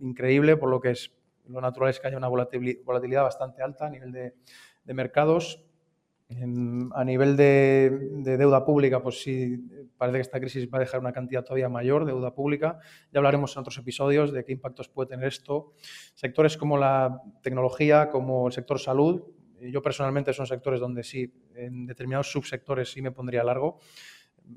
increíble, 0.00 0.56
por 0.56 0.70
lo 0.70 0.80
que 0.80 0.90
es 0.90 1.12
lo 1.48 1.60
natural 1.60 1.90
es 1.90 2.00
que 2.00 2.06
haya 2.06 2.16
una 2.16 2.28
volatilidad 2.28 3.22
bastante 3.22 3.62
alta 3.62 3.86
a 3.86 3.90
nivel 3.90 4.12
de 4.12 4.94
mercados 4.94 5.64
a 6.40 7.04
nivel 7.04 7.36
de, 7.36 7.90
deuda 8.36 8.64
pública, 8.64 9.02
pues 9.02 9.22
sí, 9.22 9.56
parece 9.96 10.18
que 10.18 10.22
esta 10.22 10.40
crisis 10.40 10.68
va 10.72 10.78
a 10.78 10.80
dejar 10.80 11.00
una 11.00 11.12
cantidad 11.12 11.44
todavía 11.44 11.68
mayor 11.68 12.04
de 12.04 12.12
deuda 12.12 12.34
pública. 12.34 12.78
Ya 13.12 13.18
hablaremos 13.18 13.54
en 13.56 13.60
otros 13.60 13.78
episodios 13.78 14.32
de 14.32 14.44
qué 14.44 14.52
impactos 14.52 14.88
puede 14.88 15.10
tener 15.10 15.26
esto. 15.26 15.72
Sectores 16.14 16.56
como 16.56 16.78
la 16.78 17.20
tecnología, 17.42 18.10
como 18.10 18.46
el 18.46 18.52
sector 18.52 18.78
salud, 18.78 19.22
yo 19.60 19.82
personalmente 19.82 20.32
son 20.32 20.46
sectores 20.46 20.80
donde 20.80 21.02
sí, 21.02 21.32
en 21.54 21.86
determinados 21.86 22.30
subsectores 22.30 22.90
sí 22.90 23.02
me 23.02 23.12
pondría 23.12 23.44
largo. 23.44 23.78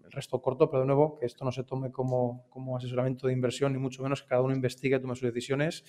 El 0.03 0.11
resto 0.11 0.41
corto, 0.41 0.69
pero 0.69 0.81
de 0.81 0.87
nuevo, 0.87 1.19
que 1.19 1.27
esto 1.27 1.45
no 1.45 1.51
se 1.51 1.63
tome 1.63 1.91
como, 1.91 2.47
como 2.49 2.75
asesoramiento 2.75 3.27
de 3.27 3.33
inversión, 3.33 3.71
ni 3.71 3.77
mucho 3.77 4.01
menos 4.01 4.23
que 4.23 4.29
cada 4.29 4.41
uno 4.41 4.55
investigue, 4.55 4.99
tome 4.99 5.15
sus 5.15 5.31
decisiones 5.31 5.83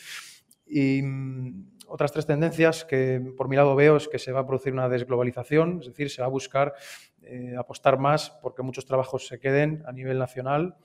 y 0.67 1.03
mm, 1.03 1.77
otras 1.89 2.13
tres 2.13 2.27
tendencias 2.27 2.85
que 2.85 3.21
por 3.37 3.49
mi 3.49 3.57
lado 3.57 3.75
veo 3.77 3.97
es 3.97 4.09
que 4.09 4.19
se 4.19 4.33
va 4.33 4.41
a 4.41 4.47
producir 4.47 4.73
una 4.73 4.89
desglobalización, 4.89 5.79
es 5.81 5.87
decir, 5.87 6.11
se 6.11 6.21
va 6.21 6.27
a 6.27 6.31
buscar 6.31 6.75
eh, 7.23 7.55
apostar 7.57 7.99
más 7.99 8.31
porque 8.43 8.63
muchos 8.63 8.87
trabajos 8.87 9.27
se 9.27 9.39
queden 9.39 9.83
a 9.87 9.93
nivel 9.93 10.19
nacional. 10.19 10.77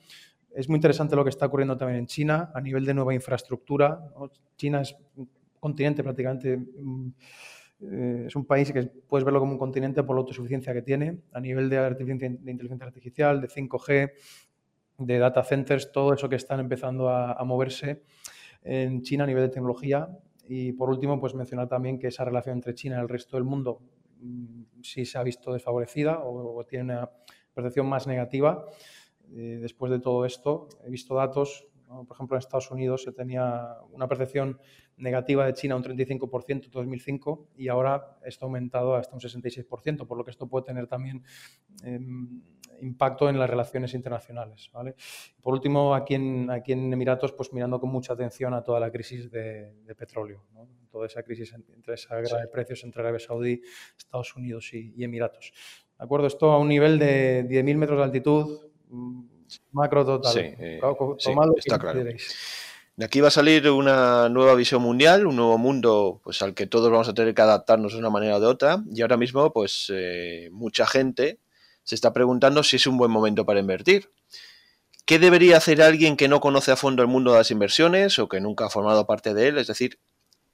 Es 0.54 0.68
muy 0.68 0.76
interesante 0.76 1.16
lo 1.16 1.24
que 1.24 1.30
está 1.30 1.46
ocurriendo 1.46 1.76
también 1.76 2.00
en 2.00 2.06
China 2.06 2.50
a 2.54 2.60
nivel 2.60 2.84
de 2.84 2.94
nueva 2.94 3.14
infraestructura. 3.14 4.00
China 4.56 4.82
es 4.82 4.94
un 5.16 5.28
continente 5.58 6.02
prácticamente, 6.02 6.56
mm, 6.56 7.08
eh, 7.80 8.24
es 8.26 8.36
un 8.36 8.44
país 8.44 8.72
que 8.72 8.82
puedes 8.84 9.24
verlo 9.24 9.40
como 9.40 9.52
un 9.52 9.58
continente 9.58 10.02
por 10.04 10.14
la 10.14 10.20
autosuficiencia 10.20 10.72
que 10.72 10.82
tiene 10.82 11.22
a 11.32 11.40
nivel 11.40 11.68
de, 11.68 11.78
de 11.78 12.50
inteligencia 12.50 12.86
artificial, 12.86 13.40
de 13.40 13.48
5G, 13.48 14.12
de 14.98 15.18
data 15.18 15.42
centers, 15.42 15.90
todo 15.90 16.14
eso 16.14 16.28
que 16.28 16.36
están 16.36 16.60
empezando 16.60 17.08
a, 17.08 17.32
a 17.32 17.44
moverse 17.44 18.02
en 18.64 19.02
China 19.02 19.24
a 19.24 19.26
nivel 19.26 19.44
de 19.44 19.48
tecnología. 19.48 20.08
Y 20.48 20.72
por 20.72 20.90
último, 20.90 21.20
pues 21.20 21.34
mencionar 21.34 21.68
también 21.68 21.98
que 21.98 22.08
esa 22.08 22.24
relación 22.24 22.56
entre 22.56 22.74
China 22.74 22.96
y 22.98 23.00
el 23.00 23.08
resto 23.08 23.36
del 23.36 23.44
mundo 23.44 23.80
mm, 24.20 24.62
sí 24.82 25.04
se 25.04 25.18
ha 25.18 25.22
visto 25.22 25.52
desfavorecida 25.52 26.20
o, 26.24 26.64
tiene 26.64 26.84
una 26.84 27.10
percepción 27.54 27.86
más 27.88 28.06
negativa. 28.06 28.66
Eh, 29.34 29.58
después 29.60 29.90
de 29.90 30.00
todo 30.00 30.24
esto, 30.24 30.68
he 30.84 30.90
visto 30.90 31.14
datos, 31.14 31.66
por 31.86 32.16
ejemplo, 32.16 32.36
en 32.36 32.38
Estados 32.38 32.70
Unidos 32.70 33.02
se 33.02 33.12
tenía 33.12 33.76
una 33.90 34.08
percepción 34.08 34.58
negativa 34.96 35.46
de 35.46 35.54
China 35.54 35.76
un 35.76 35.84
35% 35.84 36.64
en 36.64 36.70
2005 36.70 37.48
y 37.56 37.68
ahora 37.68 38.18
esto 38.24 38.44
ha 38.44 38.46
aumentado 38.46 38.94
hasta 38.94 39.14
un 39.14 39.20
66%, 39.20 40.06
por 40.06 40.16
lo 40.16 40.24
que 40.24 40.30
esto 40.30 40.46
puede 40.46 40.66
tener 40.66 40.86
también 40.86 41.24
em, 41.82 42.42
impacto 42.82 43.28
en 43.28 43.38
las 43.38 43.48
relaciones 43.48 43.94
internacionales. 43.94 44.70
Por 45.40 45.54
último, 45.54 45.94
aquí 45.94 46.14
en, 46.14 46.50
aquí 46.50 46.72
en 46.72 46.92
Emiratos, 46.92 47.32
pues 47.32 47.52
mirando 47.52 47.80
con 47.80 47.90
mucha 47.90 48.12
atención 48.12 48.54
a 48.54 48.62
toda 48.62 48.80
la 48.80 48.90
crisis 48.90 49.30
de, 49.30 49.72
petróleo, 49.96 50.44
toda 50.90 51.06
esa 51.06 51.22
crisis 51.22 51.52
entre 51.52 51.94
esa 51.94 52.16
guerra 52.16 52.40
de 52.40 52.48
precios 52.48 52.82
entre 52.84 53.02
Arabia 53.02 53.20
Saudí, 53.20 53.62
Estados 53.96 54.34
Unidos 54.36 54.72
y, 54.74 55.02
Emiratos. 55.02 55.52
¿De 55.98 56.04
acuerdo? 56.04 56.26
Esto 56.26 56.50
a 56.50 56.58
un 56.58 56.68
nivel 56.68 56.98
de 56.98 57.46
10.000 57.48 57.76
metros 57.76 57.98
de 57.98 58.04
altitud, 58.04 58.60
mm, 58.88 59.22
macro 59.72 60.04
total. 60.04 60.32
Sí, 60.32 60.40
eh, 60.40 60.80
está 61.58 61.78
claro. 61.78 62.02
De 62.94 63.06
aquí 63.06 63.20
va 63.22 63.28
a 63.28 63.30
salir 63.30 63.70
una 63.70 64.28
nueva 64.28 64.54
visión 64.54 64.82
mundial, 64.82 65.26
un 65.26 65.36
nuevo 65.36 65.56
mundo 65.56 66.20
pues, 66.22 66.42
al 66.42 66.52
que 66.54 66.66
todos 66.66 66.90
vamos 66.90 67.08
a 67.08 67.14
tener 67.14 67.34
que 67.34 67.40
adaptarnos 67.40 67.94
de 67.94 67.98
una 67.98 68.10
manera 68.10 68.36
o 68.36 68.40
de 68.40 68.46
otra. 68.46 68.84
Y 68.92 69.00
ahora 69.00 69.16
mismo, 69.16 69.50
pues 69.52 69.90
eh, 69.94 70.50
mucha 70.52 70.86
gente 70.86 71.38
se 71.84 71.94
está 71.94 72.12
preguntando 72.12 72.62
si 72.62 72.76
es 72.76 72.86
un 72.86 72.98
buen 72.98 73.10
momento 73.10 73.46
para 73.46 73.60
invertir. 73.60 74.10
¿Qué 75.06 75.18
debería 75.18 75.56
hacer 75.56 75.80
alguien 75.82 76.16
que 76.16 76.28
no 76.28 76.40
conoce 76.40 76.70
a 76.70 76.76
fondo 76.76 77.02
el 77.02 77.08
mundo 77.08 77.32
de 77.32 77.38
las 77.38 77.50
inversiones 77.50 78.18
o 78.18 78.28
que 78.28 78.40
nunca 78.40 78.66
ha 78.66 78.70
formado 78.70 79.06
parte 79.06 79.32
de 79.32 79.48
él? 79.48 79.58
Es 79.58 79.68
decir, 79.68 79.98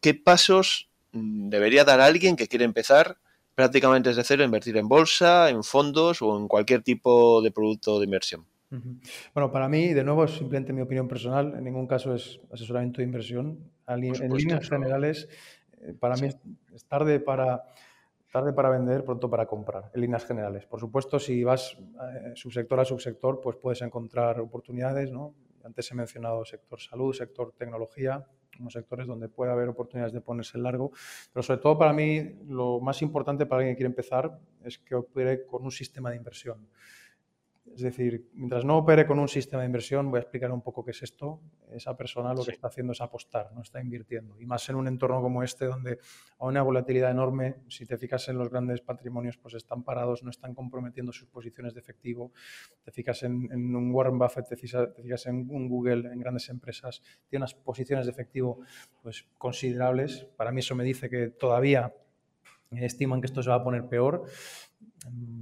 ¿qué 0.00 0.14
pasos 0.14 0.88
mm, 1.12 1.48
debería 1.48 1.84
dar 1.84 2.00
alguien 2.00 2.36
que 2.36 2.46
quiere 2.46 2.64
empezar 2.64 3.18
prácticamente 3.56 4.10
desde 4.10 4.24
cero 4.24 4.42
a 4.42 4.46
invertir 4.46 4.76
en 4.76 4.88
bolsa, 4.88 5.50
en 5.50 5.64
fondos 5.64 6.22
o 6.22 6.38
en 6.38 6.46
cualquier 6.46 6.82
tipo 6.82 7.42
de 7.42 7.50
producto 7.50 7.98
de 7.98 8.04
inversión? 8.04 8.46
Bueno, 9.34 9.50
para 9.50 9.68
mí, 9.68 9.94
de 9.94 10.04
nuevo, 10.04 10.24
es 10.24 10.32
simplemente 10.32 10.72
mi 10.72 10.82
opinión 10.82 11.08
personal. 11.08 11.54
En 11.56 11.64
ningún 11.64 11.86
caso 11.86 12.14
es 12.14 12.40
asesoramiento 12.52 12.98
de 12.98 13.04
inversión. 13.04 13.70
en 13.86 14.32
líneas 14.34 14.68
generales, 14.68 15.28
eh, 15.80 15.94
para 15.98 16.16
mí 16.16 16.28
es 16.74 16.84
tarde 16.84 17.20
para 17.20 17.64
Tarde 18.30 18.52
para 18.52 18.68
vender, 18.68 19.04
pronto 19.04 19.30
para 19.30 19.46
comprar, 19.46 19.90
en 19.94 20.02
líneas 20.02 20.26
generales. 20.26 20.66
Por 20.66 20.78
supuesto, 20.78 21.18
si 21.18 21.42
vas 21.44 21.78
eh, 21.78 22.32
subsector 22.34 22.78
a 22.78 22.84
subsector, 22.84 23.40
pues 23.40 23.56
puedes 23.56 23.80
encontrar 23.80 24.38
oportunidades, 24.40 25.10
¿no? 25.10 25.34
Antes 25.64 25.90
he 25.90 25.94
mencionado 25.94 26.44
sector 26.44 26.78
salud, 26.78 27.14
sector 27.14 27.54
tecnología, 27.56 28.26
como 28.54 28.70
sectores 28.70 29.06
donde 29.06 29.30
puede 29.30 29.50
haber 29.50 29.70
oportunidades 29.70 30.12
de 30.12 30.20
ponerse 30.20 30.58
en 30.58 30.64
largo. 30.64 30.92
Pero 31.32 31.42
sobre 31.42 31.60
todo 31.60 31.78
para 31.78 31.94
mí, 31.94 32.38
lo 32.46 32.80
más 32.80 33.00
importante 33.00 33.46
para 33.46 33.60
alguien 33.60 33.74
que 33.74 33.78
quiere 33.78 33.90
empezar 33.90 34.38
es 34.62 34.78
que 34.78 34.94
opere 34.94 35.46
con 35.46 35.62
un 35.64 35.70
sistema 35.70 36.10
de 36.10 36.16
inversión. 36.16 36.68
Es 37.74 37.82
decir, 37.82 38.28
mientras 38.34 38.64
no 38.64 38.78
opere 38.78 39.06
con 39.06 39.18
un 39.18 39.28
sistema 39.28 39.62
de 39.62 39.66
inversión, 39.66 40.10
voy 40.10 40.18
a 40.18 40.22
explicar 40.22 40.50
un 40.50 40.62
poco 40.62 40.84
qué 40.84 40.90
es 40.90 41.02
esto. 41.02 41.40
Esa 41.70 41.96
persona 41.96 42.34
lo 42.34 42.44
que 42.44 42.50
está 42.52 42.68
haciendo 42.68 42.92
es 42.92 43.00
apostar, 43.00 43.52
no 43.54 43.62
está 43.62 43.80
invirtiendo. 43.80 44.38
Y 44.40 44.46
más 44.46 44.68
en 44.68 44.76
un 44.76 44.88
entorno 44.88 45.20
como 45.20 45.42
este, 45.42 45.66
donde 45.66 45.90
hay 45.90 46.48
una 46.48 46.62
volatilidad 46.62 47.10
enorme, 47.10 47.56
si 47.68 47.86
te 47.86 47.96
fijas 47.96 48.28
en 48.28 48.38
los 48.38 48.50
grandes 48.50 48.80
patrimonios, 48.80 49.36
pues 49.36 49.54
están 49.54 49.84
parados, 49.84 50.22
no 50.22 50.30
están 50.30 50.54
comprometiendo 50.54 51.12
sus 51.12 51.28
posiciones 51.28 51.74
de 51.74 51.80
efectivo. 51.80 52.32
Te 52.84 52.90
fijas 52.90 53.22
en, 53.22 53.52
un 53.52 53.90
Warren 53.92 54.18
Buffett, 54.18 54.48
te 54.48 54.56
fijas, 54.56 55.26
en 55.26 55.48
un 55.50 55.68
Google, 55.68 56.12
en 56.12 56.18
grandes 56.18 56.48
empresas, 56.48 57.02
tiene 57.28 57.42
unas 57.42 57.54
posiciones 57.54 58.06
de 58.06 58.12
efectivo 58.12 58.60
pues, 59.02 59.26
considerables. 59.38 60.26
Para 60.36 60.52
mí 60.52 60.60
eso 60.60 60.74
me 60.74 60.84
dice 60.84 61.08
que 61.08 61.28
todavía 61.28 61.94
estiman 62.70 63.20
que 63.20 63.26
esto 63.26 63.42
se 63.42 63.50
va 63.50 63.56
a 63.56 63.64
poner 63.64 63.88
peor. 63.88 64.24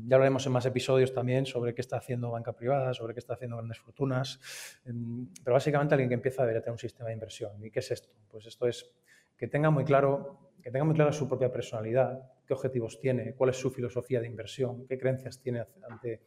Ya 0.07 0.17
hablaremos 0.17 0.47
en 0.47 0.53
más 0.53 0.65
episodios 0.67 1.13
también 1.13 1.47
sobre 1.47 1.75
qué 1.75 1.81
está 1.81 1.97
haciendo 1.97 2.31
banca 2.31 2.53
privada, 2.53 2.95
sobre 2.95 3.13
qué 3.13 3.21
está 3.21 3.35
haciendo 3.35 3.57
grandes 3.57 3.79
fortunas. 3.79 4.39
Em, 4.85 5.29
pero 5.43 5.55
básicamente 5.55 5.95
alguien 5.95 6.09
que 6.09 6.15
empieza 6.15 6.43
debería 6.43 6.63
tener 6.63 6.73
un 6.73 6.79
sistema 6.79 7.09
de 7.09 7.15
inversión. 7.15 7.65
¿Y 7.65 7.71
qué 7.71 7.81
es 7.81 7.91
esto? 7.91 8.09
Pues 8.31 8.47
esto 8.47 8.69
es 8.69 8.89
que 9.37 9.49
tenga 9.49 9.71
muy 9.71 9.85
claro, 9.85 10.53
que 10.63 10.71
tenga 10.71 10.85
muy 10.85 10.95
clara 10.95 11.13
su 11.13 11.29
propia 11.29 11.51
personalidad, 11.51 12.31
qué 12.47 12.55
objetivos 12.55 13.01
tiene, 13.01 13.35
cuál 13.35 13.51
es 13.51 13.57
su 13.57 13.71
filosofía 13.71 14.21
de 14.21 14.27
inversión, 14.27 14.87
qué 14.87 14.97
creencias 14.97 15.41
tiene 15.41 15.67
ante, 15.89 16.23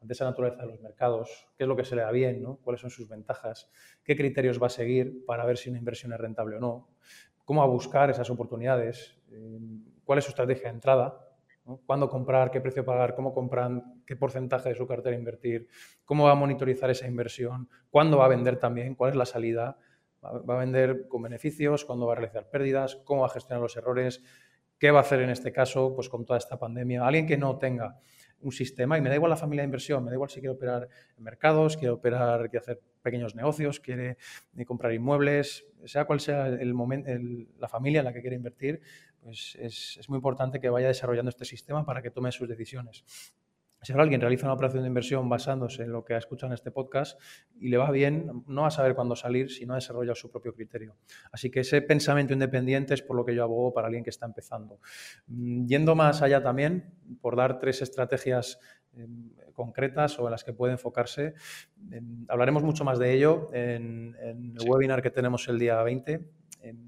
ante 0.00 0.12
esa 0.12 0.24
naturaleza 0.24 0.62
de 0.62 0.68
los 0.68 0.80
mercados, 0.80 1.48
qué 1.56 1.64
es 1.64 1.68
lo 1.68 1.76
que 1.76 1.84
se 1.84 1.96
le 1.96 2.02
da 2.02 2.10
bien, 2.10 2.42
¿no? 2.42 2.56
cuáles 2.56 2.80
son 2.80 2.90
sus 2.90 3.08
ventajas, 3.08 3.70
qué 4.04 4.16
criterios 4.16 4.60
va 4.60 4.66
a 4.66 4.70
seguir 4.70 5.24
para 5.24 5.44
ver 5.46 5.56
si 5.56 5.70
una 5.70 5.78
inversión 5.78 6.12
es 6.12 6.18
rentable 6.18 6.56
o 6.56 6.60
no, 6.60 6.88
cómo 7.44 7.60
va 7.60 7.66
a 7.66 7.70
buscar 7.70 8.10
esas 8.10 8.28
oportunidades, 8.30 9.16
em, 9.30 9.84
cuál 10.04 10.18
es 10.18 10.24
su 10.24 10.30
estrategia 10.30 10.64
de 10.64 10.74
entrada 10.74 11.29
¿Cuándo 11.78 12.08
comprar? 12.08 12.50
¿Qué 12.50 12.60
precio 12.60 12.84
pagar? 12.84 13.14
¿Cómo 13.14 13.32
compran? 13.32 14.02
¿Qué 14.06 14.16
porcentaje 14.16 14.70
de 14.70 14.74
su 14.74 14.86
cartera 14.86 15.16
invertir? 15.16 15.68
¿Cómo 16.04 16.24
va 16.24 16.32
a 16.32 16.34
monitorizar 16.34 16.90
esa 16.90 17.06
inversión? 17.06 17.68
¿Cuándo 17.90 18.18
va 18.18 18.26
a 18.26 18.28
vender 18.28 18.58
también? 18.58 18.94
¿Cuál 18.94 19.10
es 19.10 19.16
la 19.16 19.26
salida? 19.26 19.78
¿Va 20.22 20.54
a 20.56 20.58
vender 20.58 21.06
con 21.08 21.22
beneficios? 21.22 21.84
¿Cuándo 21.84 22.06
va 22.06 22.12
a 22.12 22.16
realizar 22.16 22.48
pérdidas? 22.50 22.96
¿Cómo 23.04 23.22
va 23.22 23.28
a 23.28 23.30
gestionar 23.30 23.62
los 23.62 23.76
errores? 23.76 24.22
¿Qué 24.78 24.90
va 24.90 24.98
a 24.98 25.02
hacer 25.02 25.20
en 25.20 25.30
este 25.30 25.52
caso 25.52 25.94
pues, 25.94 26.08
con 26.08 26.24
toda 26.24 26.38
esta 26.38 26.58
pandemia? 26.58 27.06
Alguien 27.06 27.26
que 27.26 27.36
no 27.36 27.58
tenga 27.58 28.00
un 28.42 28.52
sistema, 28.52 28.96
y 28.96 29.02
me 29.02 29.10
da 29.10 29.16
igual 29.16 29.30
la 29.30 29.36
familia 29.36 29.62
de 29.62 29.66
inversión, 29.66 30.02
me 30.02 30.10
da 30.10 30.14
igual 30.14 30.30
si 30.30 30.40
quiere 30.40 30.54
operar 30.54 30.88
en 31.16 31.22
mercados, 31.22 31.76
quiere 31.76 31.92
operar, 31.92 32.48
quiere 32.48 32.58
hacer 32.58 32.80
pequeños 33.02 33.34
negocios, 33.34 33.80
quiere 33.80 34.16
comprar 34.66 34.94
inmuebles, 34.94 35.66
sea 35.84 36.06
cual 36.06 36.20
sea 36.20 36.46
el 36.48 36.72
momento, 36.72 37.10
la 37.58 37.68
familia 37.68 37.98
en 37.98 38.06
la 38.06 38.12
que 38.14 38.22
quiere 38.22 38.36
invertir, 38.36 38.80
pues 39.22 39.56
es, 39.60 39.96
es 39.98 40.08
muy 40.08 40.16
importante 40.16 40.60
que 40.60 40.70
vaya 40.70 40.88
desarrollando 40.88 41.28
este 41.28 41.44
sistema 41.44 41.84
para 41.84 42.02
que 42.02 42.10
tome 42.10 42.32
sus 42.32 42.48
decisiones. 42.48 43.04
Si 43.82 43.92
ahora 43.92 44.02
alguien 44.02 44.20
realiza 44.20 44.44
una 44.44 44.52
operación 44.52 44.82
de 44.82 44.88
inversión 44.88 45.28
basándose 45.30 45.84
en 45.84 45.92
lo 45.92 46.04
que 46.04 46.12
ha 46.12 46.18
escuchado 46.18 46.48
en 46.48 46.54
este 46.54 46.70
podcast 46.70 47.18
y 47.58 47.70
le 47.70 47.78
va 47.78 47.90
bien, 47.90 48.44
no 48.46 48.62
va 48.62 48.68
a 48.68 48.70
saber 48.70 48.94
cuándo 48.94 49.16
salir 49.16 49.50
si 49.50 49.64
no 49.64 49.72
ha 49.72 49.76
desarrollado 49.76 50.14
su 50.14 50.30
propio 50.30 50.52
criterio. 50.52 50.96
Así 51.32 51.50
que 51.50 51.60
ese 51.60 51.80
pensamiento 51.80 52.34
independiente 52.34 52.92
es 52.92 53.00
por 53.00 53.16
lo 53.16 53.24
que 53.24 53.34
yo 53.34 53.42
abogo 53.42 53.72
para 53.72 53.86
alguien 53.86 54.04
que 54.04 54.10
está 54.10 54.26
empezando. 54.26 54.80
Mm, 55.28 55.64
yendo 55.64 55.94
más 55.94 56.20
allá 56.20 56.42
también, 56.42 56.92
por 57.22 57.36
dar 57.36 57.58
tres 57.58 57.80
estrategias 57.80 58.58
em, 58.92 59.30
concretas 59.54 60.18
o 60.18 60.26
en 60.26 60.32
las 60.32 60.44
que 60.44 60.52
puede 60.52 60.74
enfocarse, 60.74 61.32
em, 61.90 62.26
hablaremos 62.28 62.62
mucho 62.62 62.84
más 62.84 62.98
de 62.98 63.14
ello 63.14 63.48
en, 63.54 64.14
en 64.20 64.56
el 64.60 64.68
webinar 64.68 65.00
que 65.00 65.10
tenemos 65.10 65.48
el 65.48 65.58
día 65.58 65.82
20 65.82 66.39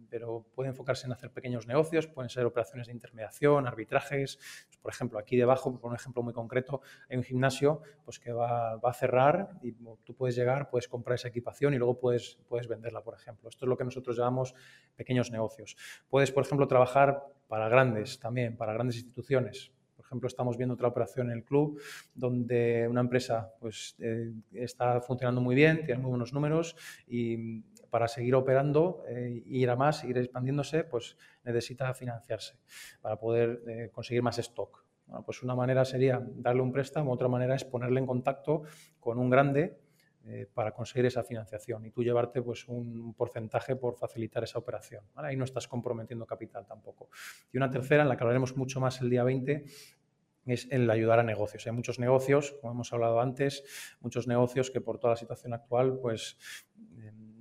pero 0.09 0.45
puede 0.55 0.71
enfocarse 0.71 1.07
en 1.07 1.13
hacer 1.13 1.31
pequeños 1.31 1.67
negocios, 1.67 2.07
pueden 2.07 2.29
ser 2.29 2.45
operaciones 2.47 2.87
de 2.87 2.93
intermediación, 2.93 3.67
arbitrajes. 3.67 4.39
Por 4.81 4.93
ejemplo, 4.93 5.19
aquí 5.19 5.37
debajo, 5.37 5.79
por 5.79 5.91
un 5.91 5.97
ejemplo 5.97 6.23
muy 6.23 6.33
concreto, 6.33 6.81
hay 7.09 7.17
un 7.17 7.23
gimnasio 7.23 7.83
pues, 8.05 8.19
que 8.19 8.33
va, 8.33 8.75
a 8.75 8.93
cerrar 8.95 9.51
y 9.63 9.73
tú 9.73 10.15
puedes 10.15 10.37
llegar, 10.37 10.71
puedes 10.71 10.89
comprar 10.89 11.15
esa 11.15 11.29
equipación 11.29 11.75
y 11.75 11.79
luego 11.79 11.99
puedes, 11.99 12.39
puedes 12.49 12.69
venderla, 12.69 13.03
por 13.03 13.15
ejemplo. 13.15 13.49
Esto 13.49 13.65
es 13.65 13.69
lo 13.69 13.77
que 13.77 13.85
nosotros 13.85 14.17
llamamos 14.17 14.55
pequeños 14.97 15.31
negocios. 15.31 15.77
Puedes, 16.09 16.33
por 16.33 16.45
ejemplo, 16.45 16.67
trabajar 16.67 17.23
para 17.49 17.69
grandes 17.69 18.19
también, 18.19 18.57
para 18.57 18.73
grandes 18.73 18.97
instituciones. 18.97 19.73
Por 19.97 20.07
ejemplo, 20.07 20.27
estamos 20.27 20.57
viendo 20.57 20.75
otra 20.75 20.89
operación 20.89 21.31
en 21.31 21.39
el 21.39 21.45
club 21.45 21.81
donde 22.15 22.87
una 22.89 23.01
empresa 23.01 23.55
pues, 23.61 23.95
eh, 23.99 24.33
está 24.53 25.01
funcionando 25.01 25.41
muy 25.41 25.55
bien, 25.55 25.85
tiene 25.85 26.01
muy 26.01 26.11
buenos 26.11 26.33
números 26.33 26.77
y 27.07 27.63
para 27.93 28.09
seguir 28.09 28.35
operando 28.35 29.05
e 29.07 29.45
ir 29.45 29.69
a 29.69 29.77
más, 29.77 30.03
ir 30.05 30.17
expandiéndose, 30.17 30.83
pues 30.83 31.19
necesita 31.45 31.93
financiarse 31.93 32.57
para 33.03 33.21
poder 33.21 33.61
eh, 33.69 33.91
conseguir 33.93 34.23
más 34.23 34.39
stock. 34.39 34.87
pues 35.27 35.43
una 35.43 35.55
manera 35.55 35.85
sería 35.85 36.19
darle 36.37 36.63
un 36.63 36.73
préstamo, 36.73 37.13
otra 37.13 37.29
manera 37.29 37.55
es 37.55 37.65
ponerle 37.67 38.01
en 38.01 38.07
contacto 38.07 38.63
con 38.99 39.19
un 39.19 39.29
grande 39.29 39.79
eh, 40.25 40.47
para 40.55 40.73
conseguir 40.73 41.05
esa 41.05 41.23
financiación 41.23 41.85
y 41.85 41.91
tú 41.91 42.03
llevarte 42.03 42.41
pues, 42.41 42.67
un 42.67 43.13
porcentaje 43.13 43.77
por 43.77 43.95
facilitar 43.95 44.43
esa 44.43 44.59
operación. 44.59 45.05
Ahí 45.17 45.37
no 45.37 45.45
estás 45.45 45.69
comprometiendo 45.69 46.25
capital 46.25 46.65
tampoco. 46.65 47.11
Y 47.53 47.59
una 47.59 47.69
tercera, 47.69 48.05
en 48.05 48.09
la 48.09 48.17
que 48.17 48.25
hablaremos 48.25 48.57
mucho 48.57 48.81
más 48.81 49.03
el 49.03 49.11
día 49.11 49.23
20, 49.23 49.67
es 50.47 50.69
el 50.71 50.91
ayudar 50.91 51.21
a 51.21 51.23
negocios. 51.23 51.67
Hay 51.67 51.73
muchos 51.73 51.99
negocios, 51.99 52.55
como 52.61 52.73
hemos 52.73 52.93
hablado 52.93 53.21
antes, 53.21 53.65
muchos 54.01 54.27
negocios 54.27 54.71
que 54.71 54.81
por 54.81 54.99
toda 54.99 55.13
la 55.13 55.17
situación 55.17 55.53
actual 55.55 55.99
pues 56.01 56.39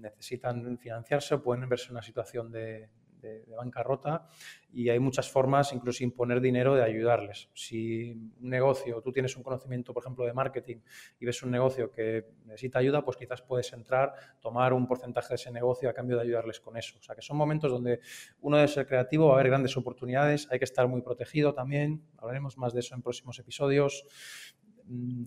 necesitan 0.02 0.78
financiarse 0.78 1.36
o 1.36 1.44
pueden 1.44 1.70
verse 1.70 1.88
en 1.88 1.92
una 1.92 2.02
situación 2.02 2.52
de, 2.52 2.90
de, 3.22 3.56
bancarrota 3.56 4.28
y 4.74 4.90
hay 4.90 5.00
muchas 5.00 5.30
formas, 5.30 5.74
incluso 5.74 6.00
sin 6.00 6.12
poner 6.12 6.42
dinero, 6.42 6.76
de 6.76 6.84
ayudarles. 6.84 7.50
Si 7.54 8.12
un 8.42 8.50
negocio, 8.50 9.02
tú 9.02 9.12
tienes 9.12 9.36
un 9.36 9.44
conocimiento, 9.44 9.94
por 9.94 10.04
ejemplo, 10.04 10.26
de 10.26 10.34
marketing 10.34 10.78
y 11.20 11.26
ves 11.26 11.44
un 11.44 11.52
negocio 11.52 11.92
que 11.92 12.26
necesita 12.46 12.80
ayuda, 12.80 13.04
pues 13.04 13.18
quizás 13.18 13.42
puedes 13.42 13.72
entrar, 13.74 14.14
tomar 14.40 14.74
un 14.74 14.88
porcentaje 14.88 15.30
de 15.30 15.36
ese 15.36 15.52
negocio 15.52 15.90
a 15.90 15.94
cambio 15.94 16.18
de 16.18 16.24
ayudarles 16.24 16.60
con 16.60 16.78
eso. 16.78 16.98
O 17.00 17.04
sea, 17.04 17.16
que 17.16 17.22
son 17.22 17.38
momentos 17.38 17.72
donde 17.72 18.00
uno 18.42 18.58
debe 18.58 18.68
ser 18.68 18.88
creativo, 18.88 19.28
va 19.28 19.34
a 19.34 19.36
haber 19.36 19.48
grandes 19.48 19.76
oportunidades, 19.78 20.48
hay 20.52 20.60
que 20.60 20.66
estar 20.66 20.88
muy 20.88 21.02
protegido 21.02 21.54
también, 21.54 22.04
hablaremos 22.18 22.58
más 22.58 22.74
de 22.74 22.80
eso 22.80 22.96
en 22.96 23.02
próximos 23.02 23.38
episodios 23.40 24.06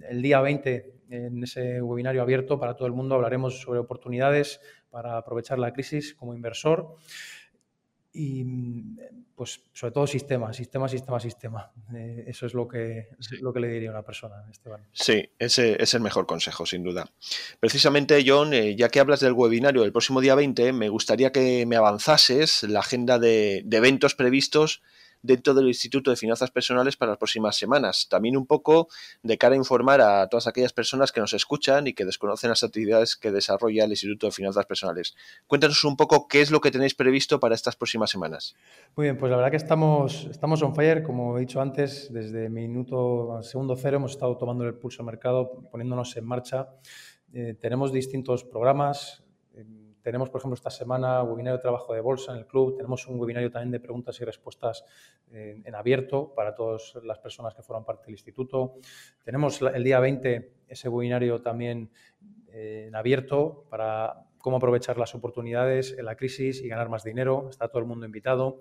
el 0.09 0.23
día 0.23 0.41
20 0.41 0.95
en 1.11 1.43
ese 1.43 1.81
webinario 1.83 2.23
abierto 2.23 2.59
para 2.59 2.75
todo 2.75 2.87
el 2.87 2.95
mundo 2.95 3.15
hablaremos 3.15 3.61
sobre 3.61 3.81
oportunidades 3.81 4.61
para 4.91 5.17
aprovechar 5.17 5.59
la 5.59 5.73
crisis 5.73 6.15
como 6.15 6.35
inversor 6.35 6.97
y 8.13 8.45
mm, 8.45 8.99
pues 9.35 9.61
sobre 9.73 9.93
todo 9.93 10.07
sistema, 10.07 10.53
sistema, 10.53 10.89
sistema, 10.89 11.19
sistema. 11.19 11.73
Eh, 11.95 12.25
eso 12.29 12.47
es 12.47 12.55
lo 12.55 12.69
que, 12.69 13.09
lo 13.41 13.53
que 13.53 13.61
le 13.61 13.69
diría 13.69 13.91
a 13.91 13.93
una 13.93 14.05
persona, 14.05 14.37
Esteban. 14.51 14.87
Sí, 14.93 15.29
ese 15.39 15.83
es 15.83 15.95
el 15.95 16.01
mejor 16.01 16.27
consejo, 16.27 16.65
sin 16.65 16.85
duda. 16.85 17.11
Precisamente, 17.59 18.23
John, 18.25 18.55
eh, 18.55 18.77
ya 18.77 18.89
que 18.89 19.01
hablas 19.01 19.21
del 19.21 19.33
webinario 19.33 19.83
del 19.83 19.91
próximo 19.91 20.21
día 20.21 20.37
20, 20.37 20.73
me 20.73 20.89
gustaría 20.89 21.33
que 21.33 21.67
me 21.67 21.75
avanzases 21.75 22.63
la 22.63 22.81
agenda 22.81 23.19
de, 23.19 23.63
de 23.65 23.77
eventos 23.77 24.15
previstos 24.15 24.83
dentro 25.25 25.55
del 25.55 25.67
Instituto 25.67 26.11
de 26.11 26.17
Finanzas 26.17 26.51
Personales 26.51 26.97
para 26.97 27.13
las 27.13 27.19
próximas 27.19 27.57
semanas. 27.57 28.09
También 28.11 28.37
un 28.37 28.47
poco 28.47 28.89
de 29.23 29.39
cara 29.39 29.55
a 29.55 29.59
informar 29.59 30.03
a 30.03 30.29
todas 30.29 30.47
aquellas 30.47 30.75
personas 30.75 31.13
que 31.13 31.21
nos 31.21 31.33
escuchan 31.33 31.87
y 31.87 31.95
que 31.95 32.05
desconocen 32.05 32.51
las 32.51 32.63
actividades 32.63 33.17
que 33.17 33.33
desarrolla 33.33 33.85
el 33.85 33.91
Instituto 33.91 34.27
de 34.27 34.33
Finanzas 34.33 34.67
Personales. 34.67 35.17
Cuéntanos 35.47 35.83
un 35.85 35.97
poco 35.97 36.29
qué 36.29 36.43
es 36.43 36.51
lo 36.51 36.61
que 36.61 36.71
tenéis 36.71 36.95
previsto 36.95 37.41
para 37.41 37.55
estas 37.55 37.75
próximas 37.75 38.11
semanas. 38.11 38.55
Muy 38.97 39.07
bien, 39.07 39.17
pues 39.17 39.31
la 39.31 39.37
verdad 39.37 39.51
que 39.51 39.57
estamos, 39.57 40.27
estamos 40.31 40.63
on 40.63 40.75
fire, 40.75 41.03
como 41.03 41.39
he 41.39 41.41
dicho 41.41 41.61
antes, 41.61 42.13
desde 42.13 42.51
minuto 42.51 43.43
segundo 43.43 43.77
cero 43.77 43.97
hemos 43.97 44.13
estado 44.13 44.37
tomando 44.37 44.65
el 44.65 44.75
pulso 44.75 45.01
al 45.01 45.07
mercado, 45.07 45.65
poniéndonos 45.71 46.15
en 46.19 46.27
marcha. 46.27 46.69
Eh, 47.33 47.57
tenemos 47.59 47.93
distintos 47.93 48.45
programas. 48.45 49.24
Tenemos, 50.05 50.29
por 50.29 50.39
ejemplo, 50.39 50.55
esta 50.55 50.69
semana 50.69 51.23
webinario 51.23 51.57
de 51.57 51.63
trabajo 51.63 51.95
de 51.95 52.03
bolsa 52.03 52.33
en 52.33 52.39
el 52.41 52.47
club. 52.47 52.77
Tenemos 52.77 53.09
un 53.09 53.19
webinario 53.19 53.51
también 53.51 53.71
de 53.71 53.81
preguntas 53.81 54.21
y 54.21 54.25
respuestas 54.27 54.85
en, 55.33 55.75
abierto 55.75 56.35
para 56.37 56.55
todas 56.55 56.93
las 57.05 57.19
personas 57.21 57.55
que 57.55 57.63
forman 57.63 57.87
parte 57.87 58.05
del 58.05 58.13
instituto. 58.13 58.75
Tenemos 59.25 59.63
el 59.63 59.83
día 59.83 60.01
20 60.01 60.53
ese 60.69 60.91
webinario 60.91 61.41
también 61.41 61.91
eh, 62.49 62.85
en 62.89 62.95
abierto 62.95 63.65
para 63.71 64.27
cómo 64.37 64.59
aprovechar 64.59 64.99
las 64.99 65.15
oportunidades 65.15 65.97
en 65.97 66.05
la 66.05 66.17
crisis 66.17 66.63
y 66.63 66.69
ganar 66.69 66.91
más 66.91 67.03
dinero. 67.03 67.47
Está 67.49 67.69
todo 67.69 67.79
el 67.79 67.89
mundo 67.89 68.05
invitado. 68.05 68.61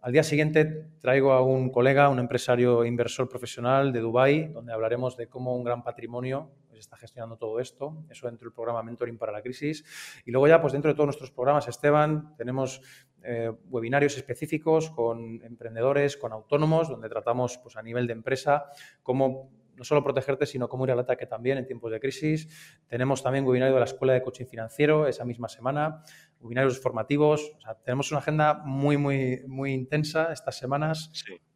Al 0.00 0.10
día 0.10 0.24
siguiente 0.24 0.88
traigo 0.98 1.30
a 1.32 1.42
un 1.42 1.70
colega, 1.70 2.08
un 2.08 2.18
empresario 2.18 2.84
inversor 2.84 3.28
profesional 3.28 3.92
de 3.92 4.00
Dubái, 4.00 4.48
donde 4.48 4.72
hablaremos 4.72 5.16
de 5.16 5.28
cómo 5.28 5.54
un 5.54 5.62
gran 5.62 5.84
patrimonio 5.84 6.50
está 6.82 6.96
gestionando 6.96 7.36
todo 7.36 7.58
esto, 7.60 8.04
eso 8.10 8.26
dentro 8.26 8.46
del 8.46 8.54
programa 8.54 8.82
Mentoring 8.82 9.18
para 9.18 9.32
la 9.32 9.42
Crisis. 9.42 9.84
Y 10.24 10.30
luego 10.30 10.48
ya, 10.48 10.60
pues 10.60 10.72
dentro 10.72 10.90
de 10.90 10.94
todos 10.94 11.06
nuestros 11.06 11.30
programas, 11.30 11.66
Esteban, 11.68 12.36
tenemos 12.36 12.82
eh, 13.22 13.50
webinarios 13.70 14.16
específicos 14.16 14.90
con 14.90 15.42
emprendedores, 15.42 16.16
con 16.16 16.32
autónomos, 16.32 16.88
donde 16.88 17.08
tratamos 17.08 17.58
pues, 17.58 17.76
a 17.76 17.82
nivel 17.82 18.06
de 18.06 18.12
empresa 18.12 18.66
cómo 19.02 19.61
no 19.76 19.84
solo 19.84 20.02
protegerte, 20.02 20.46
sino 20.46 20.68
cómo 20.68 20.84
ir 20.84 20.90
al 20.90 20.98
ataque 21.00 21.26
también 21.26 21.58
en 21.58 21.66
tiempos 21.66 21.90
de 21.92 22.00
crisis. 22.00 22.48
Tenemos 22.86 23.22
también 23.22 23.44
webinario 23.44 23.74
de 23.74 23.80
la 23.80 23.86
Escuela 23.86 24.12
de 24.12 24.22
Coaching 24.22 24.46
Financiero 24.46 25.06
esa 25.06 25.24
misma 25.24 25.48
semana, 25.48 26.02
webinarios 26.40 26.80
formativos. 26.80 27.52
tenemos 27.84 28.10
una 28.10 28.18
agenda 28.20 28.62
muy, 28.64 28.96
muy, 28.96 29.42
muy 29.46 29.72
intensa 29.72 30.32
estas 30.32 30.56
semanas. 30.56 31.10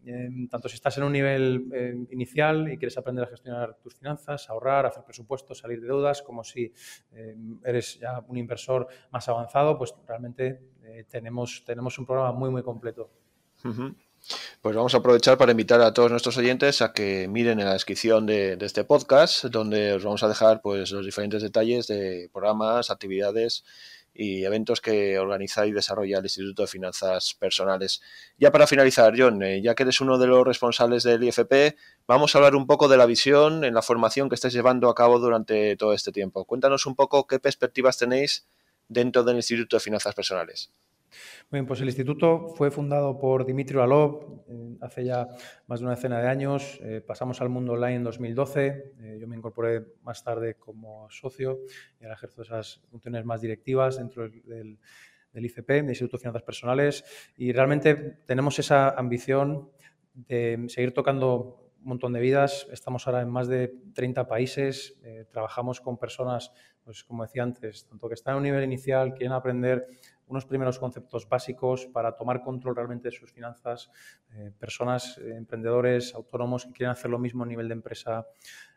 Em, 0.04 0.48
tanto 0.48 0.68
si 0.68 0.76
estás 0.76 0.96
en 0.98 1.04
un 1.04 1.12
nivel 1.12 1.68
em, 1.72 2.06
inicial 2.10 2.72
y 2.72 2.78
quieres 2.78 2.96
aprender 2.96 3.24
a 3.24 3.26
gestionar 3.26 3.76
tus 3.82 3.96
finanzas, 3.96 4.48
ahorrar, 4.48 4.86
hacer 4.86 5.02
presupuestos, 5.02 5.58
salir 5.58 5.80
de 5.80 5.88
deudas, 5.88 6.22
como 6.22 6.44
si 6.44 6.72
em, 7.12 7.58
eres 7.64 7.98
ya 7.98 8.20
un 8.28 8.36
inversor 8.36 8.86
más 9.10 9.28
avanzado, 9.28 9.76
pues 9.76 9.94
realmente 10.06 10.60
eh, 10.84 11.04
tenemos, 11.08 11.64
tenemos 11.66 11.98
un 11.98 12.06
programa 12.06 12.32
muy, 12.32 12.50
muy 12.50 12.62
completo. 12.62 13.10
Pues 14.60 14.74
vamos 14.74 14.94
a 14.94 14.98
aprovechar 14.98 15.38
para 15.38 15.52
invitar 15.52 15.80
a 15.80 15.92
todos 15.94 16.10
nuestros 16.10 16.36
oyentes 16.36 16.82
a 16.82 16.92
que 16.92 17.28
miren 17.28 17.60
en 17.60 17.66
la 17.66 17.74
descripción 17.74 18.26
de, 18.26 18.58
este 18.60 18.84
podcast, 18.84 19.44
donde 19.44 19.92
os 19.92 20.04
vamos 20.04 20.22
a 20.22 20.28
dejar 20.28 20.60
pues, 20.60 20.90
los 20.90 21.04
diferentes 21.04 21.42
detalles 21.42 21.86
de 21.86 22.28
programas, 22.32 22.90
actividades 22.90 23.64
y 24.12 24.44
eventos 24.44 24.80
que 24.80 25.18
organiza 25.18 25.66
y 25.66 25.72
desarrolla 25.72 26.18
el 26.18 26.24
Instituto 26.24 26.62
de 26.62 26.68
Finanzas 26.68 27.34
Personales. 27.34 28.00
Ya 28.38 28.50
para 28.50 28.66
finalizar, 28.66 29.14
John, 29.16 29.42
eh, 29.42 29.60
ya 29.62 29.74
que 29.74 29.82
eres 29.82 30.00
uno 30.00 30.18
de 30.18 30.26
los 30.26 30.44
responsables 30.46 31.02
del 31.02 31.22
IFP, 31.22 31.76
vamos 32.06 32.34
a 32.34 32.38
hablar 32.38 32.56
un 32.56 32.66
poco 32.66 32.88
de 32.88 32.96
la 32.96 33.06
visión 33.06 33.64
en 33.64 33.74
la 33.74 33.82
formación 33.82 34.28
que 34.28 34.34
estáis 34.34 34.54
llevando 34.54 34.88
a 34.88 34.94
cabo 34.94 35.18
durante 35.18 35.76
todo 35.76 35.92
este 35.92 36.12
tiempo. 36.12 36.44
Cuéntanos 36.44 36.86
un 36.86 36.96
poco 36.96 37.26
qué 37.26 37.38
perspectivas 37.38 37.98
tenéis 37.98 38.46
dentro 38.88 39.22
del 39.22 39.36
Instituto 39.36 39.76
de 39.76 39.80
Finanzas 39.80 40.14
Personales. 40.14 40.70
Bien, 41.50 41.66
pues 41.66 41.80
el 41.80 41.86
instituto 41.86 42.48
fue 42.48 42.70
fundado 42.70 43.18
por 43.18 43.46
Dimitri 43.46 43.78
Alov 43.78 44.42
eh, 44.48 44.76
hace 44.80 45.04
ya 45.04 45.28
más 45.66 45.80
de 45.80 45.86
una 45.86 45.94
decena 45.94 46.20
de 46.20 46.28
años. 46.28 46.78
Eh, 46.82 47.00
pasamos 47.06 47.40
al 47.40 47.48
mundo 47.48 47.72
online 47.72 47.96
en 47.96 48.04
2012. 48.04 48.94
Eh, 49.00 49.18
yo 49.20 49.28
me 49.28 49.36
incorporé 49.36 49.84
más 50.02 50.22
tarde 50.24 50.54
como 50.54 51.08
socio 51.10 51.60
y 52.00 52.04
ahora 52.04 52.14
ejerzo 52.14 52.42
esas 52.42 52.80
funciones 52.90 53.24
más 53.24 53.40
directivas 53.40 53.96
dentro 53.96 54.28
del, 54.28 54.78
del 55.32 55.44
ICP, 55.44 55.68
del 55.68 55.88
Instituto 55.88 56.16
de 56.16 56.22
Finanzas 56.22 56.42
Personales. 56.42 57.04
Y 57.36 57.52
realmente 57.52 57.94
tenemos 58.26 58.58
esa 58.58 58.90
ambición 58.90 59.70
de 60.14 60.64
seguir 60.68 60.92
tocando 60.92 61.72
un 61.80 61.88
montón 61.90 62.12
de 62.12 62.20
vidas. 62.20 62.66
Estamos 62.72 63.06
ahora 63.06 63.22
en 63.22 63.30
más 63.30 63.46
de 63.46 63.72
30 63.94 64.26
países. 64.26 64.98
trabajamos 65.30 65.80
con 65.80 65.98
personas, 65.98 66.52
pues 66.82 67.04
como 67.04 67.22
decía 67.22 67.44
antes, 67.44 67.86
tanto 67.86 68.08
que 68.08 68.14
están 68.14 68.32
en 68.32 68.38
un 68.38 68.42
nivel 68.44 68.64
inicial, 68.64 69.14
quieren 69.14 69.32
aprender 69.32 69.86
unos 70.28 70.44
primeros 70.44 70.78
conceptos 70.78 71.28
básicos 71.28 71.86
para 71.86 72.16
tomar 72.16 72.42
control 72.42 72.76
realmente 72.76 73.08
de 73.08 73.12
sus 73.12 73.32
finanzas, 73.32 73.90
eh, 74.34 74.50
personas, 74.58 75.18
eh, 75.18 75.36
emprendedores, 75.36 76.14
autónomos 76.14 76.66
que 76.66 76.72
quieren 76.72 76.92
hacer 76.92 77.10
lo 77.10 77.18
mismo 77.18 77.44
a 77.44 77.46
nivel 77.46 77.68
de 77.68 77.74
empresa. 77.74 78.26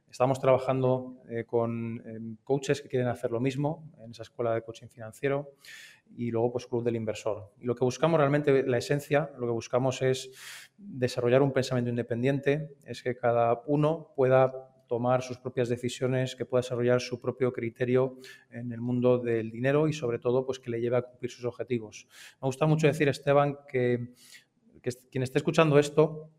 Estamos 0.10 0.39
trabajando 0.39 1.22
eh, 1.30 1.45
con 1.45 2.39
coaches 2.43 2.82
que 2.82 2.89
quieren 2.89 3.10
hacer 3.10 3.30
lo 3.32 3.39
mismo 3.39 3.91
en 4.04 4.12
esa 4.12 4.24
escuela 4.24 4.54
de 4.56 4.64
coaching 4.64 4.88
financiero 4.88 5.52
y 6.16 6.32
luego 6.32 6.52
pues 6.52 6.66
Club 6.66 6.84
del 6.84 6.95
Inversor. 6.95 7.52
Y 7.60 7.66
lo 7.66 7.76
que 7.76 7.84
buscamos 7.84 8.20
realmente, 8.20 8.64
la 8.64 8.78
esencia, 8.78 9.32
lo 9.38 9.45
que 9.45 9.54
buscamos 9.54 10.02
es 10.02 10.32
desarrollar 10.78 11.43
un 11.43 11.52
pensamiento 11.52 11.89
independiente, 11.89 12.76
es 12.86 13.04
que 13.04 13.16
cada 13.16 13.62
uno 13.68 14.12
pueda 14.16 14.68
tomar 14.90 15.22
sus 15.22 15.38
propias 15.38 15.70
decisiones, 15.70 16.36
que 16.36 16.46
pueda 16.46 16.64
desarrollar 16.64 17.00
su 17.00 17.22
propio 17.22 17.54
criterio 17.54 18.18
en 18.50 18.74
el 18.74 18.82
mundo 18.82 19.20
del 19.20 19.52
dinero 19.52 19.88
y 19.88 19.94
sobre 19.94 20.18
todo 20.18 20.46
pues 20.46 20.60
que 20.60 20.72
le 20.72 20.82
lleve 20.82 20.98
a 20.98 21.04
cumplir 21.04 21.32
sus 21.32 21.46
objetivos. 21.46 22.08
Me 22.42 22.48
gusta 22.48 22.66
mucho 22.66 22.88
decir, 22.88 23.08
Esteban, 23.08 23.60
que, 23.68 24.16
quien 25.12 25.24
esté 25.24 25.38
escuchando 25.38 25.78
esto 25.78 26.32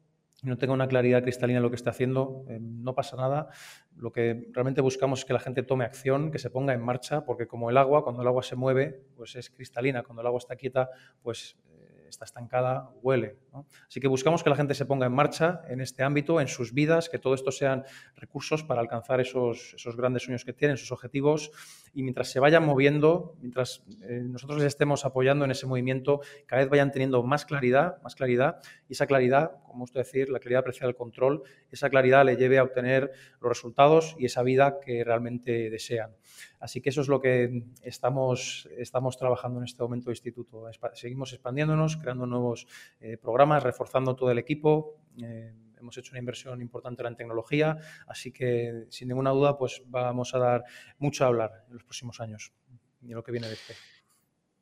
no 0.43 0.57
tenga 0.59 0.73
una 0.73 0.89
claridad 0.89 1.23
cristalina 1.23 1.59
en 1.59 1.63
lo 1.63 1.71
que 1.71 1.77
está 1.77 1.91
haciendo, 1.91 2.45
eh, 2.49 2.59
no 2.61 2.95
pasa 2.95 3.17
nada. 3.17 3.51
Lo 3.95 4.11
que 4.11 4.49
realmente 4.53 4.81
buscamos 4.81 5.21
es 5.21 5.25
que 5.27 5.35
la 5.35 5.39
gente 5.39 5.63
tome 5.63 5.85
acción, 5.85 6.31
que 6.33 6.39
se 6.39 6.51
ponga 6.51 6.73
en 6.73 6.81
marcha, 6.81 7.25
porque 7.25 7.47
como 7.47 7.71
el 7.71 7.77
agua, 7.77 8.03
cuando 8.03 8.23
el 8.23 8.29
agua 8.29 8.43
se 8.43 8.57
mueve, 8.57 9.05
pues 9.15 9.37
es 9.37 9.51
cristalina, 9.51 10.03
cuando 10.03 10.23
el 10.23 10.27
agua 10.27 10.39
está 10.39 10.57
quieta, 10.57 10.89
pues 11.23 11.57
está 12.11 12.25
estancada, 12.25 12.91
huele. 13.03 13.39
Así 13.89 14.01
que 14.01 14.09
buscamos 14.09 14.43
que 14.43 14.51
la 14.51 14.57
gente 14.57 14.75
se 14.75 14.85
ponga 14.85 15.07
en 15.07 15.13
marcha 15.13 15.63
en 15.69 15.81
este 15.81 16.03
ámbito, 16.03 16.41
en 16.41 16.49
sus 16.49 16.73
vidas, 16.73 17.09
que 17.09 17.19
todo 17.19 17.35
esto 17.35 17.51
sean 17.51 17.85
recursos 18.17 18.63
para 18.63 18.81
alcanzar 18.81 19.21
esos, 19.21 19.75
esos 19.75 19.97
grandes 19.97 20.25
sueños 20.25 20.45
que 20.45 20.53
tienen, 20.53 20.77
sus 20.77 20.93
objetivos, 20.93 21.51
y 21.93 22.03
mientras 22.03 22.31
se 22.31 22.41
vayan 22.41 22.65
moviendo, 22.65 23.37
mientras 23.41 23.83
eh, 24.03 24.21
nosotros 24.23 24.59
les 24.59 24.69
estemos 24.69 25.05
apoyando 25.05 25.45
en 25.45 25.51
ese 25.51 25.67
movimiento, 25.67 26.21
cada 26.47 26.63
vez 26.63 26.71
vayan 26.71 26.93
teniendo 26.93 27.23
más 27.23 27.45
claridad, 27.45 28.01
más 28.03 28.15
claridad, 28.15 28.61
y 28.89 28.93
esa 28.93 29.07
claridad, 29.07 29.53
como 29.67 29.85
usted 29.85 30.01
decir, 30.01 30.29
la 30.29 30.39
claridad 30.39 30.61
aprecia 30.61 30.87
el 30.87 30.95
control, 30.95 31.43
esa 31.71 31.91
claridad 31.91 32.25
le 32.25 32.37
lleve 32.37 32.59
a 32.59 32.63
obtener 32.63 33.11
los 33.41 33.49
resultados 33.49 34.15
y 34.19 34.27
esa 34.27 34.43
vida 34.43 34.79
que 34.81 35.05
realmente 35.05 35.71
desean. 35.71 36.13
Así 36.61 36.81
que 36.81 36.91
eso 36.91 37.01
es 37.01 37.09
lo 37.09 37.21
que 37.21 37.65
estamos, 37.83 38.69
estamos 38.77 39.17
trabajando 39.17 39.59
en 39.59 39.65
este 39.65 39.83
momento 39.83 40.11
de 40.11 40.13
instituto. 40.13 40.65
Seguimos 40.93 41.33
expandiéndonos, 41.33 41.97
creando 41.97 42.27
nuevos 42.27 42.67
eh, 43.01 43.17
programas, 43.17 43.63
reforzando 43.63 44.15
todo 44.15 44.31
el 44.31 44.39
equipo. 44.39 44.97
Eh, 45.23 45.53
hemos 45.81 45.97
hecho 45.99 46.13
una 46.13 46.19
inversión 46.19 46.61
importante 46.61 47.03
en 47.07 47.17
tecnología, 47.17 47.77
así 48.07 48.33
que 48.33 48.87
sin 48.91 49.09
ninguna 49.09 49.31
duda 49.31 49.57
pues 49.57 49.83
vamos 49.87 50.35
a 50.35 50.39
dar 50.39 50.65
mucho 50.99 51.25
a 51.25 51.29
hablar 51.29 51.65
en 51.69 51.75
los 51.75 51.85
próximos 51.85 52.21
años 52.21 52.53
y 53.03 53.11
en 53.11 53.15
lo 53.15 53.23
que 53.23 53.33
viene 53.33 53.49
de 53.49 53.55
este. 53.55 53.75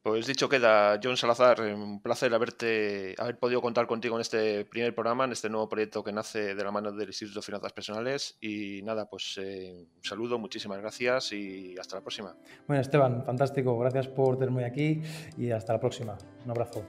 Pues 0.03 0.27
dicho 0.27 0.49
queda, 0.49 0.99
John 1.03 1.17
Salazar, 1.17 1.61
un 1.61 2.01
placer 2.01 2.33
haberte, 2.33 3.15
haber 3.19 3.39
podido 3.39 3.61
contar 3.61 3.87
contigo 3.87 4.15
en 4.15 4.23
este 4.23 4.65
primer 4.65 4.95
programa, 4.95 5.25
en 5.25 5.33
este 5.33 5.51
nuevo 5.51 5.69
proyecto 5.69 6.03
que 6.03 6.13
nace 6.13 6.55
de 6.55 6.65
la 6.65 6.71
mano 6.71 6.93
del 6.93 7.09
Instituto 7.09 7.41
de 7.41 7.45
Finanzas 7.45 7.73
Personales. 7.73 8.39
Y 8.41 8.81
nada, 8.85 9.11
pues 9.11 9.39
eh, 9.39 9.87
un 9.97 10.05
saludo, 10.05 10.39
muchísimas 10.39 10.79
gracias 10.79 11.33
y 11.33 11.77
hasta 11.79 11.97
la 11.97 12.03
próxima. 12.03 12.35
Bueno, 12.67 12.81
Esteban, 12.81 13.25
fantástico, 13.25 13.77
gracias 13.79 14.09
por 14.09 14.39
tenerme 14.39 14.65
aquí 14.65 15.03
y 15.37 15.51
hasta 15.51 15.75
la 15.75 15.81
próxima. 15.81 16.17
Un 16.45 16.51
abrazo. 16.53 16.87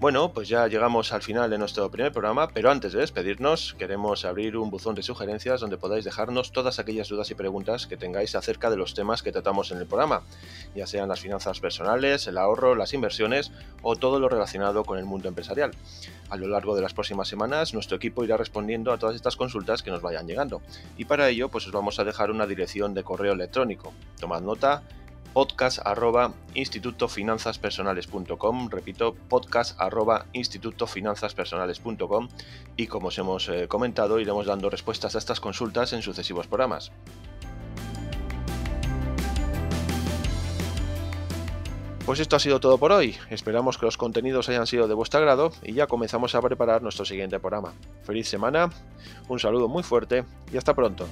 Bueno, 0.00 0.32
pues 0.32 0.48
ya 0.48 0.66
llegamos 0.66 1.12
al 1.12 1.20
final 1.20 1.50
de 1.50 1.58
nuestro 1.58 1.90
primer 1.90 2.10
programa, 2.10 2.48
pero 2.48 2.70
antes 2.70 2.94
de 2.94 3.00
despedirnos 3.00 3.76
queremos 3.78 4.24
abrir 4.24 4.56
un 4.56 4.70
buzón 4.70 4.94
de 4.94 5.02
sugerencias 5.02 5.60
donde 5.60 5.76
podáis 5.76 6.06
dejarnos 6.06 6.52
todas 6.52 6.78
aquellas 6.78 7.10
dudas 7.10 7.30
y 7.30 7.34
preguntas 7.34 7.86
que 7.86 7.98
tengáis 7.98 8.34
acerca 8.34 8.70
de 8.70 8.78
los 8.78 8.94
temas 8.94 9.22
que 9.22 9.30
tratamos 9.30 9.72
en 9.72 9.76
el 9.76 9.86
programa, 9.86 10.22
ya 10.74 10.86
sean 10.86 11.10
las 11.10 11.20
finanzas 11.20 11.60
personales, 11.60 12.26
el 12.26 12.38
ahorro, 12.38 12.74
las 12.76 12.94
inversiones 12.94 13.52
o 13.82 13.94
todo 13.94 14.18
lo 14.18 14.30
relacionado 14.30 14.84
con 14.84 14.96
el 14.96 15.04
mundo 15.04 15.28
empresarial. 15.28 15.72
A 16.30 16.36
lo 16.38 16.48
largo 16.48 16.74
de 16.74 16.80
las 16.80 16.94
próximas 16.94 17.28
semanas 17.28 17.74
nuestro 17.74 17.98
equipo 17.98 18.24
irá 18.24 18.38
respondiendo 18.38 18.92
a 18.92 18.98
todas 18.98 19.16
estas 19.16 19.36
consultas 19.36 19.82
que 19.82 19.90
nos 19.90 20.00
vayan 20.00 20.26
llegando 20.26 20.62
y 20.96 21.04
para 21.04 21.28
ello 21.28 21.50
pues 21.50 21.66
os 21.66 21.72
vamos 21.72 21.98
a 21.98 22.04
dejar 22.04 22.30
una 22.30 22.46
dirección 22.46 22.94
de 22.94 23.04
correo 23.04 23.34
electrónico. 23.34 23.92
Tomad 24.18 24.40
nota 24.40 24.82
podcast 25.32 25.78
arroba 25.84 26.32
institutofinanzaspersonales.com, 26.54 28.68
repito, 28.68 29.14
podcast 29.28 29.80
arroba 29.80 30.26
institutofinanzaspersonales.com 30.32 32.28
y 32.76 32.86
como 32.86 33.08
os 33.08 33.18
hemos 33.18 33.48
eh, 33.48 33.66
comentado 33.68 34.20
iremos 34.20 34.46
dando 34.46 34.70
respuestas 34.70 35.14
a 35.14 35.18
estas 35.18 35.40
consultas 35.40 35.92
en 35.92 36.02
sucesivos 36.02 36.46
programas. 36.46 36.92
Pues 42.06 42.18
esto 42.18 42.34
ha 42.34 42.40
sido 42.40 42.58
todo 42.58 42.78
por 42.78 42.90
hoy. 42.90 43.16
Esperamos 43.28 43.78
que 43.78 43.86
los 43.86 43.96
contenidos 43.96 44.48
hayan 44.48 44.66
sido 44.66 44.88
de 44.88 44.94
vuestro 44.94 45.20
agrado 45.20 45.52
y 45.62 45.74
ya 45.74 45.86
comenzamos 45.86 46.34
a 46.34 46.42
preparar 46.42 46.82
nuestro 46.82 47.04
siguiente 47.04 47.38
programa. 47.38 47.72
Feliz 48.02 48.28
semana, 48.28 48.70
un 49.28 49.38
saludo 49.38 49.68
muy 49.68 49.84
fuerte 49.84 50.24
y 50.52 50.56
hasta 50.56 50.74
pronto. 50.74 51.06